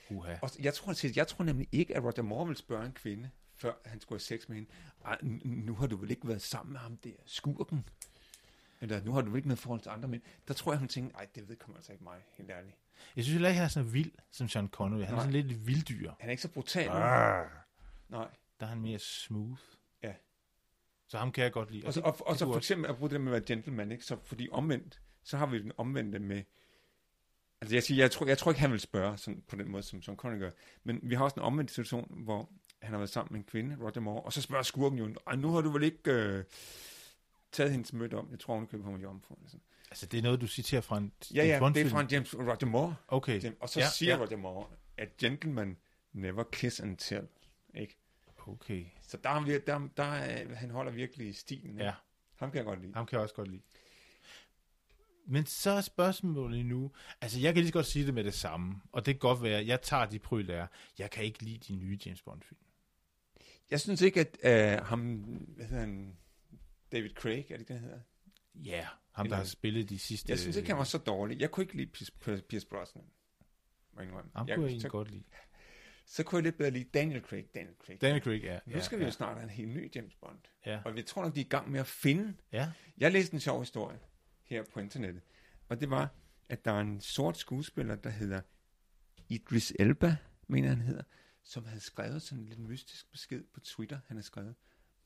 Uha. 0.09 0.35
Og 0.41 0.49
jeg 0.59 0.73
tror, 0.73 0.93
til- 0.93 1.13
jeg 1.15 1.27
tror 1.27 1.43
nemlig 1.45 1.67
ikke, 1.71 1.95
at 1.97 2.03
Roger 2.03 2.21
Moore 2.21 2.47
vil 2.47 2.55
spørge 2.55 2.85
en 2.85 2.91
kvinde, 2.91 3.29
før 3.55 3.73
han 3.85 4.01
skulle 4.01 4.17
have 4.19 4.37
sex 4.39 4.47
med 4.47 4.55
hende. 4.57 4.69
Ej, 5.05 5.17
nu 5.43 5.75
har 5.75 5.87
du 5.87 5.97
vel 5.97 6.11
ikke 6.11 6.27
været 6.27 6.41
sammen 6.41 6.71
med 6.73 6.79
ham 6.79 6.97
der, 6.97 7.11
skurken? 7.25 7.85
Eller 8.81 9.03
nu 9.03 9.13
har 9.13 9.21
du 9.21 9.29
vel 9.29 9.37
ikke 9.37 9.47
noget 9.47 9.59
forhold 9.59 9.81
til 9.81 9.89
andre 9.89 10.07
mænd. 10.07 10.21
Der 10.47 10.53
tror 10.53 10.71
jeg, 10.71 10.79
hun 10.79 10.87
tænker, 10.87 11.11
nej, 11.17 11.27
det 11.35 11.49
vedkommer 11.49 11.77
altså 11.77 11.91
ikke 11.91 12.03
mig, 12.03 12.17
helt 12.37 12.49
ærligt. 12.51 12.75
Jeg 13.15 13.23
synes 13.23 13.33
heller 13.33 13.49
ikke, 13.49 13.57
han 13.57 13.65
er 13.65 13.69
så 13.69 13.83
vild 13.83 14.11
som 14.31 14.47
Sean 14.49 14.67
Connery. 14.67 14.99
Han 14.99 15.07
er 15.07 15.11
Nej. 15.11 15.19
sådan 15.31 15.45
lidt 15.45 15.67
vilddyr. 15.67 16.11
Han 16.19 16.29
er 16.29 16.31
ikke 16.31 16.41
så 16.41 16.49
brutal. 16.49 16.87
Nej. 16.87 17.47
Der 18.09 18.25
er 18.59 18.65
han 18.65 18.79
mere 18.81 18.99
smooth. 18.99 19.61
Så 21.09 21.17
ham 21.17 21.31
kan 21.31 21.43
jeg 21.43 21.51
godt 21.51 21.71
lide. 21.71 21.87
Og 21.87 21.93
så, 21.93 22.01
og, 22.01 22.17
og 22.19 22.31
det 22.31 22.39
så 22.39 22.45
for 22.45 22.57
eksempel 22.57 22.89
at 22.89 22.97
bruge 22.97 23.09
det 23.09 23.21
med 23.21 23.27
at 23.27 23.31
være 23.31 23.41
gentleman, 23.41 23.91
ikke? 23.91 24.05
Så 24.05 24.17
fordi 24.23 24.47
omvendt, 24.51 25.01
så 25.23 25.37
har 25.37 25.45
vi 25.45 25.61
den 25.61 25.71
omvendte 25.77 26.19
med... 26.19 26.43
Altså 27.61 27.75
jeg, 27.75 27.83
siger, 27.83 28.03
jeg, 28.03 28.11
tror, 28.11 28.25
jeg 28.25 28.37
tror 28.37 28.51
ikke, 28.51 28.61
han 28.61 28.71
vil 28.71 28.79
spørge 28.79 29.17
sådan, 29.17 29.43
på 29.47 29.55
den 29.55 29.69
måde, 29.71 29.83
som 29.83 30.01
Sean 30.01 30.17
Connery 30.17 30.39
gør. 30.39 30.51
Men 30.83 30.99
vi 31.03 31.15
har 31.15 31.23
også 31.23 31.35
en 31.35 31.41
omvendt 31.41 31.71
situation, 31.71 32.23
hvor 32.23 32.49
han 32.81 32.91
har 32.91 32.97
været 32.97 33.09
sammen 33.09 33.33
med 33.33 33.39
en 33.39 33.45
kvinde, 33.45 33.77
Roger 33.81 33.99
Moore, 33.99 34.23
og 34.23 34.33
så 34.33 34.41
spørger 34.41 34.63
skurken 34.63 34.99
jo, 34.99 35.15
"Ej, 35.27 35.35
nu 35.35 35.49
har 35.51 35.61
du 35.61 35.69
vel 35.69 35.83
ikke 35.83 36.11
øh, 36.11 36.43
taget 37.51 37.71
hendes 37.71 37.93
møde 37.93 38.15
om. 38.15 38.27
Jeg 38.31 38.39
tror, 38.39 38.55
hun 38.55 38.67
køber 38.67 38.83
ham 38.83 39.01
jomfru. 39.01 39.35
eller 39.35 39.49
sådan. 39.49 39.61
Altså, 39.91 40.05
det 40.05 40.17
er 40.17 40.21
noget, 40.21 40.41
du 40.41 40.47
citerer 40.47 40.81
fra 40.81 40.97
en 40.97 41.11
Ja, 41.33 41.45
ja, 41.45 41.69
det 41.73 41.85
er 41.85 41.89
fra 41.89 42.01
en 42.01 42.07
James 42.07 42.35
Roger 42.35 42.65
Moore. 42.65 42.95
Okay. 43.07 43.43
James, 43.43 43.57
og 43.59 43.69
så 43.69 43.79
ja, 43.79 43.89
siger 43.89 44.15
ja. 44.15 44.21
Roger 44.21 44.37
Moore, 44.37 44.67
at 44.97 45.17
gentleman 45.17 45.77
never 46.13 46.43
kiss 46.43 46.79
and 46.79 46.97
tell. 46.97 47.27
Ikke? 47.75 47.98
Okay. 48.51 48.85
Så 49.01 49.17
der, 49.17 49.29
er, 49.29 49.41
vir- 49.41 49.65
der, 49.67 49.89
der 49.97 50.03
er, 50.03 50.55
han 50.55 50.69
holder 50.69 50.91
virkelig 50.91 51.35
stilen. 51.35 51.77
Ja, 51.77 51.93
Ham 52.35 52.51
kan 52.51 52.57
jeg 52.57 52.65
godt 52.65 52.81
lide. 52.81 52.93
ham 52.93 53.05
kan 53.05 53.15
jeg 53.15 53.23
også 53.23 53.35
godt 53.35 53.47
lide. 53.47 53.61
Men 55.25 55.45
så 55.45 55.69
er 55.71 55.81
spørgsmålet 55.81 56.65
nu, 56.65 56.91
altså 57.21 57.39
jeg 57.39 57.53
kan 57.53 57.61
lige 57.61 57.67
så 57.67 57.73
godt 57.73 57.85
sige 57.85 58.05
det 58.05 58.13
med 58.13 58.23
det 58.23 58.33
samme, 58.33 58.81
og 58.91 59.05
det 59.05 59.13
kan 59.13 59.19
godt 59.19 59.43
være, 59.43 59.65
jeg 59.65 59.81
tager 59.81 60.05
de 60.05 60.19
pryl 60.19 60.47
der. 60.47 60.67
Jeg 60.99 61.11
kan 61.11 61.23
ikke 61.23 61.43
lide 61.43 61.57
de 61.73 61.75
nye 61.75 61.99
James 62.05 62.21
Bond-film. 62.21 62.59
Jeg 63.71 63.81
synes 63.81 64.01
ikke, 64.01 64.19
at 64.43 64.79
uh, 64.81 64.85
ham, 64.87 64.99
hvad 65.55 65.65
hedder 65.65 65.79
han, 65.81 66.17
David 66.91 67.09
Craig, 67.09 67.37
er 67.39 67.43
det 67.47 67.59
ikke, 67.59 67.73
det 67.73 67.79
han 67.79 67.83
hedder? 67.83 67.99
Ja, 68.55 68.87
ham 69.11 69.25
Eller- 69.25 69.35
der 69.35 69.43
har 69.43 69.47
spillet 69.49 69.89
de 69.89 69.99
sidste... 69.99 70.29
Jeg 70.29 70.39
synes 70.39 70.55
ikke, 70.55 70.69
han 70.69 70.77
var 70.77 70.83
så 70.83 70.97
dårlig. 70.97 71.39
Jeg 71.41 71.51
kunne 71.51 71.63
ikke 71.63 71.75
lide 71.77 71.87
Pierce, 71.91 72.11
Pierce- 72.53 72.69
Brosnan. 72.69 73.05
Jeg 73.97 74.07
jeg, 74.47 74.55
kunne 74.57 74.71
jeg 74.71 74.81
så, 74.81 74.89
godt 74.89 75.11
lide. 75.11 75.23
Så 76.11 76.23
kunne 76.23 76.37
jeg 76.37 76.43
lidt 76.43 76.57
bedre 76.57 76.71
lide 76.71 76.83
Daniel 76.83 77.21
Craig. 77.21 77.45
Daniel 77.55 77.75
Craig. 77.79 78.01
Daniel 78.01 78.23
Craig, 78.23 78.43
ja. 78.43 78.59
Nu 78.65 78.75
ja, 78.75 78.81
skal 78.81 78.97
vi 78.97 79.03
ja, 79.03 79.07
jo 79.07 79.11
snart 79.11 79.33
have 79.33 79.43
en 79.43 79.49
helt 79.49 79.69
ny 79.69 79.95
James 79.95 80.15
Bond. 80.15 80.39
Ja, 80.65 80.81
Og 80.85 80.95
vi 80.95 81.03
tror 81.03 81.23
nok, 81.23 81.35
de 81.35 81.41
er 81.41 81.45
i 81.45 81.47
gang 81.49 81.71
med 81.71 81.79
at 81.79 81.87
finde. 81.87 82.33
ja. 82.51 82.71
Jeg 82.97 83.11
læste 83.11 83.33
en 83.33 83.39
sjov 83.39 83.59
historie 83.59 83.99
her 84.43 84.63
på 84.73 84.79
internettet. 84.79 85.21
Og 85.69 85.79
det 85.79 85.89
var, 85.89 86.09
at 86.49 86.65
der 86.65 86.71
er 86.71 86.79
en 86.79 87.01
sort 87.01 87.37
skuespiller, 87.37 87.95
der 87.95 88.09
hedder 88.09 88.41
Idris 89.29 89.73
Elba, 89.79 90.15
mener 90.47 90.69
han 90.69 90.81
hedder, 90.81 91.03
som 91.43 91.65
havde 91.65 91.79
skrevet 91.79 92.21
sådan 92.21 92.43
en 92.43 92.49
lidt 92.49 92.59
mystisk 92.59 93.11
besked 93.11 93.43
på 93.53 93.59
Twitter. 93.59 93.99
Han 94.07 94.17
har 94.17 94.21
skrevet, 94.21 94.55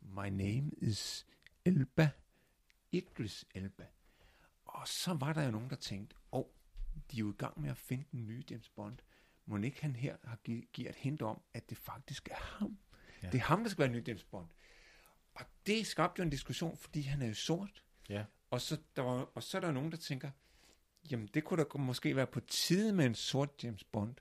My 0.02 0.30
name 0.30 0.72
is 0.78 1.26
Elba, 1.66 2.10
Idris 2.92 3.46
Elba. 3.56 3.86
Og 4.66 4.88
så 4.88 5.14
var 5.14 5.34
der 5.34 5.44
jo 5.44 5.52
nogen, 5.52 5.70
der 5.70 5.76
tænkte, 5.76 6.16
åh, 6.32 6.40
oh, 6.40 6.46
de 7.12 7.16
er 7.18 7.20
jo 7.20 7.32
i 7.32 7.36
gang 7.38 7.62
med 7.62 7.70
at 7.70 7.78
finde 7.78 8.06
den 8.12 8.26
nye 8.26 8.44
James 8.50 8.70
Bond. 8.70 8.98
Må 9.46 9.58
ikke 9.58 9.82
han 9.82 9.96
her 9.96 10.16
har 10.24 10.38
gi- 10.44 10.70
givet 10.74 10.90
et 10.90 10.96
hint 10.96 11.22
om, 11.22 11.42
at 11.54 11.70
det 11.70 11.78
faktisk 11.78 12.30
er 12.32 12.36
ham. 12.36 12.78
Ja. 13.24 13.30
Det 13.30 13.38
er 13.38 13.42
ham, 13.44 13.64
der 13.64 13.70
skal 13.70 13.84
være 13.86 13.94
ny 13.94 14.08
James 14.08 14.24
Bond. 14.24 14.48
Og 15.36 15.46
det 15.66 15.88
skabte 15.88 16.20
jo 16.20 16.24
en 16.24 16.30
diskussion, 16.30 16.78
fordi 16.78 17.02
han 17.02 17.22
er 17.22 17.28
jo 17.28 17.34
sort. 17.34 17.84
ja. 18.10 18.26
Og 18.52 18.62
så, 18.62 18.78
der 18.96 19.02
var, 19.02 19.12
og 19.36 19.44
så 19.44 19.58
er 19.58 19.62
der 19.62 19.72
nogen, 19.72 19.92
der 19.92 19.98
tænker, 19.98 20.32
jamen 21.12 21.28
det 21.34 21.44
kunne 21.44 21.64
da 21.64 21.78
måske 21.78 22.16
være 22.16 22.28
på 22.28 22.40
tide 22.40 22.94
med 22.94 23.06
en 23.06 23.16
sort 23.16 23.64
James 23.64 23.84
Bond. 23.84 24.16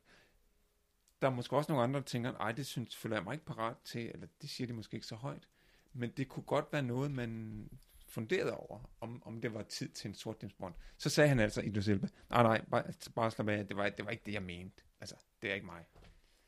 Der 1.22 1.28
er 1.28 1.32
måske 1.32 1.56
også 1.56 1.72
nogle 1.72 1.84
andre, 1.84 2.00
der 2.00 2.06
tænker, 2.06 2.32
ej, 2.34 2.52
det 2.52 2.66
synes, 2.66 2.96
føler 2.96 3.16
jeg 3.16 3.24
mig 3.24 3.32
ikke 3.32 3.44
parat 3.44 3.76
til, 3.84 4.10
eller 4.14 4.26
det 4.42 4.50
siger 4.50 4.66
de 4.66 4.72
måske 4.72 4.94
ikke 4.94 5.06
så 5.06 5.14
højt. 5.16 5.48
Men 5.92 6.10
det 6.10 6.28
kunne 6.28 6.42
godt 6.42 6.64
være 6.72 6.82
noget, 6.82 7.10
man 7.10 7.68
funderede 8.06 8.54
over, 8.56 8.90
om, 9.00 9.22
om 9.26 9.40
det 9.40 9.54
var 9.54 9.62
tid 9.62 9.88
til 9.88 10.08
en 10.08 10.14
sort 10.14 10.36
James 10.42 10.54
Bond. 10.54 10.74
Så 10.98 11.10
sagde 11.10 11.28
han 11.28 11.38
altså, 11.40 11.60
Idris 11.60 11.88
Elba, 11.88 12.06
nej, 12.30 12.42
nej, 12.42 12.64
bare, 12.70 12.84
bare 13.14 13.30
slap 13.30 13.48
af, 13.48 13.68
det 13.68 13.76
var, 13.76 13.88
det 13.88 14.04
var 14.04 14.10
ikke 14.10 14.22
det, 14.26 14.32
jeg 14.32 14.42
mente. 14.42 14.82
Altså, 15.02 15.16
det 15.42 15.50
er 15.50 15.54
ikke 15.54 15.66
mig. 15.66 15.84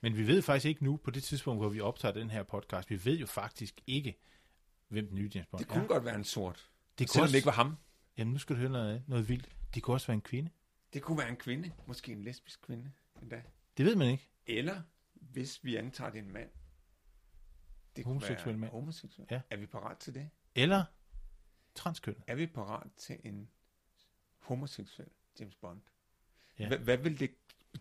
Men 0.01 0.17
vi 0.17 0.27
ved 0.27 0.43
faktisk 0.43 0.67
ikke 0.67 0.85
nu, 0.85 0.97
på 0.97 1.11
det 1.11 1.23
tidspunkt, 1.23 1.63
hvor 1.63 1.69
vi 1.69 1.81
optager 1.81 2.13
den 2.15 2.31
her 2.31 2.43
podcast, 2.43 2.91
vi 2.91 3.05
ved 3.05 3.19
jo 3.19 3.27
faktisk 3.27 3.81
ikke, 3.87 4.19
hvem 4.89 5.07
den 5.07 5.15
nye 5.15 5.31
James 5.35 5.47
Bond 5.47 5.59
Det 5.59 5.69
kunne 5.69 5.85
er. 5.85 5.89
godt 5.89 6.05
være 6.05 6.15
en 6.15 6.25
sort. 6.25 6.71
Det 6.99 7.09
kunne 7.11 7.23
også, 7.23 7.37
ikke 7.37 7.47
var 7.47 7.53
ham. 7.53 7.77
Jamen, 8.17 8.33
nu 8.33 8.39
skal 8.39 8.57
du 8.57 8.61
høre 8.61 8.71
noget, 8.71 9.05
noget 9.07 9.29
vildt. 9.29 9.49
Det 9.75 9.83
kunne 9.83 9.97
også 9.97 10.07
være 10.07 10.15
en 10.15 10.21
kvinde. 10.21 10.51
Det 10.93 11.03
kunne 11.03 11.19
være 11.19 11.29
en 11.29 11.37
kvinde. 11.37 11.73
Måske 11.87 12.13
en 12.13 12.23
lesbisk 12.23 12.63
kvinde 12.63 12.93
endda. 13.23 13.43
Det 13.77 13.87
ved 13.87 13.97
man 13.97 14.09
ikke. 14.09 14.31
Eller, 14.47 14.83
hvis 15.15 15.65
vi 15.65 15.77
antager, 15.77 16.11
det 16.11 16.19
er 16.19 16.23
en 16.23 16.33
mand. 16.33 16.51
Det 17.97 18.05
kunne 18.05 18.13
Homoseksuel 18.15 18.47
være 18.55 18.57
mand. 18.59 18.71
Homoseksuel. 18.71 19.29
Ja. 19.31 19.41
Er 19.51 19.57
vi 19.57 19.67
parat 19.67 19.99
til 19.99 20.15
det? 20.15 20.31
Eller 20.55 20.85
transkønnet. 21.75 22.23
Er 22.27 22.35
vi 22.35 22.47
parat 22.47 22.87
til 22.97 23.21
en 23.25 23.51
homoseksuel 24.39 25.09
James 25.41 25.55
Bond? 25.55 25.81
Ja. 26.59 26.69
Hvad, 26.69 26.79
hvad 26.79 26.97
vil 26.97 27.21
det 27.21 27.31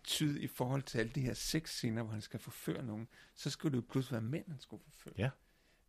betyde 0.04 0.40
i 0.42 0.46
forhold 0.46 0.82
til 0.82 0.98
alle 0.98 1.12
de 1.12 1.20
her 1.20 1.34
sexscener, 1.34 2.02
hvor 2.02 2.12
han 2.12 2.20
skal 2.22 2.40
forføre 2.40 2.82
nogen? 2.82 3.08
Så 3.34 3.50
skulle 3.50 3.76
det 3.76 3.82
jo 3.82 3.86
pludselig 3.90 4.12
være 4.12 4.22
mænd, 4.30 4.44
han 4.48 4.60
skulle 4.60 4.82
forføre. 4.84 5.14
Ja. 5.18 5.30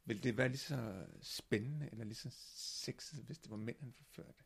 Vil 0.06 0.24
det 0.24 0.38
være 0.38 0.48
lige 0.48 0.58
så 0.58 1.06
spændende, 1.22 1.90
eller 1.92 2.06
lige 2.06 2.16
så 2.16 2.30
sexet, 2.56 3.20
hvis 3.26 3.38
det 3.40 3.52
var 3.52 3.58
mænd, 3.58 3.76
han 3.80 3.94
forførte? 3.98 4.44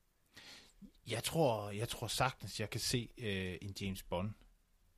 Jeg 1.08 1.24
tror, 1.24 1.72
jeg 1.72 1.90
tror 1.90 2.08
sagtens, 2.08 2.60
jeg 2.60 2.70
kan 2.70 2.80
se 2.80 3.10
øh, 3.18 3.58
en 3.62 3.76
James 3.82 4.04
Bond, 4.04 4.32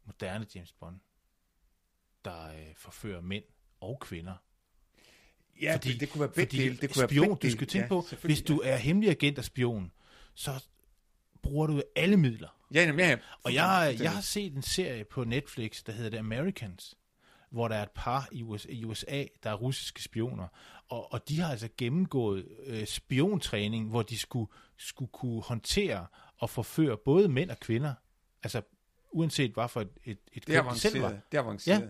moderne 0.06 0.48
James 0.56 0.72
Bond, 0.72 1.00
der 2.26 2.44
øh, 2.48 2.76
forfører 2.76 3.22
mænd 3.22 3.44
og 3.80 4.00
kvinder. 4.00 4.36
Ja, 5.62 5.74
Fordi- 5.76 5.92
det, 5.92 6.00
det 6.00 6.10
kunne 6.10 6.20
være 6.22 6.32
begge 6.32 6.58
dele. 6.58 6.78
Det 6.78 6.94
kunne 6.94 7.08
spion, 7.10 7.28
være 7.28 7.38
du 7.42 7.50
skal 7.52 7.68
tænke 7.68 7.84
ja, 7.84 7.88
på, 7.88 8.06
hvis 8.24 8.42
du 8.42 8.62
er 8.64 8.78
hemmelig 8.78 9.10
agent 9.10 9.38
og 9.38 9.46
spion, 9.46 9.92
så 10.34 10.64
bruger 11.42 11.68
du 11.68 11.82
alle 11.96 12.18
midler. 12.18 12.48
Ja, 12.74 12.82
jamen, 12.82 13.00
ja, 13.00 13.10
ja. 13.10 13.18
Og 13.44 13.54
jeg, 13.54 13.96
jeg 14.00 14.12
har 14.12 14.22
set 14.22 14.54
en 14.56 14.62
serie 14.62 15.04
på 15.04 15.24
Netflix, 15.24 15.84
der 15.84 15.92
hedder 15.94 16.10
The 16.10 16.20
Americans, 16.20 16.96
hvor 17.50 17.68
der 17.68 17.76
er 17.76 17.84
et 17.84 17.92
par 17.96 18.28
i 18.32 18.44
USA, 18.44 18.70
i 18.70 18.84
USA 18.84 19.24
der 19.44 19.50
er 19.50 19.54
russiske 19.54 20.04
spioner, 20.04 20.48
og, 20.90 21.14
og 21.14 21.30
de 21.30 21.40
har 21.40 21.52
altså 21.52 21.70
gennemgået 21.78 22.48
øh, 22.66 22.86
spiontræning, 22.88 23.90
hvor 23.90 24.02
de 24.02 24.18
skulle, 24.18 24.52
skulle 24.78 25.12
kunne 25.12 25.42
håndtere 25.42 26.08
og 26.38 26.50
forføre 26.50 26.98
både 26.98 27.30
mænd 27.30 27.52
og 27.52 27.60
kvinder, 27.60 27.94
altså 28.44 28.62
uanset 29.12 29.52
hvad 29.54 29.68
for 29.68 29.82
et, 29.82 29.90
et, 30.06 30.18
et 30.34 30.48
Det 30.48 30.56
er 30.56 30.64
køn 30.64 30.74
de 30.74 30.80
selv 30.80 31.02
var. 31.02 31.10
Det 31.32 31.38
er 31.38 31.42
avanceret. 31.42 31.82
Ja. 31.82 31.88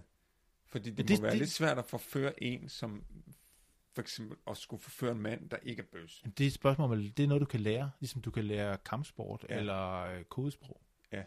Fordi 0.66 0.90
det, 0.90 0.98
det 0.98 1.08
det- 1.08 1.18
må 1.20 1.22
være 1.22 1.32
det- 1.32 1.40
lidt 1.40 1.52
svært 1.52 1.78
at 1.78 1.86
forføre 1.86 2.44
en, 2.44 2.70
som 2.70 3.04
for 3.94 4.02
eksempel 4.02 4.38
at 4.48 4.58
skulle 4.58 4.84
forføre 4.84 5.12
en 5.12 5.20
mand, 5.22 5.50
der 5.50 5.58
ikke 5.64 5.82
er 5.82 5.86
bøs. 5.92 6.24
Det 6.38 6.44
er 6.44 6.48
et 6.48 6.54
spørgsmål, 6.54 7.04
det 7.18 7.20
er 7.24 7.28
noget, 7.28 7.42
du 7.42 7.46
kan 7.46 7.60
lære, 7.60 7.92
ligesom 8.00 8.22
du 8.22 8.32
kan 8.32 8.44
lære 8.44 8.78
kampsport 8.78 9.46
ja. 9.50 9.54
Ja. 9.54 9.60
eller 9.60 10.02
øh, 10.02 10.24
kodesprog. 10.24 10.82
Ja. 11.12 11.24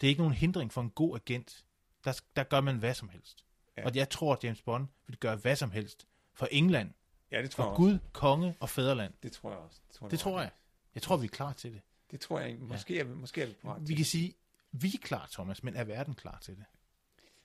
Det 0.00 0.06
er 0.06 0.08
ikke 0.08 0.20
nogen 0.20 0.34
hindring 0.34 0.72
for 0.72 0.80
en 0.80 0.90
god 0.90 1.16
agent. 1.16 1.64
Der, 2.04 2.20
der 2.36 2.42
gør 2.44 2.60
man 2.60 2.78
hvad 2.78 2.94
som 2.94 3.08
helst. 3.08 3.44
Ja. 3.76 3.82
Ja. 3.82 3.86
Og 3.88 3.96
jeg 3.96 4.10
tror, 4.10 4.32
at 4.32 4.44
James 4.44 4.62
Bond 4.62 4.86
vil 5.06 5.16
gøre 5.16 5.36
hvad 5.36 5.56
som 5.56 5.70
helst 5.70 6.06
for 6.32 6.48
England, 6.50 6.90
Ja, 7.32 7.42
det 7.42 7.50
tror 7.50 7.64
jeg 7.64 7.66
for 7.66 7.70
også. 7.70 7.92
Gud, 7.92 7.98
konge 8.12 8.54
og 8.60 8.68
fædreland. 8.70 9.12
Det 9.22 9.32
tror 9.32 9.50
jeg 9.50 9.58
også. 9.58 9.80
Det 9.88 9.96
tror, 9.96 10.08
Det 10.08 10.18
tror 10.18 10.40
jeg. 10.40 10.50
Jeg 10.94 11.02
tror, 11.02 11.16
vi 11.16 11.24
er 11.24 11.28
klar 11.30 11.52
til 11.52 11.72
det. 11.72 11.80
Det 12.10 12.20
tror 12.20 12.38
jeg 12.38 12.48
egentlig. 12.48 12.68
Måske, 12.68 12.98
er 12.98 13.04
vi, 13.04 13.14
måske 13.14 13.42
er 13.42 13.46
vi 13.46 13.52
parat 13.62 13.88
Vi 13.88 13.94
kan 13.94 14.04
sige, 14.04 14.34
vi 14.72 14.88
er 14.88 14.98
klar, 15.02 15.28
Thomas, 15.32 15.62
men 15.62 15.76
er 15.76 15.84
verden 15.84 16.14
klar 16.14 16.38
til 16.42 16.56
det? 16.56 16.64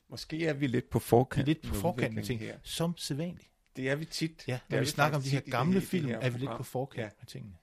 Måske 0.09 0.45
er 0.47 0.53
vi 0.53 0.67
lidt 0.67 0.89
på 0.89 0.99
Vi 0.99 1.01
er 1.03 1.05
forkant. 1.07 1.45
lidt 1.45 1.61
på 1.61 1.73
forkant 1.75 2.15
med 2.15 2.23
ting, 2.23 2.39
Her. 2.39 2.57
som 2.63 2.97
sædvanligt. 2.97 3.49
Det 3.77 3.89
er 3.89 3.95
vi 3.95 4.05
tit. 4.05 4.43
Ja, 4.47 4.59
når 4.69 4.77
er 4.77 4.81
vi 4.81 4.87
snakker 4.87 5.17
om 5.17 5.23
de 5.23 5.29
her 5.29 5.39
gamle 5.39 5.79
det, 5.79 5.87
film, 5.87 6.07
her 6.07 6.17
er 6.19 6.29
vi 6.29 6.37
lidt 6.39 6.51
på 6.57 6.63
forkant 6.63 7.03
Ja. 7.03 7.09
med 7.19 7.25
tingene. 7.27 7.55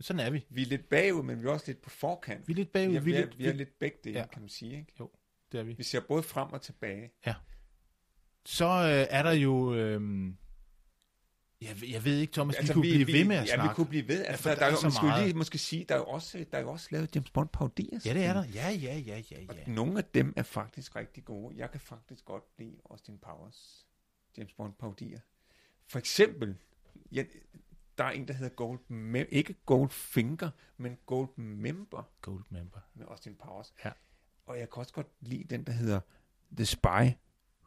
Sådan 0.00 0.20
er 0.20 0.30
vi. 0.30 0.46
Vi 0.50 0.62
er 0.62 0.66
lidt 0.66 0.88
bagud, 0.88 1.22
men 1.22 1.42
vi 1.42 1.46
er 1.46 1.50
også 1.50 1.64
lidt 1.66 1.82
på 1.82 1.90
forkant. 1.90 2.48
Vi 2.48 2.52
er 2.52 2.56
lidt 2.56 2.72
bagud. 2.72 2.90
vi, 2.92 2.96
er, 2.96 3.00
Vi 3.00 3.10
vi, 3.10 3.16
er 3.16 3.20
lidt, 3.24 3.38
vi 3.38 3.46
er 3.46 3.52
lidt 3.52 3.78
begge 3.78 3.98
dele, 4.04 4.14
Ja. 4.14 4.20
ja. 4.20 4.26
kan 4.26 4.42
man 4.42 4.48
sige. 4.48 4.76
Ikke? 4.78 4.92
det 5.52 5.60
er 5.60 5.64
vi. 5.64 5.72
Vi 5.72 5.82
ser 5.82 6.00
både 6.00 6.22
frem 6.22 6.52
og 6.52 6.62
tilbage. 6.62 7.10
Så 8.46 8.64
øh, 8.64 9.06
er 9.18 9.22
der 9.22 9.32
jo 9.32 9.74
øh, 9.74 10.00
Jeg, 11.60 11.76
jeg 11.92 12.04
ved 12.04 12.16
ikke, 12.18 12.32
Thomas, 12.32 12.56
Altså, 12.56 12.72
vi 12.72 12.74
kunne 12.74 12.82
blive 12.82 13.06
ved 13.06 13.24
med 13.24 13.36
at 13.36 13.46
ja, 13.48 13.54
snakke. 13.54 13.70
vi 13.70 13.74
kunne 13.74 13.86
blive 13.86 14.08
ved. 14.08 14.24
Altså, 14.24 14.42
for 14.42 14.48
der, 14.50 14.56
der 14.56 14.60
der, 14.64 14.66
er 14.70 14.72
er, 14.72 14.76
så 14.76 14.86
man 14.86 14.92
skulle 14.92 15.10
meget. 15.10 15.24
lige 15.26 15.36
måske 15.36 15.58
sige, 15.58 15.84
der 15.88 15.94
er 15.94 15.98
jo 15.98 16.04
også, 16.04 16.44
der 16.52 16.58
er 16.58 16.62
jo 16.62 16.70
også 16.70 16.88
lavet 16.90 17.14
James 17.16 17.30
Bond 17.30 17.48
parodier. 17.48 18.00
Ja, 18.04 18.14
det 18.14 18.24
er 18.24 18.32
der. 18.32 18.44
Ja, 18.54 18.68
ja, 18.70 18.98
ja, 18.98 19.22
ja, 19.30 19.40
ja. 19.40 19.64
Nogle 19.66 19.98
af 19.98 20.04
dem 20.04 20.32
er 20.36 20.42
faktisk 20.42 20.96
rigtig 20.96 21.24
gode. 21.24 21.54
Jeg 21.56 21.70
kan 21.70 21.80
faktisk 21.80 22.24
godt 22.24 22.44
lide 22.58 22.76
Austin 22.90 23.18
Powers 23.18 23.86
James 24.36 24.52
Bond 24.52 24.72
parodier. 24.72 25.20
For 25.86 25.98
eksempel, 25.98 26.56
ja, 27.12 27.24
der 27.98 28.04
er 28.04 28.10
en, 28.10 28.28
der 28.28 28.34
hedder 28.34 28.54
Gold, 28.54 28.78
Mem- 28.88 29.28
ikke 29.30 29.54
Goldfinger, 29.66 30.50
men 30.76 30.98
Gold 31.06 31.38
Member 31.38 32.02
Gold 32.22 32.44
member. 32.50 32.80
med 32.94 33.06
Austin 33.06 33.34
Powers. 33.34 33.74
Ja. 33.84 33.92
Og 34.46 34.58
jeg 34.58 34.70
kan 34.70 34.80
også 34.80 34.92
godt 34.92 35.06
lide 35.20 35.44
den, 35.44 35.64
der 35.64 35.72
hedder 35.72 36.00
The 36.56 36.66
Spy 36.66 37.10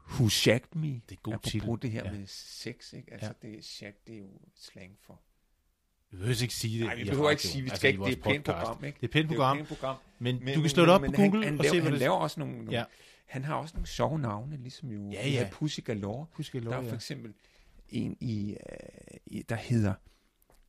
Who 0.09 0.29
Shagged 0.29 0.75
Me. 0.75 0.87
Det 1.09 1.11
er 1.11 1.15
god 1.21 1.33
Apropos 1.33 1.51
titel. 1.51 1.81
det 1.81 1.91
her 1.91 2.03
Ja. 2.05 2.11
med 2.11 2.27
sex, 2.27 2.93
ikke? 2.93 3.13
Altså, 3.13 3.33
Ja. 3.43 3.47
det 3.47 3.65
shag, 3.65 3.93
det 4.07 4.15
er 4.15 4.19
jo 4.19 4.29
slang 4.55 4.97
for... 5.01 5.21
Vi 6.11 6.17
behøver 6.17 6.41
ikke 6.41 6.53
sige 6.53 6.79
det 6.79 6.85
Nej, 6.87 6.95
vi 6.95 7.03
behøver 7.03 7.29
ikke 7.29 7.43
sige, 7.43 7.61
vi 7.61 7.69
altså 7.69 7.79
skal 7.81 7.89
i 7.89 7.91
ikke, 7.91 8.03
det 8.05 8.11
er 8.11 8.17
et 8.17 8.23
pænt 8.23 8.45
program, 8.45 8.83
ikke? 8.83 8.95
Det 8.95 9.03
er 9.03 9.07
et 9.07 9.11
pænt 9.11 9.27
program, 9.29 9.57
pænt 9.57 9.67
program. 9.67 9.95
men, 10.19 10.39
Men, 10.43 10.55
du 10.55 10.61
kan 10.61 10.69
slå 10.69 10.83
det 10.85 10.93
op 10.93 11.01
men, 11.01 11.11
på 11.13 11.21
han- 11.21 11.31
Google 11.31 11.45
han, 11.45 11.57
og 11.59 11.63
laver, 11.63 11.73
se, 11.73 11.79
hvad 11.79 11.83
han 11.83 11.91
det 11.93 11.99
laver 11.99 12.15
også 12.15 12.39
nogle, 12.39 12.55
nogle 12.57 12.71
Ja. 12.71 12.83
han 13.25 13.43
har 13.43 13.55
også 13.55 13.73
nogle 13.75 13.87
sjove 13.87 14.19
navne, 14.19 14.57
ligesom 14.57 14.89
jo 14.89 15.11
Ja, 15.11 15.27
ja. 15.29 15.47
Pussy 15.51 15.79
Galore. 15.85 16.25
Husk, 16.31 16.53
jeg 16.55 16.63
Der 16.63 16.77
er 16.77 16.83
for 16.87 16.95
eksempel 16.95 17.33
en 17.89 18.17
i, 18.19 18.51
øh, 18.51 18.57
i, 19.25 19.41
der 19.49 19.55
hedder, 19.55 19.93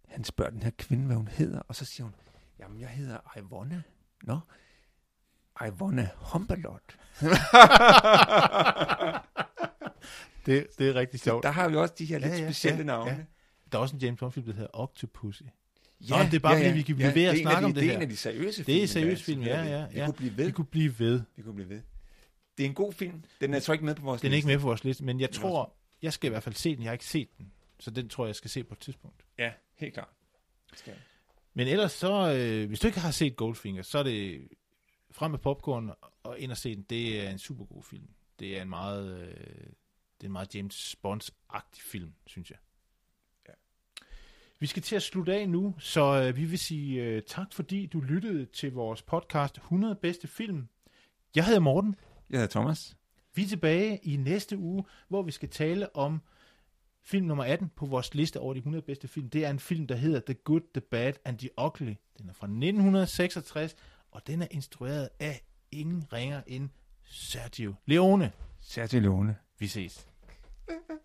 han 0.08 0.24
spørger 0.24 0.50
den 0.50 0.62
her 0.62 0.70
kvinde, 0.78 1.06
hvad 1.06 1.16
hun 1.16 1.28
hedder, 1.28 1.60
og 1.68 1.76
så 1.76 1.84
siger 1.84 2.04
hun, 2.04 2.14
jamen 2.60 2.80
jeg 2.80 2.88
hedder 2.88 3.18
Ivonna. 3.38 3.82
Nå, 4.22 4.38
Ivonna 5.66 6.08
Humberlot. 6.16 6.96
Det, 10.46 10.66
det 10.78 10.88
er 10.88 10.94
rigtig 10.94 11.20
sjovt. 11.20 11.42
Der 11.42 11.50
har 11.50 11.68
vi 11.68 11.76
også 11.76 11.94
de 11.98 12.04
her 12.04 12.18
lidt 12.18 12.32
Ja, 12.32 12.36
ja, 12.38 12.44
specielle 12.46 12.78
ja, 12.78 12.84
navne. 12.84 13.10
ja. 13.10 13.16
Der 13.72 13.78
er 13.78 13.82
også 13.82 13.96
en 13.96 14.02
James 14.02 14.18
Bond-film, 14.20 14.46
der 14.46 14.52
hedder 14.52 14.68
Octopussy. 14.72 15.42
Ja, 15.42 16.16
Nå, 16.18 16.24
det 16.24 16.34
er 16.34 16.38
bare, 16.38 16.56
fordi 16.56 16.70
vi 16.70 16.82
kan 16.82 16.96
blive 16.96 17.14
ved 17.14 17.24
at 17.24 17.32
det 17.34 17.38
er 17.38 17.42
snakke 17.42 17.60
de- 17.60 17.64
om 17.64 17.74
det 17.74 17.82
Det 17.82 17.88
er 17.88 17.90
her. 17.90 17.96
en 17.96 18.02
af 18.02 18.08
de 18.08 18.16
seriøse 18.16 18.56
film. 18.64 18.66
Det 18.66 18.76
er 18.76 18.80
der 18.80 18.86
seriøs 18.86 19.22
film, 19.22 19.42
ja, 19.42 19.62
ja, 19.62 19.86
Vi 19.88 19.98
ja. 19.98 20.04
kunne 20.04 20.14
blive 20.14 20.36
ved. 20.36 20.46
Vi 20.46 20.52
kunne 20.52 20.64
blive 20.66 20.98
ved. 20.98 21.22
Vi 21.36 21.42
kunne 21.42 21.54
blive 21.54 21.68
ved. 21.68 21.82
Det 22.58 22.64
er 22.64 22.68
en 22.68 22.74
god 22.74 22.92
film. 22.92 23.24
Den 23.40 23.54
er 23.54 23.60
så 23.60 23.72
ikke 23.72 23.84
med 23.84 23.94
på 23.94 24.02
vores 24.02 24.20
Den 24.20 24.32
er 24.32 24.36
ikke 24.36 24.46
liste. 24.46 24.54
med 24.56 24.60
på 24.60 24.66
vores 24.66 24.84
liste, 24.84 25.04
men 25.04 25.20
jeg 25.20 25.26
er 25.26 25.32
tror, 25.32 25.74
jeg 26.02 26.12
skal 26.12 26.28
i 26.28 26.30
hvert 26.30 26.42
fald 26.42 26.54
se 26.54 26.74
den. 26.76 26.82
Jeg 26.82 26.88
har 26.88 26.92
ikke 26.92 27.06
set 27.06 27.28
den, 27.38 27.52
så 27.78 27.90
den 27.90 28.08
tror 28.08 28.24
jeg, 28.24 28.28
jeg 28.28 28.36
skal 28.36 28.50
se 28.50 28.64
på 28.64 28.74
et 28.74 28.78
tidspunkt. 28.78 29.24
Ja, 29.38 29.52
helt 29.76 29.94
klart. 29.94 30.08
Skal. 30.74 30.94
Men 31.54 31.68
ellers 31.68 31.92
så, 31.92 32.34
øh, 32.34 32.68
hvis 32.68 32.80
du 32.80 32.86
ikke 32.86 33.00
har 33.00 33.10
set 33.10 33.36
Goldfinger, 33.36 33.82
så 33.82 33.98
er 33.98 34.02
det 34.02 34.48
frem 35.10 35.30
med 35.30 35.38
popcorn 35.38 35.90
og 36.22 36.38
ind 36.38 36.50
og 36.50 36.56
se 36.56 36.74
den. 36.76 36.82
Det 36.90 37.20
er 37.26 37.30
en 37.30 37.38
super 37.38 37.64
god 37.64 37.82
film. 37.82 38.08
Det 38.38 38.58
er 38.58 38.62
en 38.62 38.68
meget, 38.68 39.20
øh, 39.20 39.26
det 39.26 39.36
er 40.20 40.24
en 40.24 40.32
meget 40.32 40.54
James 40.54 40.96
Bonds-agtig 41.06 41.82
film, 41.82 42.12
synes 42.26 42.50
jeg. 42.50 42.58
Vi 44.62 44.66
skal 44.66 44.82
til 44.82 44.96
at 44.96 45.02
slutte 45.02 45.34
af 45.34 45.48
nu, 45.48 45.74
så 45.78 46.22
øh, 46.22 46.36
vi 46.36 46.44
vil 46.44 46.58
sige 46.58 47.02
øh, 47.02 47.22
tak, 47.22 47.52
fordi 47.52 47.86
du 47.86 48.00
lyttede 48.00 48.46
til 48.46 48.72
vores 48.72 49.02
podcast 49.02 49.56
100 49.56 49.94
bedste 49.94 50.28
film. 50.28 50.68
Jeg 51.36 51.44
hedder 51.44 51.60
Morten. 51.60 51.94
Jeg 52.30 52.38
hedder 52.38 52.50
Thomas. 52.50 52.96
Vi 53.34 53.42
er 53.42 53.46
tilbage 53.46 53.96
i 54.02 54.16
næste 54.16 54.58
uge, 54.58 54.84
hvor 55.08 55.22
vi 55.22 55.30
skal 55.30 55.48
tale 55.48 55.96
om 55.96 56.20
film 57.04 57.26
nummer 57.26 57.44
18 57.44 57.70
på 57.76 57.86
vores 57.86 58.14
liste 58.14 58.40
over 58.40 58.54
de 58.54 58.58
100 58.58 58.82
bedste 58.82 59.08
film. 59.08 59.30
Det 59.30 59.44
er 59.44 59.50
en 59.50 59.58
film, 59.58 59.86
der 59.86 59.94
hedder 59.94 60.20
The 60.20 60.34
Good, 60.34 60.62
The 60.74 60.80
Bad 60.80 61.12
and 61.24 61.38
The 61.38 61.50
Ugly. 61.64 61.94
Den 62.18 62.28
er 62.28 62.32
fra 62.32 62.46
1966, 62.46 63.76
og 64.10 64.26
den 64.26 64.42
er 64.42 64.48
instrueret 64.50 65.08
af 65.20 65.42
ingen 65.72 66.04
ringer 66.12 66.42
end 66.46 66.68
Sergio 67.04 67.74
Leone. 67.86 68.32
Sergio 68.60 69.00
Leone. 69.00 69.36
Vi 69.58 69.66
ses. 69.66 70.08